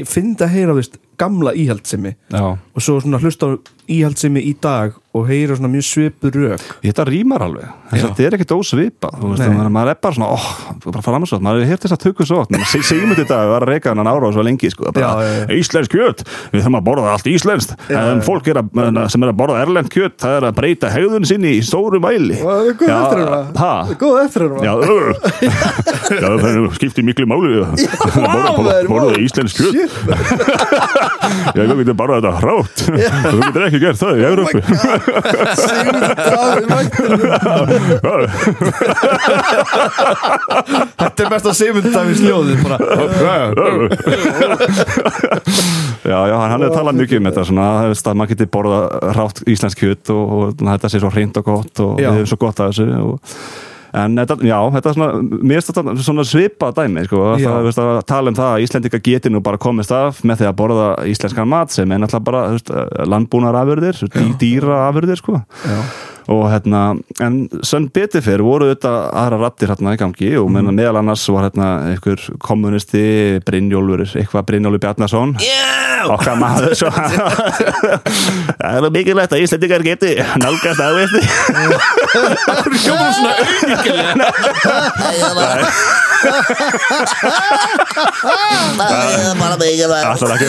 finna 0.10 0.44
að 0.44 0.56
heyra 0.58 0.76
veist, 0.76 0.98
gamla 1.18 1.54
íhaldsemi 1.56 2.16
Já. 2.34 2.58
og 2.58 2.84
svo 2.84 2.98
hlusta 3.24 3.48
á 3.48 3.50
íhaldsemi 3.92 4.44
í 4.48 4.54
dag 4.64 4.94
og 5.14 5.28
heyra 5.30 5.54
svona 5.54 5.70
mjög 5.70 5.84
svipu 5.86 6.30
rök. 6.34 6.62
Þetta 6.82 7.04
rýmar 7.06 7.44
alveg, 7.46 7.68
þess 7.92 8.02
að 8.02 8.10
þetta 8.10 8.24
er 8.26 8.36
ekkert 8.38 8.54
ósvipað 8.56 9.18
þú 9.20 9.28
veist, 9.30 9.44
maður, 9.54 9.68
maður 9.76 9.92
er 9.92 9.98
bara 10.02 10.16
svona, 10.18 10.30
óh, 10.34 10.48
bara 10.88 11.04
fara 11.06 11.20
svo 11.30 11.38
maður 11.38 11.60
hefur 11.62 11.70
heyrt 11.70 11.84
þess 11.86 11.94
að 11.94 12.02
tökku 12.02 12.26
svo 12.26 12.40
maður 12.50 12.66
segjum 12.90 13.14
þetta 13.14 13.36
að 13.38 13.52
vera 13.52 13.68
að 13.68 13.70
reyka 13.70 13.94
hann 13.94 14.10
ára 14.10 14.26
og 14.26 14.34
svo 14.34 14.46
lengi, 14.48 14.72
sko, 14.74 14.90
bara, 14.90 15.04
Já, 15.04 15.12
já, 15.22 15.36
já. 15.38 15.46
íslensk 15.60 15.94
kjöt, 15.94 16.24
við 16.50 16.58
þurfum 16.64 16.80
að 16.80 16.86
borða 16.88 17.12
allt 17.14 17.30
íslenskt. 17.30 17.76
Já, 17.94 18.00
en 18.10 18.24
fólk 18.26 18.50
er 18.50 18.58
að, 18.64 18.68
sem 19.14 19.22
er 19.28 19.30
að 19.30 19.38
borða 19.44 19.62
erlend 19.68 19.90
kjöt 19.94 20.18
það 20.24 20.34
er 20.40 20.48
að 20.50 20.58
breyta 20.58 20.90
hegðun 20.96 21.30
sinni 21.30 21.52
í 21.60 21.62
stóru 21.68 22.02
mæli. 22.02 22.40
Það 22.42 22.72
er 22.72 22.74
góð 22.82 22.90
Já, 22.90 22.98
eftir 23.06 23.22
skiptir 26.80 27.06
miklu 27.06 27.30
máli 27.30 27.62
borða, 28.90 29.14
íslensk 29.22 29.62
kjöt. 29.62 29.94
Já, 31.54 31.62
þú 31.70 31.76
getur 31.80 31.96
bara 31.98 32.18
þetta 32.18 32.34
hrátt 32.42 32.78
ekki 33.74 33.82
gert 33.82 33.98
það 33.98 34.20
í 34.20 34.24
Európu 34.28 34.58
Davíð 36.20 36.66
Magdalena 36.70 37.38
Þetta 41.04 41.20
er 41.24 41.30
mest 41.34 41.48
að 41.50 41.56
sljóðið 42.20 42.58
bara. 42.64 42.78
Já, 46.04 46.20
já, 46.30 46.36
hann 46.52 46.64
er 46.66 46.74
talað 46.74 47.00
mikið 47.00 47.20
um 47.20 47.28
þetta 47.30 47.44
svona, 47.48 47.68
að 47.90 48.18
maður 48.20 48.32
geti 48.34 48.50
borða 48.54 48.80
rátt 49.16 49.38
íslensk 49.50 49.78
kjöt 49.84 50.06
og, 50.14 50.24
og 50.38 50.64
þetta 50.64 50.88
sé 50.92 50.98
svo 51.02 51.12
hreint 51.14 51.38
og 51.40 51.46
gott 51.48 51.84
og 51.84 51.92
Já. 52.02 52.10
við 52.10 52.18
hefum 52.20 52.32
svo 52.34 52.40
gott 52.44 52.58
að 52.64 52.74
þessu 52.74 52.86
og, 53.00 53.14
en 53.94 54.18
þetta, 54.18 54.38
já, 54.48 54.58
þetta 54.76 54.90
er 54.90 54.98
svona 54.98 55.10
mér 55.22 55.60
finnst 55.60 55.72
þetta 55.72 56.06
svona 56.08 56.26
svipað 56.28 56.78
dæmi 56.80 57.04
sko, 57.08 57.22
það, 57.38 57.60
veist, 57.68 57.82
að 57.84 58.00
tala 58.10 58.32
um 58.34 58.38
það 58.40 58.54
að 58.54 58.64
Íslendinga 58.66 59.02
geti 59.06 59.34
nú 59.34 59.44
bara 59.46 59.62
komist 59.62 59.94
af 59.94 60.24
með 60.26 60.42
því 60.42 60.50
að 60.50 60.58
borða 60.64 60.88
íslenskan 61.12 61.52
mat 61.54 61.76
sem 61.76 61.94
er 61.94 62.02
náttúrulega 62.02 62.30
bara 62.30 62.46
þú 62.48 62.58
veist, 62.58 62.74
landbúnar 63.14 63.60
afurðir, 63.62 64.02
dý, 64.16 64.26
dýra 64.42 64.82
afurðir 64.88 65.22
sko. 65.22 65.44
Og 66.32 66.44
hérna, 66.52 66.82
en 67.24 67.34
sem 67.66 67.88
betur 67.94 68.22
fyrir 68.24 68.44
voru 68.46 68.66
þetta 68.72 68.92
aðra 69.24 69.38
rattir 69.46 69.70
hérna 69.74 69.96
í 69.96 69.98
gangi 70.00 70.32
og 70.40 70.48
mm. 70.52 70.58
meðal 70.72 70.98
annars 71.02 71.24
var 71.34 71.44
hérna 71.50 71.68
einhver 71.92 72.20
kommunisti 72.44 73.04
Brynjólfur, 73.48 74.02
eitthvað 74.14 74.48
Brynjólfur 74.52 74.82
Bjarnason. 74.84 75.30
Okkar 76.04 76.36
maður 76.36 76.74
það 78.60 78.76
er 78.76 78.92
mikilvægt 78.92 79.34
að 79.36 79.42
Íslendingar 79.46 79.84
geti 79.86 80.12
nálgast 80.42 80.82
aðveisti 80.84 81.22
Hljóma 82.84 83.08
svona 83.16 83.34
Það 88.24 89.04
er 89.04 89.36
bara 89.40 89.56
mikilvægt. 89.60 90.06
Ætlar 90.08 90.32
ekki 90.36 90.48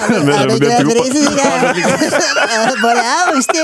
Það 0.00 0.36
er 0.36 0.46
mikilvægt 0.50 0.86
fyrir 0.88 1.04
Íslendinga. 1.06 1.46
Bara 2.84 3.02
ávisti 3.26 3.62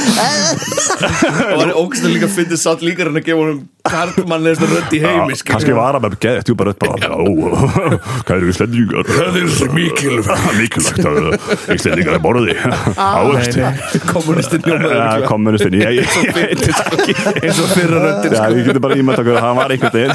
og 0.00 1.56
það 1.56 1.64
er 1.64 1.72
ógæslega 1.76 2.12
líka 2.14 2.26
að 2.28 2.34
finna 2.34 2.56
satt 2.60 2.82
líka 2.84 3.06
hann 3.06 3.18
að 3.18 3.26
gefa 3.26 3.40
honum 3.40 3.60
karlmannlegasta 3.90 4.68
rödd 4.70 4.94
í 4.94 5.00
heimi 5.02 5.36
skilur. 5.38 5.54
kannski 5.54 5.74
var 5.76 5.96
hann 5.96 6.04
með 6.04 6.16
geðt 6.24 6.48
djúpa 6.50 6.66
rödd 6.68 6.78
bara 6.82 6.94
já, 7.00 7.12
kæru 8.28 8.50
íslendingar. 8.52 9.08
Það 9.08 9.38
er 9.40 9.48
svo 9.56 9.68
mikilvægt. 9.74 10.46
Mikilvægt 10.60 11.08
að 11.10 11.16
íslendingar 11.76 12.18
er 12.18 12.22
borði. 12.24 12.56
Ávegst 13.00 13.58
kommunistinn 14.10 14.68
Ja, 14.68 14.76
hljómaður 14.84 15.26
kommunistin, 15.30 15.78
ég, 15.80 16.00
ég, 16.00 16.06
ég 16.26 16.32
veit 16.36 16.64
þess 16.66 16.80
ekki 16.86 17.16
eins 17.40 17.62
og 17.64 17.72
fyrra 17.74 18.04
röddin 18.04 18.36
sko. 18.36 18.46
ég 18.60 18.70
geti 18.70 18.84
bara 18.86 19.00
ímætt 19.00 19.24
að 19.24 19.32
hann 19.40 19.58
var 19.58 19.74
einhvern 19.74 19.96
veginn. 19.96 20.14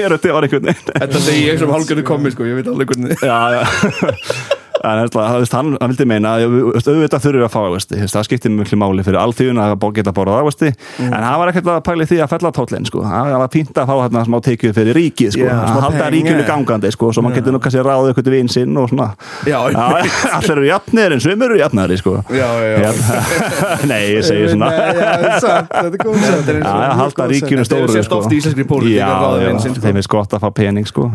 Ég 0.00 0.10
rötti 0.14 0.34
var 0.34 0.48
einhvern 0.48 0.68
veginn. 0.70 0.92
Þetta 0.94 1.24
segi 1.28 1.46
ég 1.50 1.62
sem 1.62 1.76
hálfgjörðu 1.76 2.08
komi 2.08 2.34
sko, 2.34 2.48
ég 2.48 2.60
veit 2.60 2.72
alveg 2.72 2.94
hvernig 2.94 4.53
Hérna, 4.84 5.24
hann, 5.32 5.76
hann 5.80 5.92
vildi 5.92 6.04
meina 6.08 6.34
að 6.36 6.44
auðvitað 6.76 7.22
þurfum 7.24 7.40
við 7.40 7.46
að 7.46 7.52
fá 7.54 7.60
veist, 7.72 7.94
það 8.12 8.26
skiptir 8.26 8.52
mjög 8.52 8.74
máli 8.80 9.04
fyrir 9.06 9.20
alþjóðun 9.22 9.60
að 9.62 9.84
geta 9.96 10.12
borðað 10.14 10.36
það, 10.36 10.48
veist, 10.50 10.82
en 11.06 11.14
hann 11.24 11.38
var 11.40 11.52
ekkert 11.52 11.70
að 11.72 11.78
pæli 11.86 12.06
því 12.10 12.18
að 12.20 12.32
fella 12.34 12.50
tóllinn, 12.58 12.88
sko, 12.88 13.04
hann 13.08 13.32
var 13.40 13.50
pínt 13.52 13.80
að 13.80 13.88
fá 13.88 13.94
hérna 14.02 14.24
smá 14.28 14.36
tekið 14.44 14.74
fyrir 14.76 14.98
ríkið, 14.98 15.30
sko, 15.36 15.46
smá 15.48 15.80
halda 15.86 16.10
yeah. 16.18 16.42
gangandi, 16.48 16.92
sko, 16.92 17.10
svo 17.16 17.24
maður 17.24 17.40
getur 17.40 17.56
nú 17.56 17.62
kannski 17.64 17.84
ráðið 17.86 18.12
eitthvað 18.12 18.30
vinn 18.34 18.52
sinn 18.52 18.80
og 18.80 18.90
svona. 18.92 19.08
Allir 20.36 20.52
eru 20.54 20.66
jafnir 20.68 21.16
en 21.16 21.24
svimur 21.24 21.54
eru 21.54 21.60
jafnari, 21.62 21.98
sko. 22.00 22.18
Já. 22.34 22.48
Nei, 23.90 24.02
ég 24.12 24.26
segi 24.26 24.52
svona. 24.52 24.70
Halda 27.00 27.30
hefur 27.32 27.64
stóru, 27.70 28.04
sko. 28.04 28.22
að 28.28 29.24
ráða 29.24 29.58
sko. 29.64 29.74
þeim 29.88 30.02
er 30.02 30.12
gott 30.18 30.36
að 30.36 30.44
fá 30.44 30.50
pening, 30.62 30.88
sko 30.88 31.10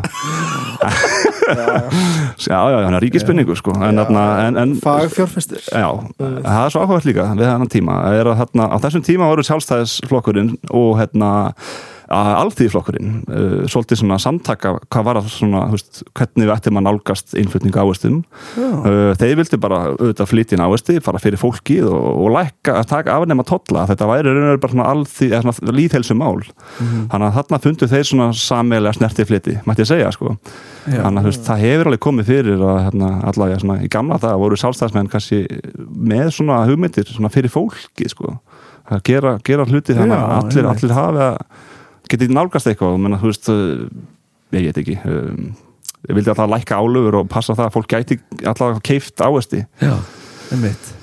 Já, 2.49 2.59
já, 2.71 2.77
hann 2.85 2.95
er 2.97 3.03
ríkispenningur, 3.03 3.57
sko 3.59 3.73
en, 3.75 3.99
þarna, 3.99 4.25
en, 4.47 4.57
en 4.61 4.75
Fagfjárfestir. 4.83 5.61
Já, 5.67 5.89
það 6.19 6.63
er 6.63 6.73
svo 6.73 6.83
áhugað 6.85 7.07
líka 7.09 7.29
við 7.33 7.47
þennan 7.49 7.71
tíma, 7.73 8.01
er 8.15 8.31
að 8.31 8.41
hérna, 8.43 8.69
á 8.71 8.77
þessum 8.85 9.05
tíma 9.05 9.29
voru 9.31 9.45
sjálfstæðisflokkurinn 9.47 10.53
og 10.69 10.91
hérna 11.01 11.31
alþýðflokkurinn 12.09 13.11
uh, 13.29 13.55
svolítið 13.69 14.01
svona 14.01 14.17
samtaka 14.21 14.73
hvað 14.89 15.05
var 15.05 15.19
það 15.19 15.29
svona, 15.33 15.63
veist, 15.73 16.01
hvernig 16.17 16.47
við 16.47 16.53
ættum 16.55 16.79
að 16.79 16.85
nálgast 16.87 17.35
innflutning 17.37 17.77
ávestum 17.77 18.17
uh, 18.57 19.11
þeir 19.19 19.35
vildu 19.39 19.59
bara 19.61 19.81
auðvitað 19.91 20.31
flytja 20.31 20.59
ávesti 20.65 20.97
fara 21.05 21.21
fyrir 21.21 21.41
fólkið 21.41 21.89
og, 21.91 22.07
og 22.25 22.33
lækka 22.35 22.79
að 22.81 22.89
taka 22.93 23.19
afnema 23.19 23.45
tolla, 23.47 23.85
þetta 23.89 24.09
væri 24.09 24.33
raun 24.33 24.41
og 24.41 24.49
veru 24.53 24.63
bara 24.65 24.75
svona 24.75 24.89
alþýð, 24.95 25.35
eða 25.35 25.43
svona 25.45 25.77
líðhelsumál 25.79 26.33
þannig 26.79 27.27
að 27.29 27.37
þarna 27.39 27.61
fundu 27.67 27.89
þeir 27.93 28.09
svona 28.09 28.29
sameilega 28.37 28.97
snerti 28.97 29.27
flyti, 29.29 29.57
mætti 29.69 29.85
ég 29.85 29.91
segja 29.91 30.11
sko. 30.15 30.35
Já. 30.89 31.03
þannig 31.03 31.21
að 31.21 31.29
veist, 31.29 31.45
það 31.45 31.63
hefur 31.65 31.89
alveg 31.89 32.01
komið 32.05 32.29
fyrir 32.29 32.61
að 32.65 32.77
hérna, 32.87 33.09
allavega 33.29 33.61
svona, 33.61 33.79
í 33.83 33.89
gamla 33.91 34.17
það 34.23 34.37
voru 34.41 34.59
sjálfstæðismenn 34.59 35.09
kannski 35.11 35.41
með 36.09 36.31
svona 36.39 36.61
hugmyndir 36.69 37.09
svona 37.09 37.31
fyrir 37.33 37.53
fólki 37.53 38.09
sko. 38.09 38.37
Að 38.89 39.03
gera, 39.05 39.35
gera 39.45 39.67
hluti 39.69 39.93
þannig 39.93 40.15
að 40.17 40.31
allir, 40.39 40.69
allir 40.71 40.95
hafi 40.97 41.27
að 42.09 42.15
geti 42.15 42.33
nálgast 42.33 42.69
eitthvað? 42.69 43.01
Menna, 43.01 43.19
þú 43.21 43.31
veist, 43.31 43.49
uh, 43.53 43.89
ég 44.57 44.69
veit 44.69 44.79
ekki 44.81 44.97
um, 45.05 45.51
ég 46.07 46.15
vildi 46.17 46.31
alltaf 46.31 46.49
lækka 46.49 46.79
álöfur 46.79 47.21
og 47.21 47.29
passa 47.31 47.55
það 47.57 47.67
að 47.67 47.75
fólk 47.75 47.91
gæti 47.93 48.19
alltaf 48.43 48.79
keift 48.85 49.21
ávesti 49.21 49.65
Já, 49.83 49.93
einmitt 50.53 50.98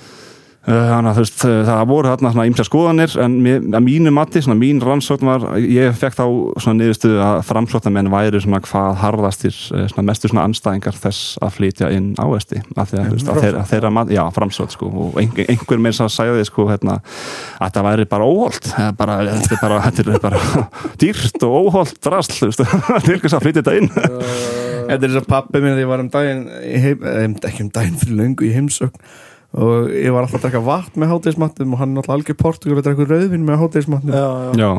Þannig 0.67 1.07
að 1.13 1.15
þú 1.15 1.21
veist, 1.23 1.43
uh, 1.47 1.57
það 1.63 1.81
voru 1.87 2.09
þarna 2.11 2.29
svona 2.33 2.45
ímsa 2.49 2.63
skoðanir 2.67 3.13
en 3.23 3.35
að 3.77 3.85
mínu 3.85 4.11
mati, 4.11 4.41
svona 4.43 4.57
mín 4.59 4.81
rannsókn 4.83 5.29
var, 5.29 5.45
ég 5.63 5.93
fekk 5.95 6.17
þá 6.17 6.23
svona 6.59 6.75
niðurstuðu 6.81 7.21
að 7.23 7.35
framslóttamenn 7.47 8.09
væri 8.11 8.41
svona 8.43 8.59
hvað 8.65 8.97
harðastir, 8.99 9.55
uh, 9.71 9.85
svona 9.87 10.05
mestu 10.09 10.27
svona 10.27 10.43
anstæðingar 10.49 10.97
þess 10.99 11.37
að 11.39 11.53
flytja 11.55 11.91
inn 11.95 12.09
ávesti 12.19 12.59
af 12.75 12.91
því 12.91 12.99
að, 12.99 13.07
veist, 13.13 13.31
að 13.31 13.39
þeirra, 13.45 13.61
þeirra 13.71 13.91
mati, 13.95 14.17
já, 14.17 14.23
framslótt 14.35 14.75
sko, 14.75 14.89
og 15.05 15.21
einhver, 15.21 15.47
einhver 15.53 15.79
meins 15.85 16.01
að 16.03 16.11
sæði 16.17 16.43
sko, 16.49 16.67
hérna, 16.73 16.97
að 17.63 17.77
það 17.77 17.87
væri 17.87 18.07
bara 18.11 18.27
óholt 18.27 18.69
bara, 18.99 19.17
þetta 19.29 19.55
er 19.55 19.63
bara, 19.63 19.79
þetta 19.87 20.17
er 20.17 20.21
bara 20.27 20.65
dýrt 20.99 21.47
og 21.47 21.57
óholt 21.61 21.95
drasl, 22.03 22.35
þú 22.41 22.51
veist, 22.51 22.65
til 23.07 23.17
þess 23.23 23.39
að 23.39 23.47
flytja 23.47 23.63
þetta 23.63 23.79
inn. 23.79 23.91
Þetta 24.87 25.03
er 25.03 25.09
þess 25.11 25.19
að 25.19 25.25
pappi 25.27 25.59
minn 25.59 25.73
að 25.73 25.81
ég 25.81 25.89
var 25.89 25.99
um 25.99 26.07
daginn 26.07 26.45
heim, 26.47 27.01
eh, 27.03 27.25
ekki 27.49 27.65
um 27.65 27.71
daginn 27.75 27.97
fyrir 27.99 28.19
löngu 28.21 28.45
í 28.47 28.53
heimsögn 28.55 28.93
og 29.55 29.87
ég 29.95 30.11
var 30.11 30.25
alltaf 30.25 30.39
að 30.41 30.45
drekka 30.47 30.63
vatn 30.67 30.99
með 31.01 31.13
hátegismatnum 31.13 31.73
og 31.73 31.79
hann 31.81 31.95
er 31.95 32.01
alltaf 32.03 32.15
algjör 32.17 32.39
portugal 32.41 32.81
að 32.81 32.87
drekka 32.89 33.07
rauðvin 33.13 33.47
með 33.47 33.61
hátegismatnum 33.63 34.13
Já, 34.17 34.27
já. 34.27 34.51
Já, 34.59 34.71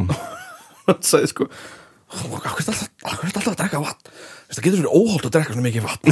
hann 0.91 1.05
sagði 1.09 1.33
sko 1.33 1.49
hvað 2.09 2.41
er 2.41 2.53
alltaf, 2.57 3.49
að 3.49 3.57
drekka 3.59 3.81
vatn? 3.85 4.13
Það 4.49 4.65
getur 4.65 4.79
verið 4.81 4.95
óholt 4.97 5.27
að 5.29 5.33
drekka 5.35 5.53
svona 5.53 5.67
mikið 5.67 5.83
vatn. 5.85 6.09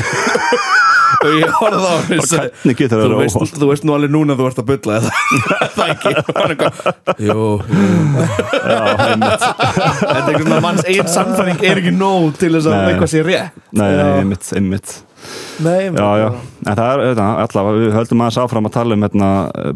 Og 1.17 1.31
ég 1.41 1.55
horfði 1.57 1.79
á 1.81 1.93
hann 1.97 2.19
og 2.21 2.27
sagði, 2.29 2.51
hvernig 2.61 2.77
getur 2.77 2.93
það 2.93 3.01
þú 3.01 3.07
verið 3.07 3.23
veist, 3.23 3.39
óholt? 3.39 3.55
þú 3.57 3.69
veist 3.71 3.87
nú 3.89 3.95
alveg 3.97 4.13
núna 4.13 4.35
að 4.35 4.43
þú 4.43 4.49
ert 4.51 4.61
að 4.61 4.67
bulla 4.69 4.99
eða? 4.99 5.11
Það 5.77 5.89
ekki? 5.95 6.13
Og 7.17 7.17
jú, 7.25 7.47
þetta 8.53 8.77
er 10.13 10.21
einhvern 10.21 10.45
veginn 10.45 10.67
manns 10.67 10.85
eigin 10.85 11.11
samfæring 11.17 11.65
er 11.65 11.81
ekki 11.81 11.95
nóg 11.97 12.37
til 12.43 12.53
þess 12.59 12.69
að 12.69 12.91
eitthvað 12.91 13.13
sé 13.15 13.25
rétt. 13.25 13.57
Nei, 13.73 13.89
Já. 13.89 13.97
nei, 14.03 14.11
einmitt, 14.21 14.53
einmitt 14.61 14.97
Nei, 15.65 15.89
Já, 15.89 16.09
já, 16.21 16.27
en 16.67 16.77
það 16.77 16.91
er, 16.91 17.03
þetta, 17.11 17.27
allavega, 17.47 17.81
við 17.81 17.95
höldum 17.97 18.23
aðeins 18.25 18.39
áfram 18.43 18.69
að 18.69 18.75
tala 18.75 18.97
um 18.97 19.07
hérna, 19.07 19.29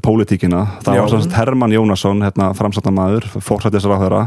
pólitíkina, 0.05 0.65
það 0.85 0.99
Já. 0.99 1.01
var 1.01 1.13
svona 1.15 1.39
Herman 1.39 1.73
Jónasson, 1.77 2.25
hérna, 2.27 2.51
framsattamæður 2.59 3.29
fórsættisráðherra, 3.47 4.27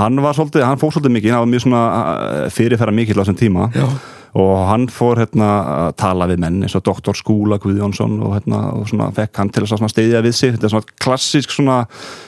hann 0.00 0.22
var 0.24 0.34
svolítið, 0.38 0.66
hann 0.66 0.80
fór 0.82 0.94
svolítið 0.96 1.14
mikið, 1.18 1.36
hann 1.36 1.44
var 1.46 1.52
mjög 1.52 1.66
svona 1.66 1.84
eh, 1.90 2.48
fyrirferða 2.56 2.96
mikill 2.96 3.18
á 3.18 3.22
þessum 3.22 3.38
tíma. 3.38 3.68
Og 4.38 4.52
hann 4.68 4.86
fór 4.92 5.18
hérna 5.20 5.48
að 5.88 5.94
tala 6.00 6.28
við 6.30 6.42
menn 6.44 6.60
eins 6.64 6.76
og 6.78 6.84
doktor 6.86 7.16
Skúla 7.18 7.58
Guðjónsson 7.62 8.18
og 8.22 8.36
hérna, 8.36 8.60
og 8.78 8.86
svona 8.90 9.10
fekk 9.14 9.40
hann 9.42 9.50
til 9.54 9.64
að 9.66 9.86
steyðja 9.90 10.22
við 10.24 10.36
sig, 10.36 10.54
þetta 10.54 10.68
er 10.68 10.74
svona 10.74 10.98
klassísk 11.04 11.54
svona, 11.54 11.78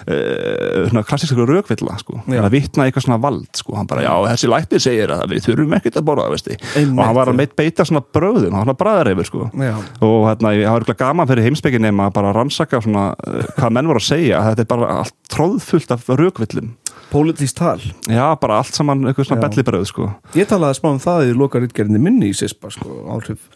uh, 0.06 0.82
svona 0.90 1.04
klassísk 1.06 1.38
rökvilla, 1.38 1.96
sko, 2.02 2.18
Já. 2.26 2.42
að 2.42 2.50
vitna 2.56 2.86
í 2.86 2.90
eitthvað 2.90 3.06
svona 3.06 3.20
vald, 3.22 3.48
sko, 3.58 3.76
hann 3.78 3.90
bara, 3.90 4.04
já, 4.06 4.12
þessi 4.32 4.50
læknir 4.50 4.82
segir 4.82 5.14
að 5.14 5.24
við 5.32 5.46
þurfum 5.48 5.78
ekkert 5.78 6.00
að 6.00 6.06
borða, 6.10 6.28
Einmitt, 6.32 6.98
og 6.98 7.04
hann 7.04 7.16
var 7.16 7.30
að 7.30 7.38
meitt 7.38 7.56
beita 7.58 7.86
svona 7.86 8.02
bröðum, 8.02 8.54
hann 8.56 8.70
var 8.72 8.78
bræðarefur 8.80 9.28
sko. 9.28 9.48
Já. 9.62 9.74
og 10.02 10.28
hérna, 10.30 10.54
ég 10.58 10.68
hafa 10.70 10.82
eitthvað 10.82 11.00
gaman 11.04 11.30
fyrir 11.30 11.46
heimspekin 11.46 11.84
nema 11.86 12.08
að 12.08 12.16
bara 12.18 12.34
rannsaka 12.36 12.82
svona 12.82 13.10
uh, 13.14 13.42
hvað 13.58 13.76
menn 13.78 13.90
voru 13.90 14.02
að 14.02 14.08
segja, 14.08 14.40
að 14.40 14.52
þetta 14.52 14.64
er 14.64 14.72
bara 14.74 14.94
allt 15.02 15.18
tróðfullt 15.32 15.94
af 15.94 16.10
rökvillum 16.18 16.72
pólitísk 17.12 17.58
tal 17.58 17.78
já, 18.08 18.24
bara 18.40 18.60
allt 18.60 18.76
saman 18.76 19.04
eitthvað 19.08 19.28
svona 19.28 19.46
bellibröð 19.46 19.86
sko. 19.90 20.10
Ég 20.38 20.48
talaði 20.50 20.80
smá 20.80 20.92
um 20.94 21.00
það 21.02 21.28
í 21.28 21.34
loka 21.36 21.60
rítgerðinni 21.62 22.00
minni 22.02 22.32
í 22.32 22.36
SISPA 22.36 22.72
sko, 22.72 23.02
áhrif, 23.12 23.46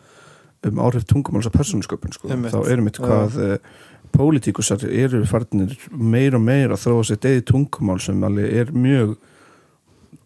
um 0.69 0.83
áhrif 0.85 1.07
tungumáls 1.09 1.49
að 1.49 1.59
persónusköpun 1.59 2.17
sko. 2.17 2.31
Þá 2.31 2.59
eru 2.63 2.85
mitt 2.85 3.01
Já. 3.01 3.07
hvað 3.07 3.39
uh, 3.41 3.57
pólitíkusar 4.17 4.85
eru 4.87 5.25
farnir 5.29 5.75
meir 5.91 6.37
og 6.37 6.45
meir 6.45 6.75
að 6.75 6.85
þróa 6.87 7.09
sér 7.09 7.21
degi 7.25 7.45
tungumál 7.51 7.99
sem 8.03 8.23
alveg 8.27 8.63
er 8.63 8.73
mjög 8.77 9.17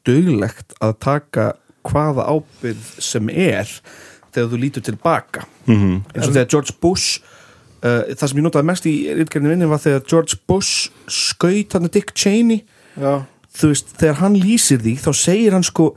duglegt 0.06 0.76
að 0.82 0.96
taka 1.02 1.50
hvaða 1.86 2.26
ábyrð 2.28 2.88
sem 3.02 3.30
er 3.32 3.68
þegar 4.30 4.50
þú 4.52 4.60
lítur 4.60 4.86
tilbaka 4.86 5.46
mm 5.66 6.00
eins 6.14 6.26
og 6.26 6.34
þegar 6.34 6.50
George 6.54 6.76
Bush 6.82 7.20
uh, 7.82 8.04
það 8.12 8.26
sem 8.26 8.40
ég 8.40 8.46
notaði 8.46 8.70
mest 8.70 8.88
í 8.90 8.94
rítgerðinni 9.20 9.54
minni 9.54 9.70
var 9.70 9.82
þegar 9.82 10.04
George 10.12 10.38
Bush 10.48 10.90
skaut 11.10 11.76
hann 11.76 11.90
Dick 11.90 12.14
Cheney 12.14 12.64
já, 12.96 13.14
þú 13.60 13.72
veist, 13.72 13.94
þegar 14.00 14.20
hann 14.24 14.38
lýsir 14.40 14.82
því 14.82 14.94
þá 15.04 15.10
segir 15.22 15.56
hann 15.56 15.66
sko 15.66 15.90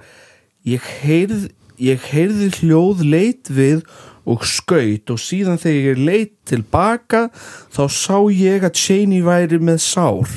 ég 0.68 0.88
heyrð, 1.04 1.50
ég 1.82 2.10
heyrði 2.14 2.50
hljóð 2.62 3.04
leit 3.08 3.52
við 3.54 3.84
og 4.30 4.46
skaut 4.48 5.12
og 5.12 5.20
síðan 5.20 5.60
þegar 5.60 5.90
ég 5.92 6.02
leit 6.08 6.34
tilbaka 6.48 7.28
þá 7.74 7.84
sá 7.92 8.18
ég 8.32 8.64
að 8.64 8.80
Cheney 8.80 9.24
væri 9.26 9.60
með 9.60 9.82
sár 9.84 10.32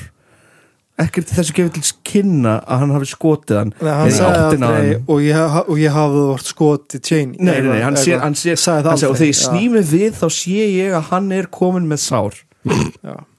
ekkert 0.97 1.29
þessu 1.37 1.53
gefið 1.57 1.75
til 1.77 1.95
kynna 2.09 2.55
að 2.65 2.83
hann 2.83 2.93
hafi 2.97 3.09
skotið 3.11 3.59
hann 3.61 3.73
Nei, 3.77 3.91
hann 3.93 4.15
að 4.17 4.37
aldrei 4.41 4.61
hann. 4.65 5.05
og 5.13 5.21
ég, 5.23 5.57
og 5.69 5.81
ég 5.81 5.93
hafði 5.97 6.23
vort 6.31 6.51
skotið 6.51 7.03
Cheney 7.05 7.37
Nei, 7.37 7.59
nei, 7.61 7.69
nei, 7.69 7.83
hann 7.85 7.99
sé, 8.01 8.17
hann 8.17 8.37
hann 8.41 8.91
og 8.97 9.19
þegar 9.21 9.29
ég 9.29 9.39
snými 9.43 9.83
við 9.93 10.17
þá 10.17 10.27
sé 10.33 10.69
ég 10.73 10.97
að 10.97 11.11
hann 11.13 11.29
er 11.37 11.51
komin 11.53 11.89
með 11.91 12.03
sár. 12.07 12.41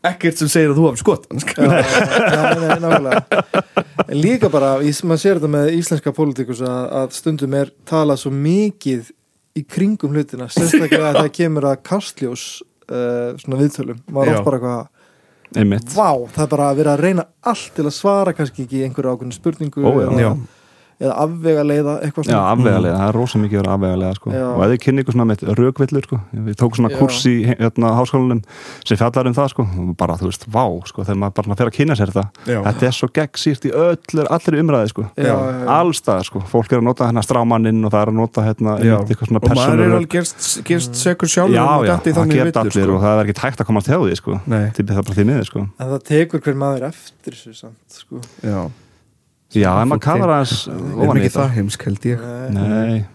Ekkert 0.07 0.39
sem 0.41 0.49
segir 0.51 0.71
að 0.71 0.79
þú 0.79 0.87
hafi 0.87 1.03
hann 1.31 1.41
sko. 1.43 1.61
En 4.07 4.17
líka 4.21 4.49
bara, 4.53 4.75
maður 4.79 5.21
sér 5.23 5.39
þetta 5.39 5.51
með 5.51 5.71
íslenska 5.77 6.13
pólitíkus 6.15 6.61
að, 6.63 6.83
að 7.01 7.15
stundum 7.17 7.55
er 7.59 7.71
talað 7.89 8.21
svo 8.23 8.31
mikið 8.33 9.09
í 9.57 9.63
kringum 9.65 10.13
hlutina 10.15 10.47
sérstaklega 10.53 11.07
að 11.11 11.21
það 11.23 11.31
kemur 11.39 11.67
að 11.71 11.81
kastljós 11.87 12.45
uh, 12.91 13.33
svona 13.41 13.61
viðtölum 13.63 14.03
maður 14.13 14.35
oft 14.37 14.47
bara 14.47 14.59
eitthvað 14.61 15.61
einmitt 15.63 15.95
Vá, 15.95 16.09
það 16.35 16.43
er 16.43 16.51
bara 16.53 16.69
að 16.69 16.79
vera 16.81 16.93
að 16.93 17.03
reyna 17.05 17.25
allt 17.47 17.73
til 17.77 17.87
að 17.87 17.95
svara 17.95 18.35
kannski 18.37 18.65
ekki 18.67 18.83
einhverju 18.85 19.13
ákveðinu 19.15 19.37
spurningu 19.37 19.83
Ó, 19.83 19.91
já. 19.95 20.05
eða, 20.07 20.21
Já. 20.21 20.31
Eða 20.97 21.13
afvega 21.21 21.63
leiða 21.67 21.93
eitthvað 22.01 22.25
Já, 22.25 22.31
svona 22.31 22.51
afvegalega, 22.55 22.97
það 22.97 23.07
er 23.07 23.15
rosa 23.17 23.37
mikið 23.41 23.57
að 23.57 23.61
vera 23.61 23.73
afvegalega 23.77 24.13
sko. 24.17 24.27
Já. 24.33 24.45
og 24.49 24.61
þið 24.71 24.79
kynni 24.85 24.99
ykkur 25.03 25.13
svona 25.13 25.27
með 25.29 25.37
rökvillur 25.59 26.03
sko. 26.07 26.17
við 26.47 26.55
tókum 26.57 26.77
svona 26.79 26.89
Já. 26.89 26.97
kurs 26.97 27.19
í 27.29 27.33
hérna, 27.51 27.87
háskólanum 27.97 28.41
sem 28.81 28.97
fjallar 28.97 29.29
um 29.29 29.35
það 29.37 29.47
sko. 29.53 29.63
bara, 29.99 30.13
þú 30.17 30.25
veist, 30.31 30.43
vá, 30.49 30.65
sko, 30.89 30.99
þegar 31.05 31.19
maður 31.21 31.35
bara 31.37 31.45
svona 31.45 31.59
fer 31.61 31.69
að 31.69 31.77
kynna 31.77 31.95
sér 31.99 32.09
þetta 32.15 32.25
Já. 32.49 32.59
þetta 32.65 32.83
er 32.89 32.93
svo 32.97 33.07
gegnsýrt 33.19 33.63
í 33.69 33.71
öllur, 33.85 34.25
allir 34.37 34.53
umræði 34.63 34.87
sko. 34.93 35.01
Allstað, 35.77 36.21
sko, 36.31 36.39
fólk 36.49 36.69
er 36.73 36.79
að 36.81 36.87
nota 36.89 37.05
hérna 37.05 37.21
strámanninn 37.25 37.85
og 37.85 37.93
það 37.93 38.01
er 38.01 38.09
að 38.13 38.17
nota 38.17 38.39
hérna 38.47 38.71
eitthvað 38.81 39.27
svona 39.29 39.41
og 39.43 39.53
maður 39.53 39.77
er 39.77 39.93
alveg 39.99 40.11
gerst, 40.17 40.39
gerst 40.65 40.93
segur 40.97 41.29
sjálfur 41.29 41.53
Já, 41.53 41.61
það 42.01 42.33
geta 42.33 42.65
allir 42.65 42.73
sko. 42.73 42.97
og 42.97 43.01
það 43.05 43.13
er 43.13 43.25
ekki 43.27 43.45
hægt 43.45 43.61
að 43.61 43.69
komast 43.69 43.87
hjá 43.93 43.97
því 44.01 44.15
Já, 49.55 49.61
Já, 49.61 49.69
en 49.81 49.91
maður 49.91 50.03
kafar 50.03 50.33
aðeins 50.37 50.55
er 50.67 50.81
ofan 50.97 51.19
í 51.19 51.21
ekki 51.23 51.35
það 51.37 51.53
heimsk 51.55 51.85
held 51.87 52.07
ég? 52.09 52.25
Nei. 52.51 52.65
Nei, 52.67 53.05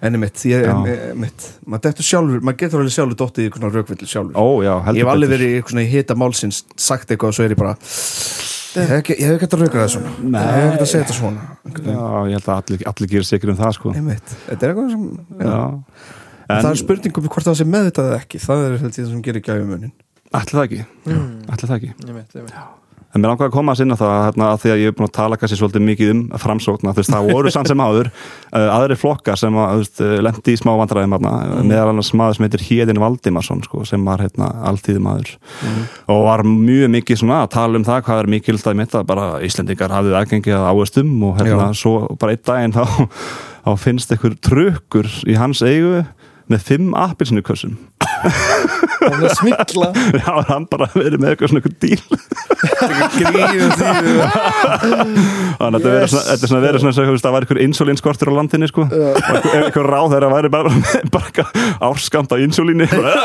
Enni 0.00 0.16
mitt, 0.20 0.42
ég, 0.48 0.64
en, 0.64 0.84
mitt 1.20 1.46
maður 1.68 1.90
dettur 1.90 2.06
sjálfur, 2.08 2.40
maður 2.44 2.58
getur 2.62 2.80
alveg 2.80 2.94
sjálfur 2.94 3.18
dottið 3.20 3.42
í 3.42 3.48
eitthvað 3.48 3.64
svona 3.64 3.74
rökvill 3.76 4.08
sjálfur. 4.08 4.36
Ó 4.40 4.46
já, 4.64 4.70
Ég 4.72 4.84
heldur 4.86 5.02
hef 5.02 5.12
alveg 5.14 5.32
verið 5.34 5.50
í 5.50 5.56
eitthvað 5.58 5.74
svona 5.74 5.84
í 5.84 5.90
hita 5.92 6.16
málsins 6.16 6.60
sagt 6.80 7.12
eitthvað 7.12 7.32
og 7.32 7.36
svo 7.36 7.44
er 7.46 7.54
ég 7.54 7.60
bara 7.60 7.74
Ég 8.70 8.86
hef 8.86 8.96
ekki, 9.00 9.16
ég 9.18 9.26
hægt 9.42 9.56
að 9.56 9.64
rauka 9.64 9.80
það 9.80 9.92
svona. 9.96 10.12
Nei. 10.22 10.40
Ég 10.40 10.60
hef 10.60 10.70
ekki 10.70 10.84
að 10.86 10.90
segja 10.92 11.04
þetta 11.04 11.18
svona 11.18 11.42
Já, 11.90 12.04
ég 12.30 12.36
held 12.38 12.48
að 12.48 12.54
allir, 12.56 12.84
allir 12.92 13.12
gerir 13.12 13.28
sikir 13.28 13.52
um 13.52 13.58
það 13.60 13.76
sko. 13.76 13.94
Einmitt. 13.96 14.36
Þetta 14.46 14.68
er 14.68 14.74
eitthvað 14.74 14.92
sem 14.94 15.06
já. 15.10 15.48
Já. 15.50 15.58
En, 16.50 16.60
Það 16.64 16.70
er 16.70 16.80
spurningum 16.80 17.28
hvort 17.30 17.46
það 17.50 17.58
sé 17.60 17.66
meðvitað 17.68 18.08
eða 18.10 18.20
ekki. 18.24 18.40
Það 18.42 18.64
er 18.64 18.76
held 18.80 18.90
ég 18.90 19.04
það 19.04 19.10
sem 19.12 19.24
gerir 19.26 19.44
gæfumunin 19.46 19.92
það 20.30 20.62
ekki, 20.66 20.84
það 21.66 21.76
ekki 21.80 22.79
En 23.10 23.18
mér 23.18 23.32
langar 23.32 23.48
að 23.48 23.54
koma 23.56 23.74
að 23.74 23.80
sinna 23.80 23.96
það 23.98 24.12
hérna, 24.22 24.48
að 24.54 24.60
því 24.62 24.70
að 24.70 24.80
ég 24.80 24.92
er 24.92 24.94
búin 24.94 25.08
að 25.08 25.14
tala 25.16 25.36
kannski 25.40 25.56
svolítið 25.58 25.82
mikið 25.82 26.10
um 26.12 26.20
framsókna, 26.38 26.92
þú 26.94 27.02
veist, 27.02 27.10
það 27.10 27.30
voru 27.34 27.50
sann 27.50 27.66
sem 27.66 27.82
áður 27.82 28.10
uh, 28.12 28.68
aðri 28.76 28.96
flokkar 29.00 29.40
sem 29.40 29.56
að, 29.58 29.82
uh, 29.98 30.12
lendi 30.22 30.54
í 30.54 30.60
smá 30.60 30.70
vandræðum 30.78 31.16
hérna, 31.16 31.32
meðal 31.66 31.88
annars 31.90 32.12
maður 32.14 32.38
sem 32.38 32.46
heitir 32.46 32.64
Héðin 32.68 33.02
Valdimarsson, 33.02 33.64
sko, 33.66 33.82
sem 33.88 34.06
var 34.06 34.22
hérna 34.22 34.52
alltíðum 34.70 35.08
maður 35.08 35.34
og 36.10 36.22
var 36.28 36.44
mjög 36.46 36.94
mikið 36.94 37.22
svona 37.24 37.40
að 37.42 37.52
tala 37.56 37.80
um 37.80 37.86
það 37.88 38.04
hvað 38.06 38.22
er 38.22 38.30
mikið 38.36 38.62
að 38.70 38.78
mitt 38.78 38.94
að 38.94 39.06
bara 39.10 39.26
Íslendingar 39.46 39.94
hafið 39.96 40.16
aðgengið 40.20 40.56
að 40.60 40.68
áherstum 40.70 41.12
og 41.26 41.40
hérna 41.40 41.70
Já. 41.72 41.78
svo 41.82 41.94
bara 42.20 42.36
einn 42.36 42.44
daginn 42.46 42.76
þá, 42.76 42.84
þá 43.66 43.70
finnst 43.88 44.14
einhver 44.14 44.38
trukkur 44.46 45.10
í 45.26 45.38
hans 45.40 45.64
eigu 45.66 46.04
með 46.50 46.66
fimm 46.66 46.94
appilsinukössum 46.98 47.74
og 49.06 49.14
með 49.20 49.30
smikla 49.38 49.88
Já, 50.20 50.32
hann 50.50 50.64
bara 50.70 50.86
verið 50.94 51.18
með 51.22 51.28
eitthvað 51.34 51.48
svona 51.50 51.60
eitthvað 51.60 51.78
díl 51.84 52.02
Gríðum 53.16 53.72
því 53.80 53.88
Þannig 55.60 55.76
að 55.76 55.80
þetta 55.80 55.88
Yes. 56.00 56.14
þetta 56.14 56.44
er 56.44 56.48
svona 56.50 56.62
verið 56.64 56.80
svona 56.84 56.94
veist, 57.10 57.24
það 57.26 57.34
var 57.34 57.42
einhver 57.46 57.60
insulinskortur 57.64 58.30
á 58.30 58.34
landinni 58.38 58.68
sko. 58.70 58.82
einhver 58.90 59.86
ráð 59.90 60.08
þeirra 60.14 60.28
væri 60.32 60.48
bara 60.52 60.70
með 60.74 61.10
bara 61.12 61.26
eitthvað 61.28 61.48
árskamt 61.90 62.30
á 62.32 62.36
insulíni 62.40 62.86
bara, 62.90 63.10
"Eh, 63.10 63.18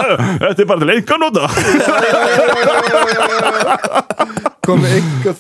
Þetta 0.46 0.62
er 0.62 0.66
bara 0.66 0.80
til 0.80 0.92
einhvern 0.96 1.22
nota. 1.26 1.44
Komið 4.66 4.96
eitthvað 4.98 5.38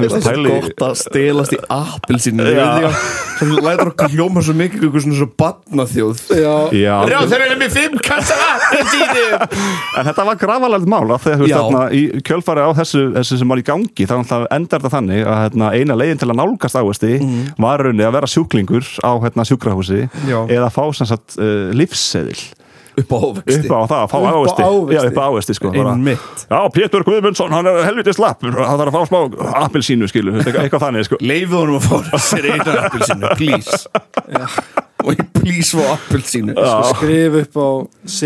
veist, 0.00 0.14
Það 0.14 0.16
er 0.16 0.22
pæli 0.26 0.50
gott 0.62 0.82
að 0.86 0.94
stelast 1.00 1.52
í 1.56 1.58
appelsinu 1.76 2.44
Já. 2.54 2.90
Það 3.36 3.52
lætur 3.66 3.90
okkur 3.92 4.14
hljóma 4.14 4.42
svo 4.44 4.54
mikið 4.56 4.86
Eitthvað 4.86 5.04
svona 5.04 5.18
svo 5.20 5.28
badnaþjóð 5.42 6.22
já, 6.40 6.54
Já, 6.76 7.18
þeir 7.30 7.44
eru 7.46 7.58
með 7.60 7.74
fimm 7.76 7.96
kassa 8.06 8.36
en 9.96 10.06
þetta 10.08 10.26
var 10.28 10.38
grafalegt 10.40 10.88
mál 10.90 11.04
af 11.14 11.24
því 11.24 11.32
að 11.32 11.36
þú 11.36 11.46
veist, 11.46 11.52
Já. 11.52 11.58
þarna, 11.60 11.82
í 11.92 12.02
kjölfari 12.26 12.64
á 12.64 12.70
þessu, 12.80 13.02
þessu 13.16 13.38
sem 13.40 13.52
var 13.52 13.62
í 13.62 13.66
gangi 13.66 14.08
þá 14.08 14.14
endar 14.54 14.82
þetta 14.82 14.92
þannig 14.96 15.22
að 15.26 15.40
hérna, 15.44 15.70
eina 15.76 15.98
leiðin 15.98 16.22
til 16.22 16.30
að 16.30 16.38
nálgast 16.40 16.78
ávesti 16.80 17.12
var 17.62 17.84
raunni 17.86 18.06
að 18.06 18.16
vera 18.18 18.30
sjúklingur 18.30 18.88
á 19.04 19.12
hérna, 19.24 19.46
sjúkrahúsi 19.48 20.04
Já. 20.28 20.38
eða 20.46 20.70
fá 20.72 20.82
sem 20.96 21.08
sagt 21.08 21.36
uh, 21.40 21.70
lífseðil 21.76 22.38
Upp 22.96 23.12
á 23.12 23.18
ávexti. 23.20 23.58
Upp 23.66 23.74
á 23.76 23.80
það 23.90 24.00
að 24.00 24.08
fá 24.12 24.16
ávexti. 24.30 24.66
Já, 24.96 25.00
upp 25.10 25.20
á 25.20 25.24
ávesti 25.26 25.56
sko 25.58 25.72
Já, 26.46 26.60
Pétur 26.72 27.04
Guðmundsson, 27.04 27.52
hann 27.52 27.68
er 27.68 27.82
helviti 27.84 28.16
slappur. 28.16 28.56
Hann 28.56 28.80
þarf 28.80 28.88
að 28.88 28.96
fá 28.96 29.12
smá 29.12 29.20
appelsínu, 29.66 30.08
skilu 30.08 30.38
eitthvað, 30.38 30.62
eitthvað 30.64 30.84
þannig, 30.86 31.08
sko. 31.10 31.20
Leifðu 31.20 31.62
honum 31.62 31.80
að 31.80 32.10
fá 32.10 32.18
sér 32.30 32.50
einu 32.54 32.76
appelsinu 32.86 33.36
Please 33.36 34.84
Og 35.06 35.14
ég 35.14 35.26
please 35.36 35.76
fá 35.78 35.92
appelsinu 35.94 36.54
skrif 36.56 37.36
upp 37.44 37.56
á 37.62 37.68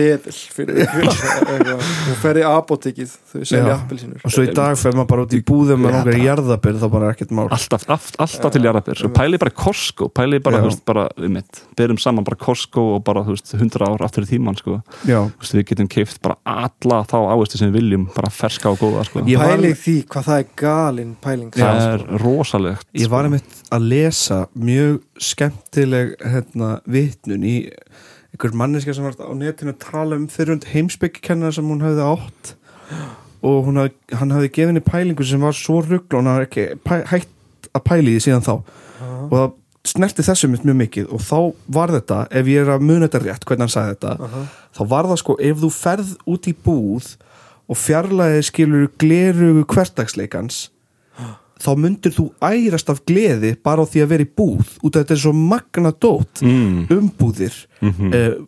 fyrir 0.57 0.79
eitthvað. 0.81 1.83
þú 2.07 2.15
ferði 2.23 2.45
apotekið 2.49 3.11
þau 3.31 3.41
selja 3.45 3.61
Já. 3.67 3.75
appelsínur. 3.77 4.23
Og 4.25 4.33
svo 4.35 4.45
í 4.47 4.53
dag 4.57 4.79
fer 4.81 4.97
maður 4.97 5.09
bara 5.13 5.25
út 5.27 5.35
í 5.37 5.41
búðum 5.47 5.85
með 5.85 6.11
í 6.17 6.23
jarðabir 6.25 6.79
þá 6.81 6.87
bara 6.93 7.11
ekkert 7.15 7.35
mál. 7.37 7.47
Alltaf, 7.53 7.85
alltaf, 7.89 8.11
alltaf 8.25 8.55
til 8.55 8.63
jarðabir. 8.65 8.99
Sko, 9.01 9.11
pælið 9.17 9.43
bara 9.45 9.53
í 9.53 9.57
Costco, 9.61 10.09
pælið 10.17 10.43
bara, 10.47 10.63
þú 10.65 10.71
veist, 10.71 10.83
bara 10.89 11.05
um 11.21 11.35
mitt, 11.37 11.63
berum 11.79 12.01
saman 12.01 12.27
bara 12.27 12.39
Costco 12.41 12.87
og 12.97 13.05
bara, 13.07 13.25
þú 13.29 13.37
veist, 13.37 13.53
100 13.59 13.87
ár 13.91 14.05
aftur 14.07 14.27
í 14.27 14.31
tíman, 14.33 14.57
sko, 14.61 14.79
veist, 15.05 15.55
við 15.59 15.67
getum 15.73 15.91
keift 15.93 16.21
bara 16.25 16.39
alla 16.49 17.03
þá 17.11 17.17
áherslu 17.35 17.61
sem 17.61 17.71
við 17.71 17.81
viljum, 17.83 18.09
bara 18.17 18.33
ferska 18.33 18.73
og 18.73 18.81
góða, 18.83 19.05
sko, 19.09 19.25
Ég 19.29 19.39
var- 19.41 19.53
pæling 19.55 19.77
því 19.85 19.97
hvað 20.11 20.29
það 20.31 20.41
er 20.41 20.49
galinn 20.65 21.15
pæling 21.23 21.53
það 21.55 21.83
er 21.91 22.07
rosalegt 22.25 22.87
Ég 22.97 23.11
var 23.13 23.29
einmitt 23.29 23.61
að 23.71 23.87
lesa 23.93 24.41
mjög 24.57 25.01
skemmtileg 25.21 26.15
hérna, 26.25 26.70
vitnun 26.91 27.47
í 27.47 27.57
einhver 28.31 28.55
manneska 28.57 28.95
sem 28.95 29.07
var 29.07 29.17
á 29.19 29.35
netinu 29.35 29.75
að 29.75 29.83
tala 29.85 30.19
um 30.19 30.27
fyrrund 30.31 30.69
heimsbyggkennar 30.71 31.55
sem 31.57 31.67
hún 31.67 31.83
hafði 31.85 32.07
átt. 32.07 32.53
Og 33.47 33.71
hafði, 33.71 33.95
hann 34.21 34.35
hafði 34.35 34.53
gefið 34.53 34.73
henni 34.73 34.85
pælingu 34.85 35.27
sem 35.27 35.43
var 35.43 35.57
svo 35.57 35.81
ruggl 35.85 36.17
og 36.17 36.21
hann 36.21 36.31
hafði 36.35 36.49
ekki 36.49 36.67
pæ, 36.85 36.95
hægt 37.11 37.71
að 37.73 37.87
pæli 37.89 38.15
því 38.17 38.25
síðan 38.27 38.47
þá. 38.47 38.55
Og 39.31 39.35
það 39.35 39.49
snerti 39.91 40.27
þessu 40.27 40.51
mitt 40.53 40.67
mjög 40.69 40.79
mikið. 40.83 41.09
Og 41.17 41.25
þá 41.25 41.39
var 41.79 41.95
þetta, 41.95 42.21
ef 42.37 42.51
ég 42.53 42.65
er 42.65 42.75
að 42.75 42.85
muna 42.85 43.09
þetta 43.09 43.23
rétt 43.25 43.47
hvernig 43.49 43.67
hann 43.67 43.75
sagði 43.75 43.97
þetta, 43.97 44.43
þá 44.77 44.83
var 44.93 45.09
það 45.11 45.23
sko 45.23 45.37
ef 45.51 45.63
þú 45.65 45.73
ferð 45.75 46.13
út 46.35 46.51
í 46.51 46.55
búð 46.67 47.15
og 47.71 47.79
fjarlæði 47.79 48.45
skilur 48.51 48.91
glerugu 49.01 49.65
hvertagsleikans 49.71 50.69
þá 51.61 51.71
myndir 51.77 52.15
þú 52.17 52.31
ærast 52.41 52.91
af 52.93 53.03
gleði 53.07 53.55
bara 53.63 53.85
á 53.85 53.91
því 53.91 54.03
að 54.05 54.11
vera 54.15 54.27
í 54.27 54.33
búð. 54.41 54.75
Út 54.83 54.97
af 54.97 55.05
þetta 55.05 55.17
er 55.19 55.25
svo 55.27 55.33
magna 55.37 55.93
dót 55.93 56.43
Mm. 56.43 56.87
umbúðir 56.91 57.55
mm 57.85 58.47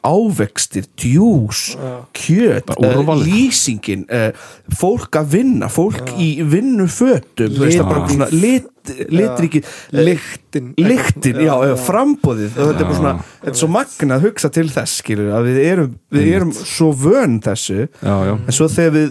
ávextir, 0.00 0.86
djús 0.96 1.74
Já. 1.76 2.06
kjöt, 2.16 2.70
uh, 2.80 3.10
lýsingin 3.20 4.06
uh, 4.08 4.30
fólk 4.72 5.12
að 5.20 5.26
vinna, 5.34 5.68
fólk 5.68 6.14
í 6.16 6.40
vinnufötum 6.40 7.52
þú 7.52 7.60
veist 7.66 7.82
það 7.82 7.90
bara 7.90 8.28
Lit- 8.32 8.94
litriki 9.12 9.60
lyktin 9.92 10.70
lyktin, 10.80 11.42
já, 11.44 11.52
já, 11.68 11.74
frambóðið 11.84 12.56
og 12.56 12.70
þetta 12.70 12.80
er 12.80 12.88
bara 12.88 12.96
svona, 13.02 13.14
þetta 13.42 13.52
er 13.52 13.60
svo 13.60 13.68
magna 13.76 14.16
að 14.16 14.24
hugsa 14.30 14.50
til 14.56 14.68
þess 14.72 14.96
skilur, 15.02 15.28
að 15.36 15.50
við 15.50 15.60
erum, 15.68 15.92
við 16.16 16.32
erum 16.38 16.54
svo 16.56 16.88
vön 16.96 17.36
þessu, 17.44 17.82
já, 18.00 18.14
já, 18.30 18.34
en 18.40 18.56
svo 18.56 18.70
þegar 18.72 18.96
við 18.96 19.10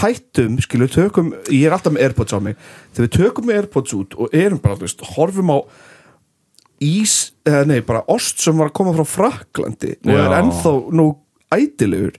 hættum, 0.00 0.60
skilur, 0.64 0.90
tökum 0.92 1.32
ég 1.48 1.66
er 1.68 1.74
alltaf 1.76 1.94
með 1.94 2.08
Airpods 2.08 2.36
á 2.36 2.38
mig. 2.42 2.60
Þegar 2.94 3.08
við 3.08 3.16
tökum 3.18 3.48
með 3.48 3.60
Airpods 3.60 3.96
út 3.98 4.16
og 4.18 4.36
erum 4.36 4.62
bara, 4.62 4.78
þú 4.78 4.88
veist, 4.88 5.04
horfum 5.14 5.52
á 5.54 5.58
ís, 6.84 7.18
eða 7.46 7.66
nei, 7.70 7.80
bara 7.86 8.04
ost 8.12 8.42
sem 8.42 8.56
var 8.58 8.70
að 8.70 8.78
koma 8.78 8.94
frá 8.96 9.06
Fraklandi 9.08 9.96
og 10.04 10.14
er 10.14 10.32
Já. 10.32 10.38
ennþá 10.40 10.72
nú 10.94 11.10
ædilegur 11.54 12.18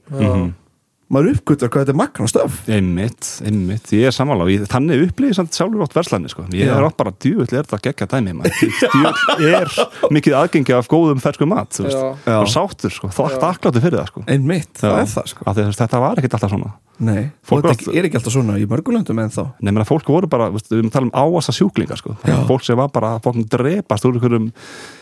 maður 1.06 1.36
uppgötar 1.36 1.70
hvað 1.70 1.84
þetta 1.84 1.94
er 1.94 1.98
magna 2.00 2.28
stöf. 2.30 2.56
Einmitt, 2.72 3.28
einmitt 3.46 3.92
ég 3.94 4.08
er 4.10 4.40
ég, 4.50 4.64
þannig 4.72 5.04
upplýði 5.06 5.36
samt 5.38 5.58
sjálfur 5.58 5.84
átt 5.86 5.94
verslanir, 5.94 6.32
sko, 6.34 6.48
ég 6.50 6.66
Já. 6.66 6.74
er 6.80 6.88
átt 6.88 6.98
bara 6.98 7.14
djúvill 7.14 7.46
er 7.52 7.68
þetta 7.68 7.82
geggja 7.86 8.08
dæmi, 8.10 8.34
djúvill 8.56 9.52
er 9.52 9.76
mikið 10.16 10.38
aðgengi 10.40 10.76
af 10.80 10.90
góðum 10.90 11.22
fersku 11.22 11.46
mat, 11.50 11.78
Já. 11.78 12.16
Já. 12.26 12.40
og 12.40 12.50
sáttur, 12.50 12.96
sko, 12.96 13.12
þátt 13.14 13.46
akkláttu 13.52 13.84
fyrir 13.86 14.02
það, 14.02 14.10
sko. 14.10 14.26
Einmitt, 14.34 14.74
það 14.82 14.96
Já. 14.96 15.04
er 15.04 15.14
það 15.14 15.32
sko. 15.36 15.46
Af 15.46 15.60
því 15.60 15.68
að 15.68 15.80
þetta 15.84 16.04
var 16.08 16.24
ekkert 16.24 16.40
alltaf 16.40 16.56
svona 16.56 16.74
nei, 17.04 17.30
Fólk 17.46 17.64
og 17.64 17.68
var 17.68 17.76
þetta 17.76 17.94
er 17.98 18.08
ekki 18.08 18.20
alltaf 18.20 18.34
svona 18.36 18.56
í 18.62 18.68
mörgulöndum 18.70 19.20
en 19.20 19.34
þá 19.34 19.42
Nei, 19.60 19.72
menn 19.72 19.84
að 19.84 19.90
fólk 19.90 20.12
voru 20.12 20.30
bara, 20.32 20.48
við 20.54 20.78
erum 20.78 20.90
að 20.92 20.96
tala 20.96 21.10
um 21.10 21.36
áasa 21.36 21.56
sjúklinga 21.56 21.98
sko. 22.00 22.16
Fólk 22.48 22.64
sem 22.68 22.80
var 22.80 22.92
bara 22.94 23.16
fólk 23.24 23.42
drepast 23.52 24.08
úr 24.08 24.16
einhverjum, 24.16 24.50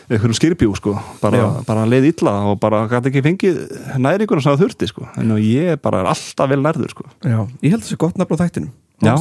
einhverjum 0.08 0.36
skýrbjú 0.38 0.76
sko. 0.78 0.94
bara, 1.22 1.42
bara 1.66 1.84
leið 1.88 2.10
illa 2.12 2.36
og 2.50 2.60
bara 2.62 2.84
gæti 2.90 3.12
ekki 3.12 3.24
fengið 3.24 3.60
næringuna 3.98 4.44
sem 4.44 4.54
það 4.54 4.64
þurfti 4.66 4.90
sko. 4.92 5.08
en 5.20 5.36
ég 5.40 5.80
bara 5.82 6.04
er 6.04 6.12
alltaf 6.12 6.50
vel 6.50 6.62
nærður 6.62 6.94
sko. 6.94 7.08
já, 7.24 7.38
ég 7.64 7.74
held 7.74 7.84
þessi 7.86 8.00
gott 8.00 8.20
nafn 8.20 8.36
á 8.36 8.42
þættinum 8.44 8.72
Já. 9.02 9.16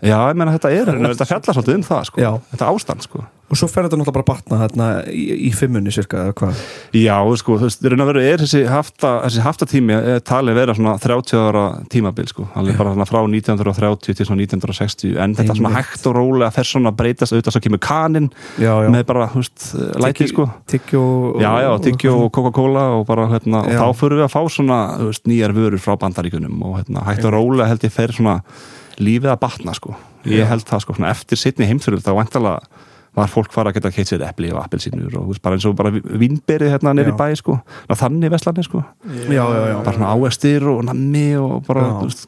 Já, 0.00 0.16
ég 0.30 0.38
menna 0.38 0.54
þetta 0.56 0.70
er, 0.72 0.88
þetta 0.96 1.26
fjallar 1.28 1.56
svolítið 1.56 1.76
um 1.76 1.84
það 1.84 2.06
sko. 2.08 2.22
Já. 2.24 2.30
þetta 2.54 2.70
ástand 2.72 3.04
sko. 3.04 3.20
og 3.50 3.58
svo 3.58 3.66
fer 3.66 3.82
þetta 3.84 3.98
náttúrulega 3.98 4.14
bara 4.14 4.22
að 4.22 4.28
batna 4.30 4.58
þarna 4.60 4.86
í, 5.10 5.22
í 5.48 5.50
fimmunni 5.58 5.90
cirka 5.90 6.20
eða 6.22 6.34
hvað 6.38 6.58
Já, 6.94 7.16
sko, 7.40 7.56
þú 7.58 7.66
veist, 7.66 7.82
raun 7.90 8.02
og 8.04 8.08
veru 8.12 8.22
er 8.22 8.44
þessi 8.44 8.60
hafta, 8.70 9.10
þessi 9.26 9.42
haftatími 9.42 9.96
er 9.98 10.22
talið 10.24 10.58
vera 10.60 10.76
svona 10.78 10.94
30 11.02 11.40
ára 11.48 11.64
tímabil, 11.90 12.28
sko, 12.30 12.46
alveg 12.54 12.78
bara 12.78 12.94
svona 12.94 13.08
frá 13.10 13.18
1930 13.26 14.16
til 14.20 14.28
svona 14.28 14.46
1960 14.46 15.18
en 15.18 15.34
þetta 15.36 15.56
svona 15.58 15.72
Einmitt. 15.74 15.90
hægt 15.90 16.06
og 16.06 16.16
rólega 16.16 16.52
fer 16.54 16.70
svona 16.70 16.94
að 16.94 17.00
breytast 17.02 17.34
auðvitað 17.34 17.56
svo 17.56 17.64
kemur 17.66 17.82
kaninn 17.82 18.30
já, 18.54 18.70
já, 18.70 18.88
með 18.94 19.04
bara, 19.10 19.26
þú 19.34 19.42
veist, 19.42 19.66
læti, 20.20 20.28
sko. 20.32 20.46
Tyggjó 20.70 21.02
og- 22.24 22.32
Coca-Cola 22.32 22.84
og 22.98 23.06
bara, 23.06 23.26
hérna, 23.28 23.62
og 23.64 23.70
þá 23.80 23.96
fyrir 23.96 24.18
við 24.20 24.24
að 24.28 24.34
fá 24.34 24.42
svona, 24.50 24.78
veist, 24.98 25.24
nýjar 25.26 25.52
vörur 25.56 25.78
frá 25.80 25.96
bandaríkunum 25.98 26.62
og 26.62 26.78
hérna, 26.78 27.04
hægt 27.04 27.24
og 27.24 27.32
rólega 27.32 27.66
held 27.68 27.80
ég 27.80 27.90
fer 27.92 28.08
svona 28.12 28.40
lífið 28.98 29.30
að 29.32 29.40
batna 29.40 29.74
sko. 29.74 29.94
Ég 30.26 30.46
held 30.46 30.64
það 30.68 30.80
sko, 30.84 30.94
svona, 30.94 31.10
eftir 31.10 31.36
sittni 31.40 31.66
heimsfyrir 31.66 32.02
þá 32.04 32.12
vantalega 32.14 32.60
var 33.16 33.30
fólk 33.30 33.52
fara 33.52 33.70
að 33.72 33.78
geta 33.80 33.90
keitt 33.94 34.10
sér 34.10 34.22
epli 34.28 34.50
og 34.54 34.60
appelsínur 34.62 35.14
og 35.18 35.32
bara 35.42 35.56
eins 35.56 35.66
og 35.66 35.74
bara 35.78 35.90
vínberið 35.90 36.70
hérna 36.76 36.94
Já. 36.94 37.10
bæ 37.18 37.26
sko, 37.36 37.56
Ná, 37.88 37.94
þannig 37.98 38.30
veslanir 38.30 38.64
sko 38.66 38.82
Já, 39.30 39.42
já, 39.50 39.62
já. 39.72 39.76
bara 39.84 39.96
svona 39.96 40.12
áestir 40.14 40.66
og 40.70 40.84
nammi 40.86 41.24
og 41.40 41.64
bara, 41.66 41.86
veist, 42.04 42.26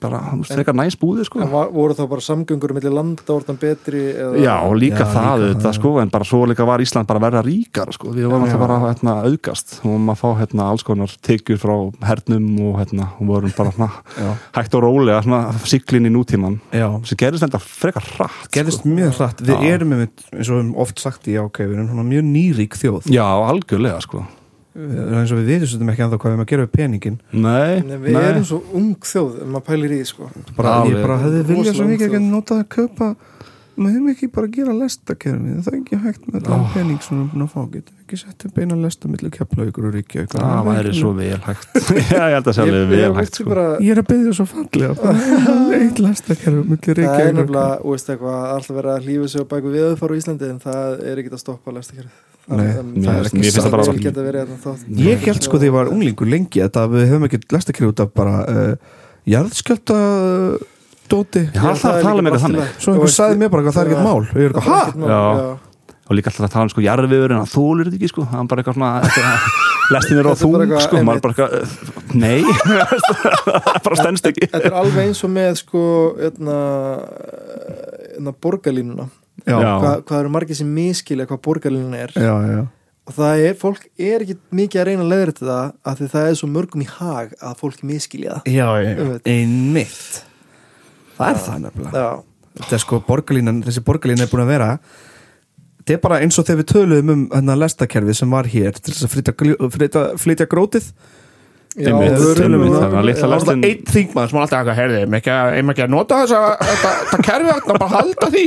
bara, 0.00 0.20
þú 0.32 0.38
veist, 0.40 0.54
frekar 0.56 0.74
næs 0.78 0.96
búðir 0.96 1.28
sko 1.28 1.42
En 1.44 1.50
var, 1.52 1.68
voru 1.74 1.96
þá 1.98 2.08
bara 2.08 2.24
samgöngur 2.24 2.72
millir 2.76 2.94
landa 2.96 3.26
orðan 3.34 3.58
betri 3.60 4.02
eða, 4.14 4.40
Já, 4.42 4.54
og 4.64 4.76
líka 4.80 5.04
Já, 5.04 5.12
það 5.12 5.44
líka, 5.48 5.66
já. 5.68 5.72
sko, 5.78 5.94
en 6.00 6.12
bara 6.14 6.24
svo 6.28 6.42
líka 6.48 6.66
var 6.68 6.80
Ísland 6.84 7.06
bara 7.10 7.20
verða 7.26 7.44
ríkar 7.44 7.92
sko, 7.92 8.12
við 8.16 8.28
vorum 8.30 8.46
Já. 8.46 8.52
alltaf 8.54 8.64
bara 8.64 8.80
hérna, 8.86 9.16
auðgast 9.28 9.76
og 9.84 10.08
að 10.12 10.20
fá 10.22 10.28
hérna 10.40 10.68
alls 10.72 10.82
konar 10.86 11.12
tekjur 11.22 11.60
frá 11.60 11.76
hernum 12.08 12.48
og 12.70 12.80
hérna, 12.80 13.10
og 13.20 13.26
vorum 13.28 13.52
bara 13.56 13.70
hérna, 13.74 13.90
Já. 14.16 14.32
hægt 14.56 14.74
og 14.78 14.84
rólega 14.86 15.20
svona 15.26 15.42
siglin 15.68 16.08
í 16.08 16.12
nútíman 16.14 16.58
Já. 16.72 16.88
sem 17.04 17.20
gerðist 17.20 17.44
þetta 17.46 17.60
frekar 17.62 18.08
hratt 18.16 18.48
gerðist 18.54 18.80
sko. 18.82 18.88
mjög 18.96 19.14
hratt 19.20 19.42
við 19.44 19.66
erum 19.72 19.92
einmitt, 19.96 20.24
eins 20.32 20.48
og 20.48 20.54
við 20.56 20.62
höfum 20.62 20.76
oft 20.84 20.98
sagt 21.02 21.26
í 21.28 21.36
ok, 21.40 21.58
við 21.66 21.74
erum 21.76 21.90
svona 21.92 22.06
mjög 22.08 22.24
nýrík 22.32 22.78
þjóð. 22.80 23.10
Já, 23.12 23.24
algjörlega 23.26 24.00
sko. 24.04 24.24
Við- 24.72 25.00
eins 25.20 25.32
og 25.34 25.36
við 25.42 25.48
viðsum 25.52 25.90
ekki 25.92 26.00
ennþá 26.06 26.16
hvað 26.16 26.30
við 26.30 26.32
erum 26.32 26.44
að 26.46 26.48
gera 26.48 26.64
við 26.64 26.70
peningin 26.78 27.16
Nei, 27.36 27.82
Nei, 27.84 27.96
við 28.00 28.14
erum 28.16 28.44
svo 28.48 28.62
ung 28.72 28.94
þjóð 29.04 29.34
ef 29.42 29.50
maður 29.52 29.64
pælir 29.66 29.92
í 29.92 29.98
sko. 30.08 30.28
bara, 30.56 30.70
ég 30.88 30.96
bara 31.02 31.18
hefði 31.20 31.42
viljað 31.50 31.76
svo 31.76 31.84
mikið 31.90 32.06
ekki 32.08 32.20
nota 32.24 32.56
að 32.62 32.68
kaupa 32.72 33.10
maður 33.76 33.94
hefum 33.94 34.08
ekki 34.12 34.26
bara 34.32 34.48
að 34.48 34.54
gera 34.56 34.72
lestakerfi 34.76 35.54
það 35.62 35.68
er 35.72 35.76
ekki 35.78 35.98
hægt 36.02 36.24
með 36.28 36.38
allan 36.40 36.64
Ó. 36.64 36.72
pening 36.74 37.00
sem 37.02 37.12
við 37.12 37.20
erum 37.20 37.30
búin 37.32 37.44
að 37.44 37.52
fá 37.52 37.60
getum 37.72 37.94
við 37.94 38.02
ekki 38.02 38.18
sett 38.20 38.46
upp 38.48 38.58
eina 38.60 38.76
lesta 38.82 39.10
millir 39.12 39.32
keflaugur 39.32 39.86
og 39.88 39.94
ríkja 39.96 40.24
það 40.32 40.68
væri 40.68 40.92
svo 40.98 41.12
vel 41.16 41.40
hægt. 41.46 41.68
Já, 42.12 42.22
ég 42.22 42.36
held 42.36 42.50
að 42.52 42.56
sjálf 42.58 42.72
ég, 42.72 42.90
vel 42.92 43.12
hægt 43.18 43.38
sko. 43.38 43.46
bara, 43.48 43.66
ég 43.80 43.94
er 43.94 44.02
að 44.02 44.08
byggja 44.10 44.32
svo 44.38 44.46
fallega 44.50 44.92
eitt 45.78 46.02
lestakerfi 46.02 46.66
millir 46.72 46.82
það 46.82 47.00
ríkja 47.00 47.22
er 47.28 47.38
nefnilega 47.38 47.78
þú 47.80 47.94
veist 47.94 48.12
eitthvað, 48.12 48.40
alltaf 48.56 48.74
verið 48.80 48.92
að 48.92 49.08
hlífa 49.08 49.30
sig 49.32 49.40
á 49.40 49.46
bæku 49.54 49.72
við 49.72 49.86
auðfara 49.88 50.12
á 50.12 50.18
Íslandi 50.20 50.50
en 50.50 50.60
það 50.66 51.06
er 51.12 51.22
ekkert 51.22 51.38
að 51.38 51.44
stoppa 51.46 51.76
það 52.42 53.14
er 53.14 53.28
ekki 53.30 54.10
það 54.10 54.28
hérna 54.34 54.56
þátt 54.58 54.88
ég 54.98 55.26
held 55.28 55.44
sko 55.46 55.60
þegar 55.60 55.68
ég 55.68 55.74
var 55.76 55.90
unglingur 55.92 56.26
lengi 56.26 56.62
að 56.64 56.96
við 56.96 57.04
höfum 57.12 57.26
ekki 57.28 57.38
lestakerfi 57.54 57.90
út 57.92 58.02
af 58.02 58.10
bara 58.16 58.40
uh, 58.50 58.72
jarðskjölda 59.30 59.98
dóti 61.12 61.44
Já, 61.48 61.60
alltaf 61.72 61.90
að 61.92 62.06
tala 62.06 62.24
með 62.24 62.34
þetta 62.36 62.46
þannig. 62.46 62.72
Svo 62.78 62.94
einhver 62.96 63.12
sagði 63.16 63.42
mér 63.42 63.52
bara 63.52 63.68
að 63.68 63.76
það 63.76 63.82
er 63.82 63.92
ekkert 63.92 64.08
mál. 64.08 64.22
Og 64.22 64.40
ég 64.40 64.48
er 64.48 64.56
eitthvað, 64.56 65.04
hæ? 65.12 65.68
Og 66.12 66.16
líka 66.18 66.32
alltaf 66.32 66.44
að 66.44 66.52
tala 66.52 66.66
um 66.66 66.72
sko 66.72 66.82
jarðviður 66.82 67.32
en 67.32 67.40
að 67.40 67.52
þólir 67.52 67.88
þetta 67.88 67.98
ekki 68.00 68.10
sko. 68.10 68.24
Það 68.28 68.40
er 68.42 68.48
bara 68.50 68.62
eitthvað 68.62 68.76
svona 68.76 68.90
lestin 69.94 70.18
er 70.20 70.28
á 70.28 70.32
er 70.32 70.64
eitthvað 70.64 70.84
sko. 70.84 71.02
Maður 71.06 71.22
bara 71.24 71.32
eitthvað 71.32 72.16
nei. 72.18 72.42
Það 73.68 73.80
bara 73.86 73.98
stendst 74.00 74.28
ekki. 74.32 74.48
Þetta 74.50 74.70
er 74.72 74.78
alveg 74.82 75.06
eins 75.06 75.22
og 75.24 75.32
með 75.32 75.56
sko 75.62 75.84
hérna, 76.18 76.58
hérna 78.12 78.34
borgarlínuna. 78.44 79.08
Hvað 79.46 80.18
eru 80.18 80.32
margir 80.32 80.58
sem 80.58 80.68
miskilja 80.68 81.28
hvað 81.30 81.42
borgarlínuna 81.46 82.02
er? 82.04 82.12
Já, 82.18 82.34
já. 82.50 82.60
og 83.08 83.16
það 83.16 83.46
er, 83.46 83.56
fólk 83.58 83.86
er 83.96 84.26
ekki 84.26 84.36
mikið 84.54 84.82
að 84.82 84.90
reyna 84.90 85.06
að 85.06 85.14
leiðra 85.14 85.36
þetta 85.38 85.62
af 85.88 86.02
því 86.02 86.10
það 86.12 86.28
er 86.28 86.36
svo 86.42 86.50
mörgum 86.52 86.84
í 86.84 86.90
hag 86.90 87.32
að 87.40 87.56
fólk 87.62 87.80
miskilja 87.88 88.36
það. 88.42 88.52
Já, 88.52 88.68
já, 88.84 89.16
Einmitt. 89.32 90.31
Það 91.22 91.32
er 91.32 91.40
það 91.46 91.64
nefnilega. 91.66 92.04
Þetta 92.60 92.76
er 92.76 92.82
sko 92.84 93.00
borgarlínan, 93.06 93.62
þessi 93.64 93.82
borgarlínan 93.86 94.26
er 94.26 94.32
búin 94.32 94.44
að 94.44 94.52
vera 94.52 94.70
Þetta 95.82 95.96
er 95.96 96.02
bara 96.04 96.20
eins 96.22 96.36
og 96.38 96.46
þegar 96.46 96.60
við 96.60 96.68
töluðum 96.70 97.08
um 97.10 97.22
hérna 97.32 97.56
lestakerfið 97.58 98.14
sem 98.20 98.30
var 98.30 98.46
hér 98.52 98.76
til 98.78 98.92
þess 98.94 99.02
að 99.08 99.14
flytja, 99.16 99.32
flytja, 99.74 100.02
flytja 100.22 100.46
grótið. 100.52 100.84
Já 101.72 101.88
það, 101.88 102.02
það. 102.12 103.08
er 103.08 103.16
Það 103.16 103.32
alltaf 103.32 103.54
einn 103.56 103.86
þingmann 103.88 104.28
sem 104.28 104.36
var 104.36 104.42
alltaf 104.44 104.58
eitthvað 104.60 104.76
herði, 104.76 104.98
að- 105.32 105.54
eigum 105.56 105.70
ekki 105.72 105.82
að 105.86 105.90
nota 105.94 106.18
þess 106.20 106.34
að 106.36 106.64
þetta, 106.68 107.20
kerfi 107.24 107.52
að 107.54 107.62
bara 107.72 107.88
halda 107.96 108.28
því. 108.34 108.44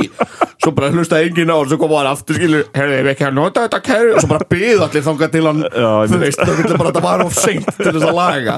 Svo 0.62 0.72
bara 0.78 0.90
hlustaði 0.94 1.26
enginn 1.28 1.50
á 1.50 1.56
og 1.58 1.66
svo 1.68 1.78
kom 1.82 1.94
hann 1.98 2.08
aftur 2.12 2.38
skilur, 2.38 2.62
herði, 2.78 3.00
erum 3.00 3.10
ekki 3.12 3.26
að 3.26 3.34
nota 3.36 3.66
þetta 3.66 3.80
kerfi? 3.90 4.14
Og 4.14 4.22
svo 4.22 4.30
bara 4.30 4.48
byði 4.54 4.78
allir 4.86 5.06
þangað 5.10 5.34
til 5.34 5.44
hann 5.50 5.60
Já, 5.66 5.90
þú 6.06 6.22
veist, 6.22 6.40
það 6.40 6.62
vilja 6.62 6.78
bara 6.80 6.92
þetta 6.94 7.04
var 7.10 7.26
of 7.26 7.34
seint 7.36 7.68
til 7.76 7.92
þess 7.92 8.06
að 8.06 8.16
laga. 8.22 8.56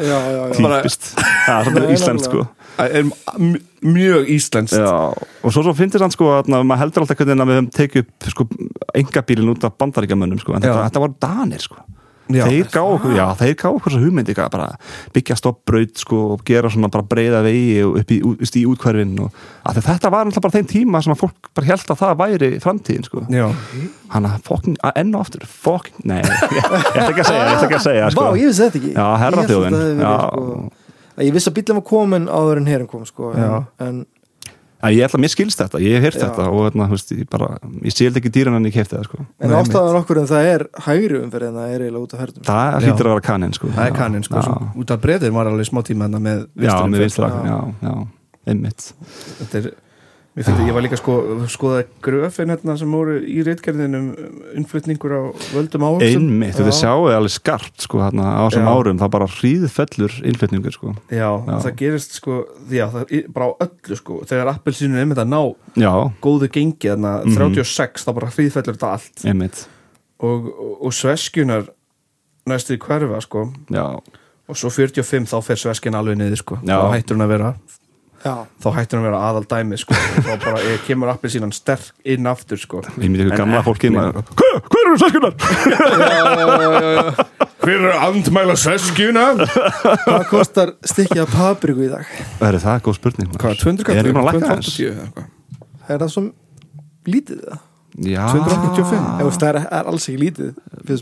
Típist. 0.55 1.11
Það 1.17 1.57
er 1.57 1.71
svolítið 1.73 1.97
íslensk 1.97 2.29
sko 2.29 2.45
Það 2.45 2.53
er 2.53 2.58
mjög 2.79 4.33
íslenskt. 4.35 4.79
Já, 4.79 4.95
og 5.43 5.55
svo, 5.55 5.65
svo 5.67 5.75
finnst 5.77 5.99
þess 5.99 6.17
sko 6.17 6.33
að 6.39 6.51
maður 6.57 6.83
heldur 6.85 7.05
alltaf 7.05 7.21
hvernig 7.21 7.45
að 7.45 7.51
við 7.51 7.61
höfum 7.61 7.71
tekið 7.79 8.05
upp 8.05 8.33
sko, 8.35 8.49
engabílin 9.03 9.53
út 9.55 9.69
af 9.69 9.79
bandaríkjamönnum 9.81 10.43
sko, 10.43 10.57
en 10.57 10.67
þetta, 10.67 10.89
þetta 10.89 11.05
var 11.07 11.17
danir 11.27 11.65
sko. 11.65 11.85
Já. 12.29 12.43
þeir 12.45 12.67
gá 12.69 12.83
okkur, 12.85 13.13
já, 13.17 13.25
þeir 13.41 13.55
gá 13.57 13.67
okkur 13.71 13.95
svo 13.95 14.01
hugmyndi 14.03 14.35
bara 14.37 14.67
byggja 15.15 15.37
stoppbraut 15.39 16.01
sko 16.03 16.19
og 16.35 16.43
gera 16.49 16.69
svona 16.69 16.91
bara 16.93 17.07
breyða 17.09 17.41
vegi 17.47 17.79
upp 17.89 18.13
í, 18.13 18.19
í 18.21 18.65
útkverfin 18.69 19.15
og 19.25 19.39
þetta 19.79 20.11
var 20.13 20.29
alltaf 20.29 20.45
bara 20.45 20.57
þeim 20.59 20.69
tíma 20.69 21.01
sem 21.05 21.15
að 21.15 21.23
fólk 21.23 21.49
bara 21.57 21.71
held 21.71 21.95
að 21.95 22.01
það 22.03 22.19
væri 22.21 22.51
framtíðin 22.65 23.09
sko. 23.09 23.25
Hann 24.13 24.29
að 24.29 24.45
fokking, 24.45 24.77
að 24.85 25.01
enn 25.01 25.15
og 25.17 25.25
aftur 25.25 25.49
fokking, 25.49 26.05
nei, 26.09 26.21
ég, 26.59 26.69
ætla 26.69 27.07
ekki 27.07 27.25
að 27.25 27.31
segja 27.31 27.41
ég 27.41 27.55
ætla 27.55 27.71
ekki 27.71 27.79
að 27.79 27.87
segja 27.87 28.13
sko. 28.13 28.27
Vá, 28.27 28.37
ég 28.37 28.53
vissi 28.53 28.65
þetta 28.67 28.83
ekki. 28.83 28.93
Já, 28.93 29.07
herraþjóðin. 29.25 29.79
Já. 30.05 30.13
sko, 30.29 30.88
Ég 31.19 31.33
vissi 31.35 31.51
að 31.51 31.57
bílum 31.59 31.81
var 31.81 31.87
komin 31.89 32.29
áður 32.31 32.61
en 32.63 32.67
herin 32.71 32.87
kom 32.91 33.05
sko, 33.09 33.33
Já. 33.35 33.65
en, 33.81 33.87
en 33.89 34.07
En 34.79 34.93
ég 34.95 35.03
ætla 35.03 35.19
að 35.19 35.23
mér 35.25 35.31
skilst 35.33 35.59
þetta, 35.59 35.79
ég 35.83 35.97
hef 35.99 36.05
heyrt 36.07 36.21
Já. 36.21 36.29
þetta 36.29 36.45
og 36.55 36.61
hérna, 36.69 36.85
þú 36.87 36.95
veist, 36.95 37.09
ég 37.11 37.27
bara, 37.33 37.49
ég 37.83 37.91
sé 37.97 38.07
ekki 38.15 38.31
dýran 38.31 38.55
en 38.61 38.69
ég 38.69 38.77
kefti 38.77 38.95
það, 38.95 39.09
sko. 39.09 39.25
En 39.43 39.51
ástæðan 39.59 39.97
okkur 39.99 40.21
en 40.23 40.29
það 40.31 40.51
er 40.53 40.65
hægri 40.85 41.19
umferð 41.19 41.49
en 41.49 41.57
það 41.59 41.73
er 41.75 41.83
eiginlega 41.83 42.05
út 42.07 42.15
af 42.15 42.21
herðum 42.23 42.45
Það 42.47 42.69
Já. 42.71 42.79
hlýtur 42.85 43.09
að 43.09 43.15
vera 43.17 43.25
kaninn, 43.27 43.57
sko. 43.59 43.71
það 43.75 43.89
er 43.91 43.97
kannin 43.99 44.23
sko, 44.29 44.43
Já, 44.47 44.55
út 44.85 44.93
af 44.95 45.01
breyðin 45.03 45.35
var 45.35 45.51
alveg 45.51 45.67
smá 45.67 45.81
tíma 45.89 46.07
hérna 46.07 46.21
með 46.23 46.39
já, 46.47 46.63
vinstri 46.63 46.79
með 46.79 46.87
umferð. 46.87 47.03
vinstra, 47.03 47.29
Já. 47.35 47.43
já, 47.51 47.59
já, 47.89 47.95
einmitt. 48.55 48.87
Þetta 49.41 49.59
er 49.65 49.69
finnst 50.45 50.61
að 50.61 50.69
ég 50.69 50.75
var 50.77 50.85
líka 50.85 50.97
sko 51.01 51.15
skoða 51.51 51.83
gröfin 52.05 52.53
hérna 52.53 52.75
sem 52.79 52.93
voru 52.93 53.17
í 53.25 53.39
reitgerðinum 53.47 54.09
innflutningur 54.61 55.15
á 55.15 55.23
völdum 55.55 55.85
ávöxtum. 55.89 56.27
Einmitt, 56.29 56.55
þetta 56.59 56.73
Já. 56.75 56.79
sjáu 56.83 57.09
alveg 57.15 57.33
skarpt, 57.35 57.81
sko, 57.87 57.99
hérna, 58.05 58.27
á 58.39 58.43
þessum 58.49 58.69
árum, 58.71 58.99
það 59.01 59.11
bara 59.17 59.29
hríðfellur 59.35 60.19
innflutningur, 60.31 60.73
sko. 60.77 60.95
Já, 61.11 61.31
Já. 61.43 61.57
það 61.65 61.77
gerist 61.81 62.13
sko 62.21 62.37
já, 62.71 62.85
það, 62.93 63.33
bara 63.35 63.49
á 63.49 63.53
öllu 63.67 63.97
sko 64.03 64.21
þegar 64.29 64.53
appelsinu 64.55 64.95
er 64.97 65.05
einmitt 65.07 65.19
að 65.25 65.33
ná 65.33 65.41
Já, 65.77 65.93
góðu 66.23 66.51
gengi 66.53 66.89
þarna 66.93 67.25
Mhm. 67.25 67.35
36 67.37 68.05
þá 68.07 68.15
bara 68.15 68.31
hríðfellur 68.31 68.77
þetta 68.79 68.93
allt. 68.93 69.25
Einmitt, 69.25 69.67
og, 70.21 70.47
og, 70.83 70.93
sveskjunar 70.93 71.69
næstu 72.47 72.77
í 72.77 72.79
hverfa 72.79 73.21
sko. 73.23 73.53
Og 74.49 74.57
svo 74.57 74.71
45 74.73 75.27
þá 75.29 75.43
fer 75.45 75.57
sveskin 75.61 75.93
alveg 75.95 76.17
niður 76.17 76.39
sko. 76.41 76.57
Þá 76.65 76.89
hættur 76.95 77.17
hún 77.19 77.25
að 77.27 77.29
vera 77.35 77.55
Já, 78.19 78.35
þá 78.59 78.69
hættur 78.75 78.99
hún 78.99 79.05
að 79.05 79.09
vera 79.09 79.19
aðal 79.29 79.45
dæmi 79.47 79.77
sko 79.79 79.95
og 79.95 80.25
þá 80.27 80.33
bara 80.43 80.59
eh, 80.67 80.79
kemur 80.89 81.11
appelsínan 81.13 81.53
sterk 81.55 81.93
inn 82.03 82.27
aftur 82.27 82.59
sko 82.59 82.81
En 82.99 83.15
gamla 83.31 83.61
ekki 83.61 83.69
fólki, 83.69 83.91
lengur. 83.95 84.19
maður, 84.19 84.63
hvað 84.67 84.81
eru 84.83 84.97
sæskunar? 85.05 85.35
Hver 87.63 87.85
er 87.85 87.95
andmæla 88.09 88.55
sveskjuna? 88.59 89.25
hvað 90.07 90.27
kostar 90.31 90.75
stykkið 90.87 91.23
af 91.27 91.31
papriku 91.37 91.87
í 91.87 91.91
dag? 91.93 92.11
Það 92.41 92.49
er 92.49 92.61
það, 92.65 92.77
góð 92.87 92.99
spurning. 92.99 93.31
Hvað, 93.35 93.57
200 93.63 93.95
Ég 93.95 94.03
er 94.03 94.09
ekki 94.09 94.17
búin 94.17 94.23
að 94.25 94.29
lækka 94.33 94.51
þess. 94.55 94.75
280 94.79 94.91
eða 94.91 95.03
eitthvað? 95.07 95.27
Er 95.89 96.03
það 96.03 96.13
svo 96.15 96.23
lítið 97.09 97.39
það? 97.45 97.59
Já, 97.99 98.23
285. 98.31 99.07
Ég 99.19 99.27
veist, 99.27 99.43
það 99.43 99.49
er, 99.49 99.59
er 99.75 99.89
alls 99.91 100.05
ekki 100.07 100.21
lítið 100.23 100.53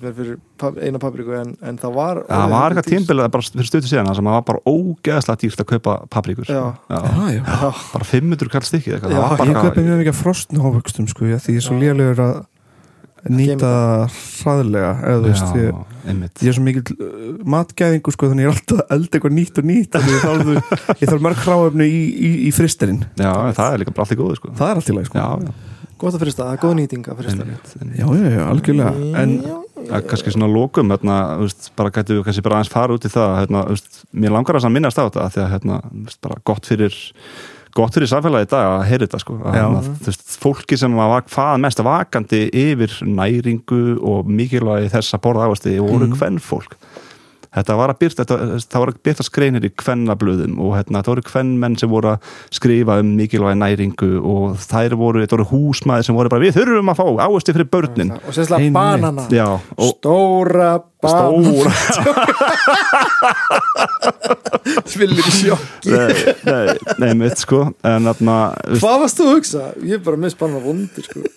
mér 0.03 0.15
fyrir 0.17 0.39
pap, 0.61 0.79
eina 0.81 1.01
papriku 1.03 1.35
en, 1.37 1.53
en 1.61 1.79
það 1.81 1.97
var 1.99 2.21
Það 2.25 2.55
var 2.55 2.75
eitthvað 2.75 2.89
tímbilið 2.95 3.31
bara 3.37 3.47
fyrir 3.51 3.69
stötu 3.69 3.91
síðan 3.91 4.09
þar 4.11 4.19
sem 4.19 4.31
það 4.31 4.39
var 4.39 4.47
bara 4.49 4.63
ógeðslega 4.73 5.43
dýrt 5.43 5.63
að 5.63 5.71
kaupa 5.75 5.97
paprikur. 6.17 6.49
Já. 6.49 6.65
Já. 6.89 6.99
Já, 7.05 7.29
já 7.37 7.71
Bara 7.93 8.11
500 8.11 8.53
kall 8.57 8.69
stykkið 8.71 8.97
eitthvað. 8.97 9.17
Já, 9.17 9.23
það 9.23 9.43
var 9.43 9.53
Ég 9.53 9.63
kaupi 9.69 9.87
mjög 9.87 10.03
mikið 10.03 10.15
af 10.15 10.21
frostn 10.25 10.63
ávöxtum 10.63 11.11
sko, 11.13 11.29
því 11.29 11.57
ég 11.57 11.61
er 11.61 11.67
svo 11.69 11.77
Já. 11.77 11.83
lélegur 11.85 12.25
að 12.27 12.37
nýta 13.33 13.71
hraðlega 14.13 14.91
ég, 15.27 15.79
ég 16.07 16.51
er 16.51 16.55
svo 16.57 16.65
mikið 16.65 16.93
uh, 16.95 17.31
matgæðingu 17.57 18.13
sko, 18.15 18.31
þannig 18.31 18.47
ég 18.47 18.51
er 18.51 18.55
alltaf 18.55 18.83
að 18.83 18.93
elda 18.97 19.19
eitthvað 19.19 19.37
nýtt 19.39 19.61
og 19.61 19.69
nýtt 19.71 19.97
þannig 19.97 20.15
ég 20.15 20.27
þarf, 20.27 20.93
ég 21.01 21.11
þarf 21.11 21.25
mörg 21.27 21.41
hráöfni 21.43 21.89
í, 21.91 22.03
í, 22.15 22.31
í 22.47 22.53
fristirinn, 22.55 23.03
Já, 23.19 23.33
það 23.57 23.67
er 23.67 23.83
líka 23.83 23.97
bara 23.97 24.07
allt 24.07 24.15
í 24.15 24.21
góðu 24.21 24.39
sko. 24.39 24.53
það 24.59 24.71
er 24.73 24.83
allt 24.83 24.93
í 24.93 24.97
lagi 24.99 25.11
sko. 25.11 25.25
Já, 25.97 26.03
já, 26.03 26.05
gott 26.05 26.15
að 26.15 26.21
frista, 26.21 26.45
það 26.45 26.53
er 26.53 26.63
góð 26.63 26.75
nýting 26.77 27.07
að 27.09 27.17
frista 27.23 27.43
einmitt, 27.43 27.73
einmitt. 27.81 27.99
já, 27.99 28.07
já, 28.07 28.31
já, 28.37 28.45
algjörlega 28.51 29.23
en 29.23 29.39
Það 29.87 29.97
er 30.01 30.07
kannski 30.11 30.33
svona 30.33 30.49
lókum 30.51 30.89
hérna, 30.91 31.17
þú 31.39 31.45
veist, 31.47 31.67
bara 31.77 31.91
gætu 31.91 32.15
við 32.17 32.25
kannski 32.27 32.43
bara 32.43 32.57
aðeins 32.57 32.73
fara 32.73 32.95
út 32.97 33.05
í 33.07 33.11
það 33.13 33.35
hérna, 33.39 33.61
þú 33.69 33.75
veist, 33.77 33.99
mér 34.13 34.33
langar 34.35 34.57
að 34.59 34.73
minnast 34.73 34.99
á 34.99 35.07
þetta 35.07 35.27
því 35.31 35.43
að 35.45 35.53
hérna, 35.53 35.77
þú 35.93 36.05
veist, 36.09 36.21
bara 36.27 36.39
gott 36.45 36.67
fyrir 36.67 36.97
gott 37.77 37.93
fyrir 37.95 38.09
samfélagi 38.09 38.49
í 38.49 38.51
dag 38.51 38.67
að 38.81 38.85
heyra 38.89 39.07
þetta 39.07 39.21
sko. 39.21 39.35
að, 39.37 39.55
Já. 39.55 39.63
hérna, 39.63 39.83
þú 40.01 40.07
veist, 40.11 40.37
fólki 40.43 40.79
sem 40.81 40.93
var 40.97 41.23
hvað 41.23 41.61
mest 41.61 41.79
vakandi 41.79 42.51
yfir 42.51 42.91
næringu 43.07 44.01
og 44.03 44.27
mikilvægi 44.27 44.91
þess 44.91 45.15
að 45.15 45.23
borða 45.23 45.47
ávasti 45.47 45.79
voru 45.79 46.07
Mhm. 46.09 46.17
hvern 46.19 46.39
fólk 46.41 46.75
þetta 47.55 47.77
var 47.79 47.93
að 47.93 48.01
byrta 48.03 48.27
það 48.27 48.79
var 48.83 48.93
að 48.93 49.01
byrta 49.09 49.27
skreinir 49.27 49.69
í 49.69 49.73
kvennablöðum 49.83 50.59
og 50.63 50.75
hérna, 50.79 51.03
það 51.03 51.13
voru 51.13 51.27
kvennmenn 51.31 51.79
sem 51.81 51.93
voru 51.93 52.15
að 52.15 52.35
skrifa 52.59 52.99
um 53.03 53.15
mikilvæg 53.19 53.59
næringu 53.63 54.11
og 54.21 54.59
þær 54.65 54.99
voru, 54.99 55.23
þetta 55.25 55.39
voru 55.39 55.49
húsmaði 55.53 56.09
sem 56.09 56.19
voru 56.19 56.33
bara 56.33 56.45
við 56.45 56.59
þurfum 56.59 56.93
að 56.93 57.01
fá 57.01 57.07
áherslu 57.27 57.57
fyrir 57.57 57.71
börnin 57.73 58.15
og 58.17 58.37
Einmitt. 58.37 58.75
banana 58.77 59.27
stóra 59.93 60.71
stóra 61.11 61.73
svillir 64.93 65.23
í 65.27 65.33
sjokki. 65.35 65.91
Nei, 65.93 66.13
nei, 66.47 66.77
nei, 67.03 67.13
mitt 67.19 67.39
sko. 67.43 67.63
En 67.87 68.07
veist, 68.09 68.23
hvað 68.83 68.97
varst 69.05 69.21
þú 69.21 69.25
að 69.29 69.35
hugsa? 69.37 69.63
ég 69.83 69.99
er 69.99 70.05
bara 70.07 70.21
með 70.21 70.37
banana 70.41 70.63
vondir 70.65 71.05
sko. 71.09 71.19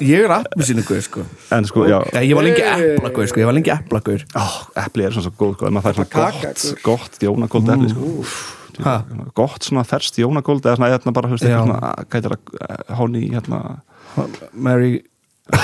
Ég 0.00 0.24
er 0.24 0.32
appelsínu 0.32 0.82
guð 0.88 1.02
sko. 1.04 1.22
En 1.54 1.66
sko, 1.68 1.84
já. 1.88 1.98
Já, 2.14 2.20
ég 2.24 2.34
var 2.38 2.44
lengi 2.46 2.62
Hey. 2.64 2.94
epla 2.96 3.10
guð 3.14 3.28
sko, 3.30 3.40
ég 3.42 3.48
var 3.50 3.54
lengi 3.56 3.72
epla 3.74 4.00
guð 4.04 4.22
Ó, 4.34 4.44
epli 4.80 5.04
er 5.04 5.12
svona 5.12 5.26
svo 5.28 5.34
góð, 5.36 5.52
sko, 5.58 5.70
maður 5.70 5.86
fær 5.86 5.98
svona 5.98 6.12
gott, 6.14 6.64
gott 6.86 7.20
jónagóld 7.22 7.68
epli, 7.74 7.90
sko. 7.92 8.24
Ha? 8.86 8.94
gott 9.36 9.62
svona 9.68 9.84
ferst 9.84 10.16
jónagóld 10.18 10.64
eða 10.64 10.78
svona, 10.80 10.90
hérna 10.94 11.12
bara, 11.12 11.28
Já. 11.28 11.36
eitthvað 11.36 11.66
svona 11.66 11.80
gætir 12.14 12.32
að 12.34 12.40
honey, 12.96 13.28
hérna. 13.34 13.58
Mary 14.52 14.92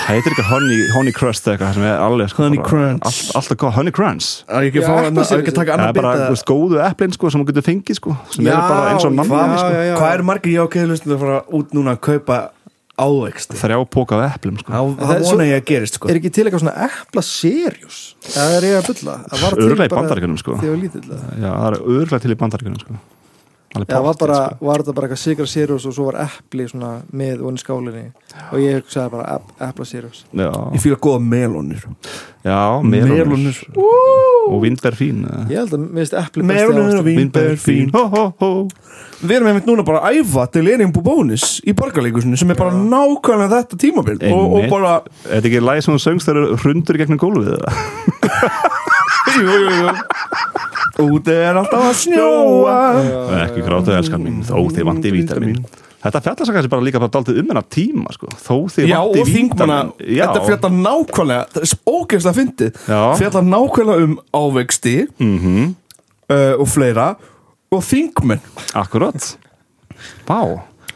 heitir 0.07 0.33
ekki 0.35 0.45
honey, 0.51 0.79
honey 0.95 1.13
crust 1.17 1.47
eða 1.47 1.57
eitthvað 1.57 1.75
sem 1.79 1.87
er 1.87 2.03
alveg, 2.03 2.29
sko 2.33 2.43
Honey 2.47 2.61
crunch. 2.63 3.03
allt, 3.07 3.31
alltaf 3.41 3.57
góð, 3.63 3.73
honey 3.79 3.93
crunch. 3.95 4.29
Á 4.51 4.57
ég 4.65 4.71
ekki 4.73 4.83
Já, 4.83 4.87
fá 4.87 4.97
að 4.99 5.39
ekki 5.41 5.55
taka 5.57 5.71
það 5.71 5.75
annan 5.77 5.89
er 5.89 5.97
bara, 6.01 6.13
bita 6.17 6.29
veist, 6.35 6.47
góðu 6.51 6.83
eplin, 6.87 7.13
sko, 7.17 7.31
sem 7.31 7.41
þú 7.43 7.49
getur 7.53 7.67
fengið, 7.67 7.99
sko 8.01 8.17
sem 8.35 8.45
Já, 8.47 8.53
eru 8.53 8.69
bara 8.69 8.93
eins 8.93 9.05
og 9.07 9.13
já, 9.17 9.59
sko. 9.63 9.73
já, 9.77 9.83
já. 9.91 9.97
Hvað 10.01 10.15
eru 10.19 10.29
margir 10.33 10.55
jákæðlustin 10.61 11.17
að 11.17 11.25
fara 11.25 11.41
út 11.61 11.75
núna 11.77 11.97
að 11.97 12.01
kaupa 12.09 12.39
ávegst 12.97 13.53
þrjá 13.61 13.77
póka 13.93 14.17
af 14.17 14.37
eplum, 14.39 14.57
sko. 14.63 14.73
Það 14.73 14.95
það 14.97 15.03
er 15.03 15.19
það 15.21 15.27
svo- 15.27 15.35
vona 15.37 15.49
ég 15.51 15.59
að 15.61 15.67
gerist 15.69 15.99
sko. 15.99 16.09
Er 16.09 16.17
ekki 16.21 16.31
til 16.33 16.45
eitthvað 16.47 16.63
svona 16.65 16.77
epla 16.87 17.23
seriós 17.23 17.99
það 18.25 18.55
er 18.57 18.63
ég 18.71 18.79
að 18.79 18.87
Það 18.87 19.45
til 19.53 19.67
Örugglega 19.67 19.85
í 19.85 19.93
bara 19.93 20.01
Bandaríkjunum, 20.01 20.39
sko. 20.41 20.57
þegar 20.57 20.65
ég 20.65 20.73
var 20.73 20.81
lítill 20.87 21.11
eða? 21.13 21.29
já, 21.37 21.51
það 21.53 21.67
er 21.67 21.79
örglega 21.97 22.21
til 22.25 22.31
í 22.33 22.39
bandaríkunum, 22.41 22.81
sko 22.81 22.97
Já, 23.77 24.01
var, 24.01 24.15
bara, 24.17 24.37
sko. 24.47 24.65
var 24.65 24.81
þetta 24.81 24.93
bara 24.97 25.07
eitthvað 25.09 25.21
sigra 25.21 25.47
seriós 25.51 25.85
og 25.89 25.93
svo 25.93 26.05
var 26.07 26.17
epli 26.23 26.65
svona 26.71 26.91
með 27.13 27.43
onni 27.45 27.61
skálinni? 27.61 28.05
Og 28.55 28.63
ég 28.63 28.79
hugsaði 28.79 29.13
bara 29.13 29.35
ep, 29.37 29.51
epla 29.67 29.87
seriós 29.89 30.23
já, 30.31 30.49
Ég 30.73 30.81
fýla 30.81 30.97
góða 31.03 31.21
melónir 31.21 31.83
já, 32.47 32.61
melónur. 32.87 33.59
Og 34.47 34.63
vindber 34.63 34.97
fín 34.97 35.27
ég 35.51 35.59
held 35.59 35.75
að 35.77 35.83
mér 35.83 36.07
finnst 36.07 36.17
epli 36.23 36.47
besti 36.47 36.63
Melónur 36.63 37.01
og 37.03 37.09
vínber 37.11 37.53
fín 37.61 37.93
Hó, 37.93 38.03
hó, 38.15 38.23
hó. 38.41 38.51
Við 39.21 39.37
erum 39.41 39.51
einmitt 39.51 39.69
núna 39.69 39.85
bara 39.85 40.01
að 40.09 40.23
æfa 40.23 40.47
til 40.55 40.71
Erin 40.73 40.95
Bubónis 40.95 41.59
í 41.67 41.75
borgarleikusinu 41.77 42.39
sem 42.41 42.55
er 42.55 42.61
bara 42.61 42.73
nákvæmlega 42.77 43.59
þetta 43.59 43.81
tímabild 43.83 44.25
og, 44.31 44.57
og 44.61 44.71
bara 44.73 44.95
Er 45.27 45.41
þetta 45.41 45.51
ekki 45.53 45.65
læg 45.67 45.85
sem 45.85 45.97
hún 45.97 46.05
söngst 46.07 46.31
þegar 46.31 46.55
hrundur 46.63 47.01
gegnum 47.03 47.21
gólfið 47.21 47.59
eða? 47.59 47.77
jú, 49.37 49.45
jú, 49.45 49.81
jú. 49.83 49.97
Úti 51.03 51.35
er 51.35 51.59
alltaf 51.61 51.91
að 51.91 51.99
snjóa. 52.05 52.77
Ekki 53.43 53.65
grátu 53.67 53.93
elskan 53.97 54.23
mín, 54.25 54.39
þó 54.47 54.57
þið 54.73 54.89
vandi 54.89 55.13
vítamin 55.13 55.59
Þetta 56.07 56.21
fjallar 56.23 56.47
svo 56.47 56.55
kannski 56.55 56.71
bara 56.71 56.85
líka 56.87 57.01
bara 57.03 57.13
daldið 57.17 57.41
um 57.41 57.49
hennar 57.51 57.67
tíma 57.73 58.13
sko. 58.15 58.29
Þó 58.39 58.55
þið 58.71 58.87
Já, 58.87 58.97
vandi 59.01 59.23
og 59.23 59.31
þingmanna, 59.33 59.79
vítamin 59.99 60.21
þetta 60.21 60.45
fjallar 60.47 60.75
nákvæmlega 60.77 61.47
það 61.51 61.67
er 61.67 61.73
ógeðslega 61.97 62.37
fyndið. 62.37 62.79
Já. 62.87 63.01
fjallar 63.21 63.49
nákvæmlega 63.49 64.07
um 64.07 64.15
ávexti 64.37 64.97
mm 65.19 65.75
uh, 66.31 66.55
og 66.61 66.69
fleira 66.71 67.09
og 67.75 67.83
þingmenn. 67.85 68.43
Akkurat. 68.79 69.33
Vá, 70.29 70.41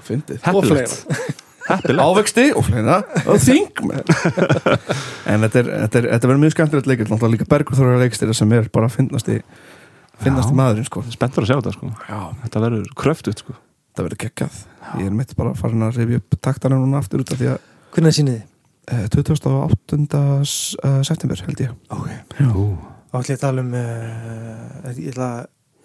fyndið. 0.07 0.45
Og 0.53 0.65
fleira. 0.69 0.87
Heppilegt. 0.87 1.37
Heppilegt 1.71 2.05
ávexti 2.07 2.47
og 2.55 2.65
fleira 2.69 3.03
og 3.25 3.43
þingmenn. 3.43 4.07
En 5.31 5.45
þetta, 5.45 5.61
er, 5.61 5.69
þetta, 5.85 5.99
er, 6.01 6.07
þetta 6.15 6.29
verður 6.29 6.41
mjög 6.43 6.55
skemmtilegt 6.57 6.89
leikir 6.91 7.11
náttúrulega 7.11 7.37
líka 7.37 7.51
Bergur 7.51 7.77
Þóra 7.79 8.01
leikstýra 8.01 8.35
sem 8.35 8.55
er 8.57 8.71
bara 8.73 8.89
finnast 8.91 9.29
í 9.31 9.37
finnast 10.25 10.53
maðurinn 10.57 10.87
sko 10.89 11.03
Spenntur 11.11 11.45
að 11.45 11.51
sjá 11.51 11.57
þetta 11.59 11.73
sko. 11.77 11.91
Já. 12.09 12.21
Þetta 12.45 12.63
verður 12.67 12.89
kröftut 13.03 13.43
sko. 13.45 13.57
það 13.97 14.07
verður 14.07 14.21
geggjað 14.25 14.61
ég 15.01 15.07
er 15.11 15.15
mitt 15.21 15.35
bara 15.39 15.55
farin 15.59 15.83
að 15.87 15.99
rifja 16.01 16.21
upp 16.23 16.39
taktana 16.47 16.79
núna 16.81 17.01
aftur 17.03 17.23
út 17.25 17.33
af 17.35 17.41
því 17.41 17.49
að 17.55 17.59
hvernig 17.95 18.17
sýnið 18.17 18.39
þið? 18.39 18.47
eh, 18.91 19.07
28. 19.15 19.99
Uh, 20.81 21.03
september 21.07 21.43
held 21.47 21.61
ég 21.61 21.75
ok 21.91 22.09
þá 23.11 23.19
ætla 23.19 23.35
ég 23.35 23.37
að 23.37 23.43
tala 23.43 23.65
um 23.65 23.75
uh, 23.75 24.91
ég 24.95 25.11
ætla 25.13 25.29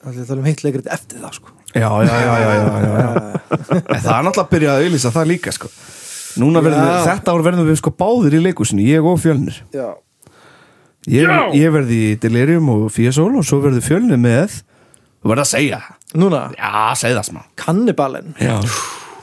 þá 0.06 0.08
ætla 0.10 0.16
ég 0.16 0.24
að 0.24 0.30
tala 0.32 0.42
um 0.44 0.48
heitt 0.50 0.64
leikrit 0.66 0.90
eftir 0.94 1.22
það 1.24 1.38
sko 1.40 1.54
já, 1.76 1.90
já, 2.06 2.16
já, 2.22 2.34
já, 2.40 2.50
já, 2.56 2.66
já, 2.86 2.94
já. 2.96 3.44
En 3.90 4.02
það 4.06 4.16
er 4.16 4.26
náttúrulega 4.30 4.46
að 4.46 4.52
byrja 4.54 4.74
að 4.76 4.84
auðlýsa 4.86 5.12
það 5.12 5.26
líka 5.34 5.52
sko. 5.52 5.70
Núna 6.40 6.62
verðum 6.64 6.84
við, 6.86 6.94
Já. 6.96 7.04
þetta 7.10 7.34
ár 7.36 7.44
verðum 7.46 7.68
við 7.70 7.78
sko 7.80 7.92
báðir 8.00 8.34
í 8.36 8.40
leikusinu, 8.46 8.84
ég 8.88 9.06
og 9.08 9.18
fjölnir 9.24 9.58
já 9.76 9.88
Ég, 11.12 11.30
ég 11.54 11.74
verði 11.74 11.98
í 12.12 12.14
Delirium 12.22 12.70
og 12.74 12.88
Fíasól 12.94 13.32
og 13.38 13.46
svo 13.46 13.60
verði 13.62 13.84
fjölnir 13.86 14.22
með 14.22 14.62
Þú 15.26 15.32
verði 15.32 15.42
að 15.42 15.50
segja. 15.50 15.78
Núna? 16.22 16.40
Já, 16.54 16.72
segð 17.02 17.16
það 17.18 17.28
smá. 17.32 17.40
Kannibalen. 17.58 18.36
Já. 18.38 18.60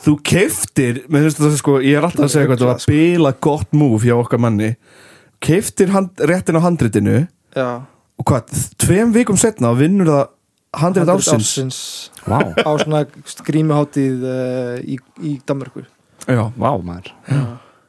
Þú 0.03 0.15
keiftir, 0.27 0.97
með 1.07 1.29
þú 1.37 1.45
veist 1.47 1.61
sko, 1.61 1.75
ég 1.79 1.95
er 2.01 2.07
alltaf 2.09 2.27
að 2.27 2.33
segja 2.33 2.49
hvað 2.49 2.59
þetta 2.59 2.71
var 2.73 2.87
bila 2.91 3.33
gott 3.47 3.77
múf 3.79 4.03
hjá 4.03 4.17
okkar 4.17 4.43
manni. 4.43 4.73
Keiftir 5.47 5.95
hand, 5.95 6.25
réttin 6.27 6.59
á 6.59 6.67
handritinu. 6.67 7.21
Já. 7.55 7.69
Og 8.19 8.27
hvað, 8.27 8.51
tveim 8.83 9.15
vikum 9.15 9.39
setna 9.39 9.71
vinnur 9.79 10.11
það 10.11 10.25
handrit 10.83 11.07
Handrit 11.07 11.31
ásins 11.39 11.81
Vá, 12.27 12.39
á 12.51 12.71
svona 12.83 13.05
grímiháttíð 13.47 14.27
uh, 14.27 14.79
í, 14.83 14.99
í 15.23 15.37
Danmörku. 15.47 15.87
Já, 16.27 16.49
vá 16.51 16.71
maður 16.83 17.15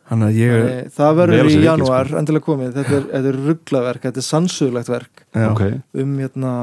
þannig 0.09 0.27
að 0.29 0.39
ég 0.41 0.91
það 0.97 1.15
verður 1.21 1.37
í 1.39 1.43
sér 1.43 1.49
ekki, 1.53 1.67
janúar 1.69 2.11
endilega 2.19 2.45
komið, 2.47 2.73
þetta 2.77 2.97
er, 2.97 3.05
þetta 3.13 3.31
er 3.33 3.39
rugglaverk 3.47 4.07
þetta 4.09 4.21
er 4.23 4.27
sannsögulegt 4.27 4.91
verk. 4.91 5.23
Já. 5.33 5.47
Ok, 5.51 5.63
um 6.03 6.13
hérna 6.19 6.53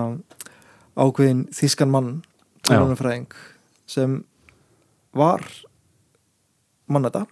ákveðin 1.01 1.45
þískan 1.57 1.91
mann 1.95 2.11
tónunafræðing 2.69 3.31
sem 3.91 4.19
var 5.17 5.43
mannata. 6.91 7.25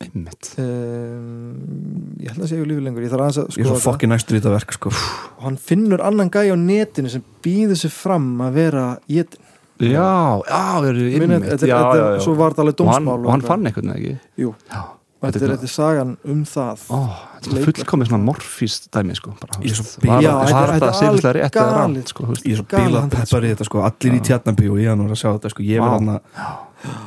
Einmitt. 0.00 0.54
Um, 0.56 2.14
ég 2.22 2.30
held 2.32 2.44
að 2.46 2.48
segja 2.54 2.64
lífi 2.68 2.84
lengur. 2.86 3.04
Ég 3.04 3.10
þarf 3.12 3.24
aðeins 3.26 3.38
að 3.42 3.48
Ég 3.50 3.50
er 3.50 3.68
svo 3.68 3.74
skoða 3.76 3.84
fokkin 3.84 4.12
næstur 4.14 4.36
í 4.36 4.40
þetta 4.40 4.52
verk 4.54 4.72
sko. 4.76 4.92
og 4.94 5.42
hann 5.44 5.58
finnur 5.60 6.00
annan 6.04 6.30
gæja 6.32 6.54
á 6.56 6.58
netinu 6.60 7.10
sem 7.12 7.24
býður 7.44 7.76
sig 7.82 7.92
fram 7.92 8.30
að 8.46 8.56
vera 8.56 8.84
jétin 9.10 9.48
Já, 9.80 10.40
já, 10.44 10.62
eru 10.90 11.04
þetta, 11.08 11.66
já, 11.68 11.76
þetta, 11.80 11.96
já, 11.96 12.08
já. 12.12 12.20
svo 12.24 12.34
var 12.36 12.52
þetta 12.52 12.64
alveg 12.66 12.80
Og 12.84 12.88
hann, 12.92 13.04
dómsmál 13.04 13.20
og 13.24 13.30
hann 13.32 13.40
eitthvað. 13.40 13.48
fann 13.48 13.68
veginn 13.68 13.92
ekki? 13.94 14.14
Jú, 14.44 14.50
Já, 14.68 14.80
þetta 15.20 15.40
er, 15.44 15.50
þetta 15.54 15.66
er 15.68 15.72
sagan 15.74 16.16
um 16.24 16.44
það 16.48 16.84
Ó, 16.88 16.98
þetta 17.40 17.56
er 17.60 17.64
fullkomið 17.68 18.08
svona 18.10 18.24
morfíst 18.24 18.88
dæmi 18.94 19.16
sko, 19.18 19.34
bara, 19.40 19.60
Ég 19.60 19.76
er 19.76 19.82
var- 20.08 20.72
er 20.72 20.80
sérfislega 20.96 21.10
alveg 21.10 21.36
rétt 21.36 21.56
eða 21.56 21.60
galið. 21.60 21.76
rangt 21.76 22.08
sko. 22.08 22.24
Ég 22.24 22.52
er 22.52 22.56
svo 22.56 22.66
bílað 22.72 23.10
peppar 23.10 23.42
í 23.44 23.50
þetta 23.54 23.64
sko. 23.68 23.82
Allir 23.90 24.16
í 24.16 24.20
tjarnabí 24.24 24.70
og 24.70 24.78
ég 24.80 24.88
er 24.90 24.96
að 24.96 25.20
sjá 25.20 25.28
þetta 25.36 25.50
sko. 25.50 25.62
Ég 25.62 25.80
verð 25.80 25.98
hana 26.00 26.20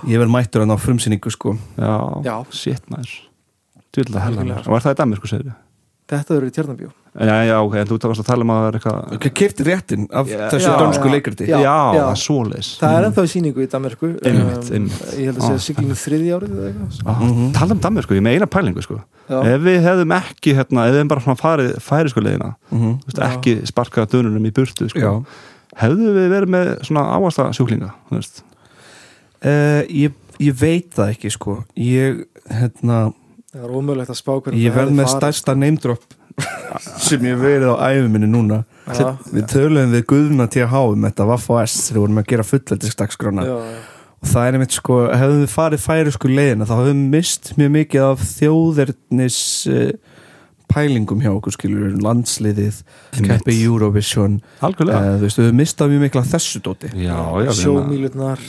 Ég 0.06 0.20
verð 0.22 0.30
mættur 0.30 0.62
hann 0.62 0.70
á 0.70 0.78
frumsýningu 0.78 1.32
sko. 1.34 1.58
Já, 1.78 2.22
Já. 2.24 2.36
shit 2.54 2.84
maður 2.94 3.10
Djúlega 3.94 4.22
hella 4.22 4.42
Algjörlega. 4.42 4.58
maður 4.62 4.68
Og 4.68 4.74
var 4.74 4.82
það 4.82 4.94
í 4.94 4.98
Danmörku, 5.02 5.28
segir 5.28 5.46
þið? 5.50 5.56
þetta 6.14 6.30
verður 6.36 6.50
í 6.50 6.54
tjarnabjó 6.54 6.90
Já, 7.14 7.36
já, 7.46 7.58
ok, 7.62 7.76
en 7.78 7.86
þú 7.92 7.98
takast 8.02 8.22
að 8.24 8.26
tala 8.26 8.42
um 8.42 8.50
að 8.50 8.58
það 8.58 8.68
er 8.72 8.76
eitthvað 8.80 9.34
Kefti 9.38 9.64
réttin 9.68 10.06
af 10.10 10.30
Já, 10.32 10.38
þessu 10.50 10.66
já, 10.72 10.78
dansku 10.82 11.10
leikriti 11.14 11.46
Já, 11.46 11.58
Já, 11.62 11.74
já. 11.94 12.00
það 12.02 12.08
er 12.10 12.22
svoleiðis 12.24 12.70
það 12.82 12.96
er 12.98 13.06
ennþá 13.10 13.26
í 13.28 13.30
síningu 13.34 13.62
í 13.62 13.68
Danmörku 13.70 14.10
Einmitt, 14.26 14.72
einmitt. 14.74 15.04
ég 15.20 15.28
held 15.30 15.38
að 15.38 15.46
segja 15.46 15.60
Ah. 15.60 15.66
siglinu 15.68 15.98
þriði 16.02 16.32
árið 16.34 16.56
eða 16.58 16.72
eitthvað 16.72 17.12
ah. 17.14 17.22
Tala 17.60 17.78
um 17.78 17.84
Danmörku, 17.86 18.18
ég 18.18 18.24
með 18.26 18.38
eina 18.40 18.48
pælingu 18.50 18.82
sko. 18.82 18.98
Já. 19.30 19.38
Ef 19.54 19.62
við 19.62 19.78
hefðum 19.86 20.16
ekki, 20.18 20.56
hérna, 20.58 20.88
ef 20.88 20.96
við 20.96 20.98
hefðum 20.98 21.12
bara 21.14 21.26
svona 21.28 21.40
farið 21.44 21.70
færi 21.86 22.10
sko 22.16 22.24
leiðina 22.26 22.50
Mhm. 22.74 22.96
veist, 23.06 23.22
ekki 23.30 23.54
sparkað 23.70 24.10
dönunum 24.16 24.50
í 24.50 24.52
burtu 24.58 24.90
sko. 24.90 25.14
Hefðu 25.78 26.10
við 26.18 26.28
verið 26.34 26.50
með 26.58 26.74
svona 26.90 27.06
áasta 27.14 27.46
sjúklinga 27.54 27.94
þú 28.10 28.18
veist? 28.18 28.42
Uh, 29.44 29.84
ég, 29.92 30.12
ég 30.40 30.54
veit 30.58 30.90
það 30.98 31.14
ekki 31.14 31.30
sko. 31.32 31.60
Ég, 31.78 32.26
hérna 32.50 33.14
er 33.54 33.70
Ég 34.58 34.74
verð 34.74 34.92
með 34.98 35.08
stærsta 35.14 35.54
neymdrop 35.56 36.02
sem 37.08 37.26
ég 37.28 37.40
verið 37.42 37.74
á 37.74 37.76
æfum 37.94 38.14
minni 38.16 38.30
núna 38.30 38.64
Já. 38.84 39.14
Við 39.32 39.46
töluðum 39.48 39.94
við 39.96 40.06
Guðna 40.12 40.48
TH 40.52 40.80
um 40.92 41.06
þetta 41.08 41.28
Vaff 41.30 41.52
og 41.54 41.62
S 41.64 41.76
þegar 41.86 41.96
við 41.96 42.04
vorum 42.04 42.20
að 42.20 42.30
gera 42.34 42.46
já. 43.48 43.54
og 44.20 44.32
það 44.34 44.48
er 44.48 44.58
einmitt 44.58 44.76
sko, 44.76 44.98
hefðum 45.14 45.44
við 45.44 45.54
farið 45.54 45.84
færi 45.86 46.16
sko 46.16 46.32
leiðina 46.32 46.68
þá 46.68 46.74
hefðum 46.74 47.04
við 47.06 47.14
mist 47.14 47.54
mjög 47.60 47.72
mikið 47.78 48.08
af 48.10 48.26
þjóðernis 48.34 49.40
uh, 49.72 49.94
pælingum 50.74 51.22
hjá 51.24 51.32
okkur 51.32 51.56
skilur 51.56 51.94
landsliðið, 52.04 52.82
keppi 53.24 53.56
Eurovision. 53.64 54.40
Algjörlega. 54.66 55.00
Uh, 55.00 55.18
þú 55.22 55.28
veist, 55.28 55.40
við 55.40 55.48
hefðum 55.48 55.62
mistað 55.62 55.94
mjög 55.94 56.04
mikla 56.08 56.26
þessu 56.34 56.62
dóti. 56.66 56.92
Sjómílurnar. 57.60 58.44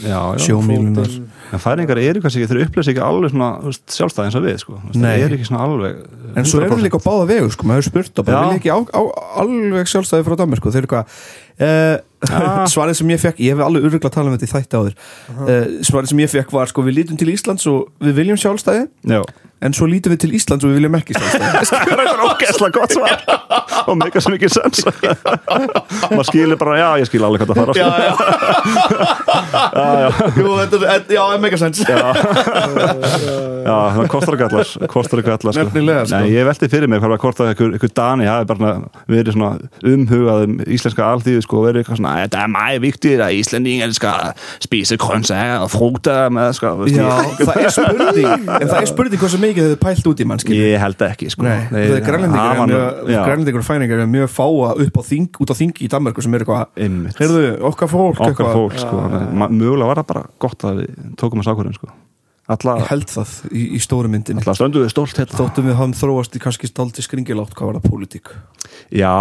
fótinn. 1.13 1.29
en 1.53 1.65
færingar 1.65 2.03
eru 2.03 2.25
kannski 2.25 2.43
ekki, 2.43 2.51
þeir 2.53 2.65
upplösa 2.67 2.95
ekki 2.95 3.05
alveg 3.05 3.37
sjálfstæði 3.95 4.31
eins 4.31 4.39
og 4.41 4.47
við 4.47 4.59
sko. 4.65 4.81
Þeir 4.95 5.27
eru 5.29 5.39
ekki 5.39 5.49
svona 5.51 5.69
alveg 5.69 6.03
en 6.35 6.49
svo 6.49 6.63
erum 6.65 6.81
við 6.81 6.89
líka 6.89 6.99
á 6.99 7.07
báða 7.07 7.29
vegu 7.31 7.53
sko, 7.55 7.69
maður 7.71 7.89
spurt 7.91 8.19
og 8.19 8.27
bara 8.27 8.43
vil 8.49 8.59
ekki 8.59 8.73
á, 8.75 8.79
á, 8.81 9.03
alveg 9.45 9.93
sjálfstæði 9.93 10.27
frá 10.27 10.39
Danmark 10.41 10.63
sko, 10.63 10.75
þeir 10.75 10.85
eru 10.85 10.93
hvað 10.95 11.15
uh, 11.61 12.03
Ah. 12.33 12.65
svarið 12.73 13.01
sem 13.01 13.11
ég 13.13 13.21
fekk, 13.21 13.41
ég 13.45 13.53
hef 13.57 13.65
alveg 13.65 13.85
öruglega 13.85 14.09
að 14.09 14.17
tala 14.17 14.31
um 14.31 14.37
þetta 14.37 14.49
í 14.49 14.53
þætti 14.53 14.79
áður. 14.81 14.95
Uh, 15.35 15.65
svarið 15.85 16.13
sem 16.13 16.23
ég 16.25 16.33
fekk 16.33 16.55
var 16.55 16.71
sko, 16.71 16.85
við 16.87 17.01
lítum 17.01 17.19
til 17.21 17.31
Íslands 17.35 17.67
og 17.71 17.91
við 18.05 18.21
viljum 18.21 18.41
sjálfstæði. 18.41 18.87
Já, 19.11 19.21
en 19.65 19.77
svo 19.77 19.89
lítum 19.89 20.13
við 20.15 20.21
til 20.25 20.33
Íslands 20.37 20.65
og 20.65 20.71
við 20.73 20.77
viljum 20.81 20.99
ekki 20.99 21.17
sjálfstæði 21.17 21.65
Það 21.95 22.03
er 22.05 22.23
ógeðslega 22.29 22.75
gott 22.75 22.93
svar. 22.95 23.17
Og 23.91 23.97
meika 24.01 24.21
sem 24.23 24.35
ekki 24.37 24.49
sens. 24.53 24.85
Maður 26.09 26.27
skilur 26.29 26.59
bara, 26.61 26.77
já, 26.79 26.89
ég 27.03 27.09
skil 27.09 27.25
alveg 27.27 27.43
hvað 27.43 27.51
það 27.51 27.59
fara 27.61 27.73
sko. 27.75 27.89
Jú, 30.41 30.51
þetta 30.63 30.77
já, 31.13 31.23
er 31.35 31.41
mega 31.43 31.59
sens. 31.61 31.83
Já, 31.85 31.99
já, 33.65 33.77
það 33.97 34.09
kostar 34.13 34.37
ekki 34.37 34.47
allar 34.49 34.67
kostar 34.93 35.23
ekki 35.23 35.33
allar 35.35 35.57
sko. 35.57 35.67
Nefnilega, 35.69 36.03
sko. 36.09 36.21
Nei, 36.23 36.33
ég 36.35 36.49
velti 36.49 36.71
fyrir 36.73 36.89
mig 36.91 37.03
hvað 37.03 37.17
hvort 37.25 37.43
að 37.43 37.51
einhver, 37.53 37.75
einhver 37.77 37.93
Dani 38.01 38.29
hafi 38.29 38.49
bara 38.53 38.73
verið 39.11 39.37
svona 39.37 39.51
umhugað 39.93 40.47
um 40.47 40.57
íslenska 40.65 41.03
alþýðu 41.11 41.45
sko, 41.45 41.61
og 41.61 41.69
verið 41.69 41.83
eitthvað 41.83 42.01
svona, 42.01 42.15
þetta 42.25 42.43
er 42.45 42.53
meget 42.55 42.81
vigtigt 42.85 43.25
að 43.25 43.37
Íslandingen 43.41 43.95
skal 43.97 44.33
spise 44.65 44.99
grøntsager 45.01 45.65
og 45.65 45.71
frugter 45.75 46.33
með, 46.35 46.51
sko, 46.59 46.75
Já, 46.95 47.09
það 47.41 47.61
er 47.61 47.75
spurning. 47.75 48.49
En 48.59 48.69
það 48.71 48.81
er 48.81 48.91
spurning 48.91 49.21
hvað 49.21 49.35
svo 49.35 49.43
mikið 49.55 49.71
þau 49.73 49.81
pælt 49.87 50.09
út 50.11 50.21
í 50.21 50.27
mann 50.29 50.43
skilur. 50.43 50.67
ég 50.75 50.83
held 50.83 51.05
ekki 51.09 51.31
sko. 51.33 51.47
Já, 51.47 53.21
grænlendingar 53.25 53.61
og 53.63 53.67
fæningar 53.67 54.05
er 54.05 54.11
mjög 54.11 54.33
fáa 54.35 54.73
upp 54.85 54.99
á 54.99 55.03
þing, 55.07 55.31
út 55.41 55.53
á 55.53 55.57
þingi 55.57 55.87
í 55.87 55.91
Danmarku 55.93 56.25
sem 56.25 56.35
er 56.35 56.45
eitthvað, 56.45 56.65
heyrðu, 57.21 57.45
okkar 57.71 57.93
fólk 57.93 58.25
okkar 58.29 58.51
fólk 58.55 58.81
sko. 58.83 59.05
Mögulega 59.45 59.91
var 59.93 60.03
það 60.03 60.11
bara 60.11 60.27
gott 60.43 60.67
að 60.67 60.83
við 60.83 60.99
tókum 61.21 61.45
að 61.45 61.49
sákurinn 61.51 61.79
sko. 61.79 61.93
alla, 62.45 62.75
Ég 62.77 62.91
held 62.91 63.09
það 63.09 63.31
í, 63.57 63.63
í 63.73 63.79
stóru 63.81 64.11
myndin 64.13 64.37
hérna. 64.43 64.53
Þóttum 64.53 65.65
við 65.71 65.79
hann 65.79 65.95
þróast 65.97 66.35
í 66.37 66.43
kannski 66.45 66.69
stálti 66.69 67.01
skringilátt 67.01 67.55
hvað 67.57 67.71
var 67.71 67.79
það 67.79 67.87
pólitík. 67.95 68.35
Já, 68.93 69.15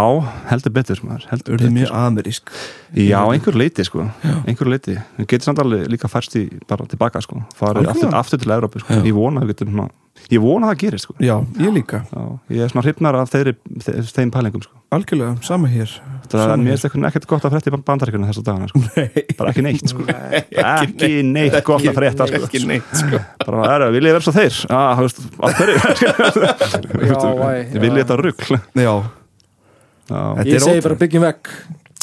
heldur 0.49 0.73
betur 0.75 0.99
maður, 1.07 1.29
betur. 1.47 1.71
mjög 1.71 1.93
amerísk. 1.95 2.51
Já, 2.99 3.21
einhver 3.31 3.55
leiti 3.55 3.85
sko. 3.87 4.09
Einhver 4.43 4.67
leiti, 4.73 4.97
við 5.15 5.29
getum 5.31 5.47
samt 5.53 5.63
alveg 5.63 5.87
líka 5.93 6.11
færst 6.11 6.35
í 6.35 6.43
bara 6.67 6.83
tilbaka 6.91 7.21
sko, 7.23 7.45
farið 7.55 7.93
aftur, 7.93 8.11
aftur 8.19 8.43
til 8.43 8.51
Evrópu 8.57 8.83
sko, 8.83 8.99
ég 9.07 9.15
vona 9.15 9.39
að 9.39 9.53
við 9.53 9.55
getum 9.55 9.71
svona, 9.77 9.87
ég 10.31 10.41
vona 10.41 10.67
að 10.69 10.73
það 10.73 10.79
gerist 10.83 11.07
sko. 11.07 11.15
Já, 11.23 11.35
ég 11.59 11.73
líka, 11.75 12.03
Já, 12.09 12.23
ég 12.53 12.63
er 12.65 12.71
svona 12.71 12.83
hrifnar 12.85 13.17
af 13.19 13.31
þeirri, 13.33 13.53
þeir, 13.85 14.05
þeim 14.13 14.31
pælingum 14.33 14.63
sko. 14.65 14.77
algjörlega, 14.93 15.33
sama 15.45 15.71
hér. 15.71 15.95
Það 16.33 16.53
er 16.53 16.71
eitthvað 16.73 17.07
ekkert 17.09 17.27
gott 17.29 17.47
að 17.47 17.55
frétta 17.55 17.69
í 17.69 17.81
bandaríkjunum 17.89 18.29
þessa 18.29 18.45
dagana 18.47 18.69
sko. 18.71 18.83
Nei, 18.93 19.25
bara 19.37 19.51
ekki 19.53 19.65
neitt 19.65 19.89
sko. 19.91 20.05
ekki 20.09 21.11
neitt. 21.27 21.57
gott 21.67 21.89
að 21.89 21.97
frétta 21.97 22.29
sko. 22.29 22.43
ekki 22.47 22.63
neitt 22.69 22.95
sko. 23.01 23.19
bara, 23.43 23.65
er, 23.75 23.87
vil 23.97 24.05
ég 24.07 24.15
vera 24.17 24.25
svo 24.25 24.35
þeir? 24.37 24.61
Ah, 24.69 25.01
af 25.01 25.59
hverju? 25.59 25.77
Já, 27.09 27.19
æ, 27.19 27.77
vil 27.77 27.89
já. 27.89 27.93
ég 27.93 28.01
þetta 28.03 28.19
rugl? 28.21 28.59
Já, 28.79 28.95
Já. 30.03 30.19
Þetta 30.35 30.51
Ég 30.51 30.59
segi 30.63 30.81
bara 30.83 30.99
byggjum 30.99 31.23
vekk 31.23 31.53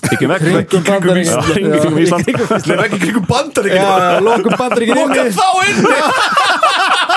Kringum 0.01 0.85
bandaríkin 0.87 1.29
Já, 1.29 1.41
hringum 1.45 1.81
kringum 1.83 1.99
Ísland. 2.01 2.25
Það 2.25 2.95
kringum 2.95 3.21
Já, 3.21 3.29
bandaríkinn 3.29 3.85
já, 3.85 4.21
lokum 4.25 4.55
bandaríkin 4.57 4.97
Loka 4.97 5.21
inni. 5.21 5.35
þá 5.37 5.49
inni 5.69 5.85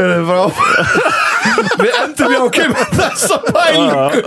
Er 0.00 0.10
það 0.10 0.24
frá 0.28 0.40
Við 1.80 1.94
endum 1.96 2.32
já 2.32 2.38
ekki 2.44 2.64
með 2.70 2.90
þessa 2.98 3.36
pælingu. 3.46 4.20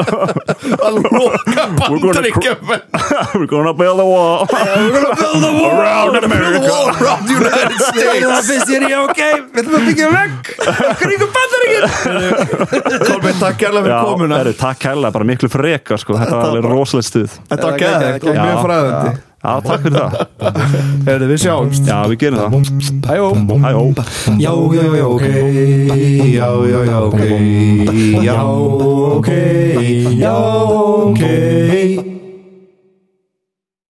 Að 0.84 0.96
loka 1.14 1.66
bandaríkjum 1.78 2.72
we're 3.34 3.48
gonna 3.50 3.74
build 3.74 4.00
a 4.02 4.06
wall. 4.06 4.46
Build 4.52 5.46
a 5.46 5.52
wall. 5.58 5.78
Around 5.78 6.24
America. 6.24 6.72
Around 7.02 7.28
the 7.28 7.36
United 7.38 7.82
States. 7.90 8.26
Það 8.26 8.50
finnst 8.50 8.74
ég, 8.74 8.88
já, 8.90 9.00
ok, 9.04 9.22
við 9.54 9.62
ætlum 9.64 9.78
að 9.80 9.86
byggja 9.90 10.08
vekk 10.14 10.44
Kringum 11.04 11.36
bandaríkin. 11.38 11.84
Kolbeinn, 13.04 13.38
takk 13.42 13.60
kærlega 13.62 13.84
fyrir 13.84 14.10
komuna. 14.10 14.42
er, 14.42 14.52
takk 14.64 14.82
kærlega, 14.88 15.14
bara 15.18 15.30
miklu 15.34 15.52
freka 15.54 16.00
sko. 16.02 16.18
þetta 16.20 16.40
var 16.40 16.50
alveg 16.50 16.70
rosalegt 16.74 17.10
stuð. 17.12 17.38
Þetta 17.52 17.70
var 17.70 17.80
geðvægt 17.86 18.28
og 18.28 18.42
mjög 18.42 18.66
fræðandi 18.68 19.14
já, 19.44 19.52
takk 19.66 19.84
fyrir 19.84 19.98
það. 20.00 20.14
Herðu, 21.08 21.28
við 21.34 21.42
sjáumst. 21.44 21.90
Já, 21.90 21.98
við 22.12 22.18
gerum 22.24 22.40
það. 22.40 22.52
Hæjó 23.10 23.28
Hæjó. 23.66 23.84
Já, 24.40 24.54
já, 24.78 24.86
já, 24.96 25.06
ok. 25.10 25.28
Já, 26.32 26.50
já, 26.72 26.80
já, 26.88 26.98
ok. 27.10 27.22
Já, 28.24 28.40
ok. 29.20 29.30
Já, 30.24 30.36
ok 31.04 32.13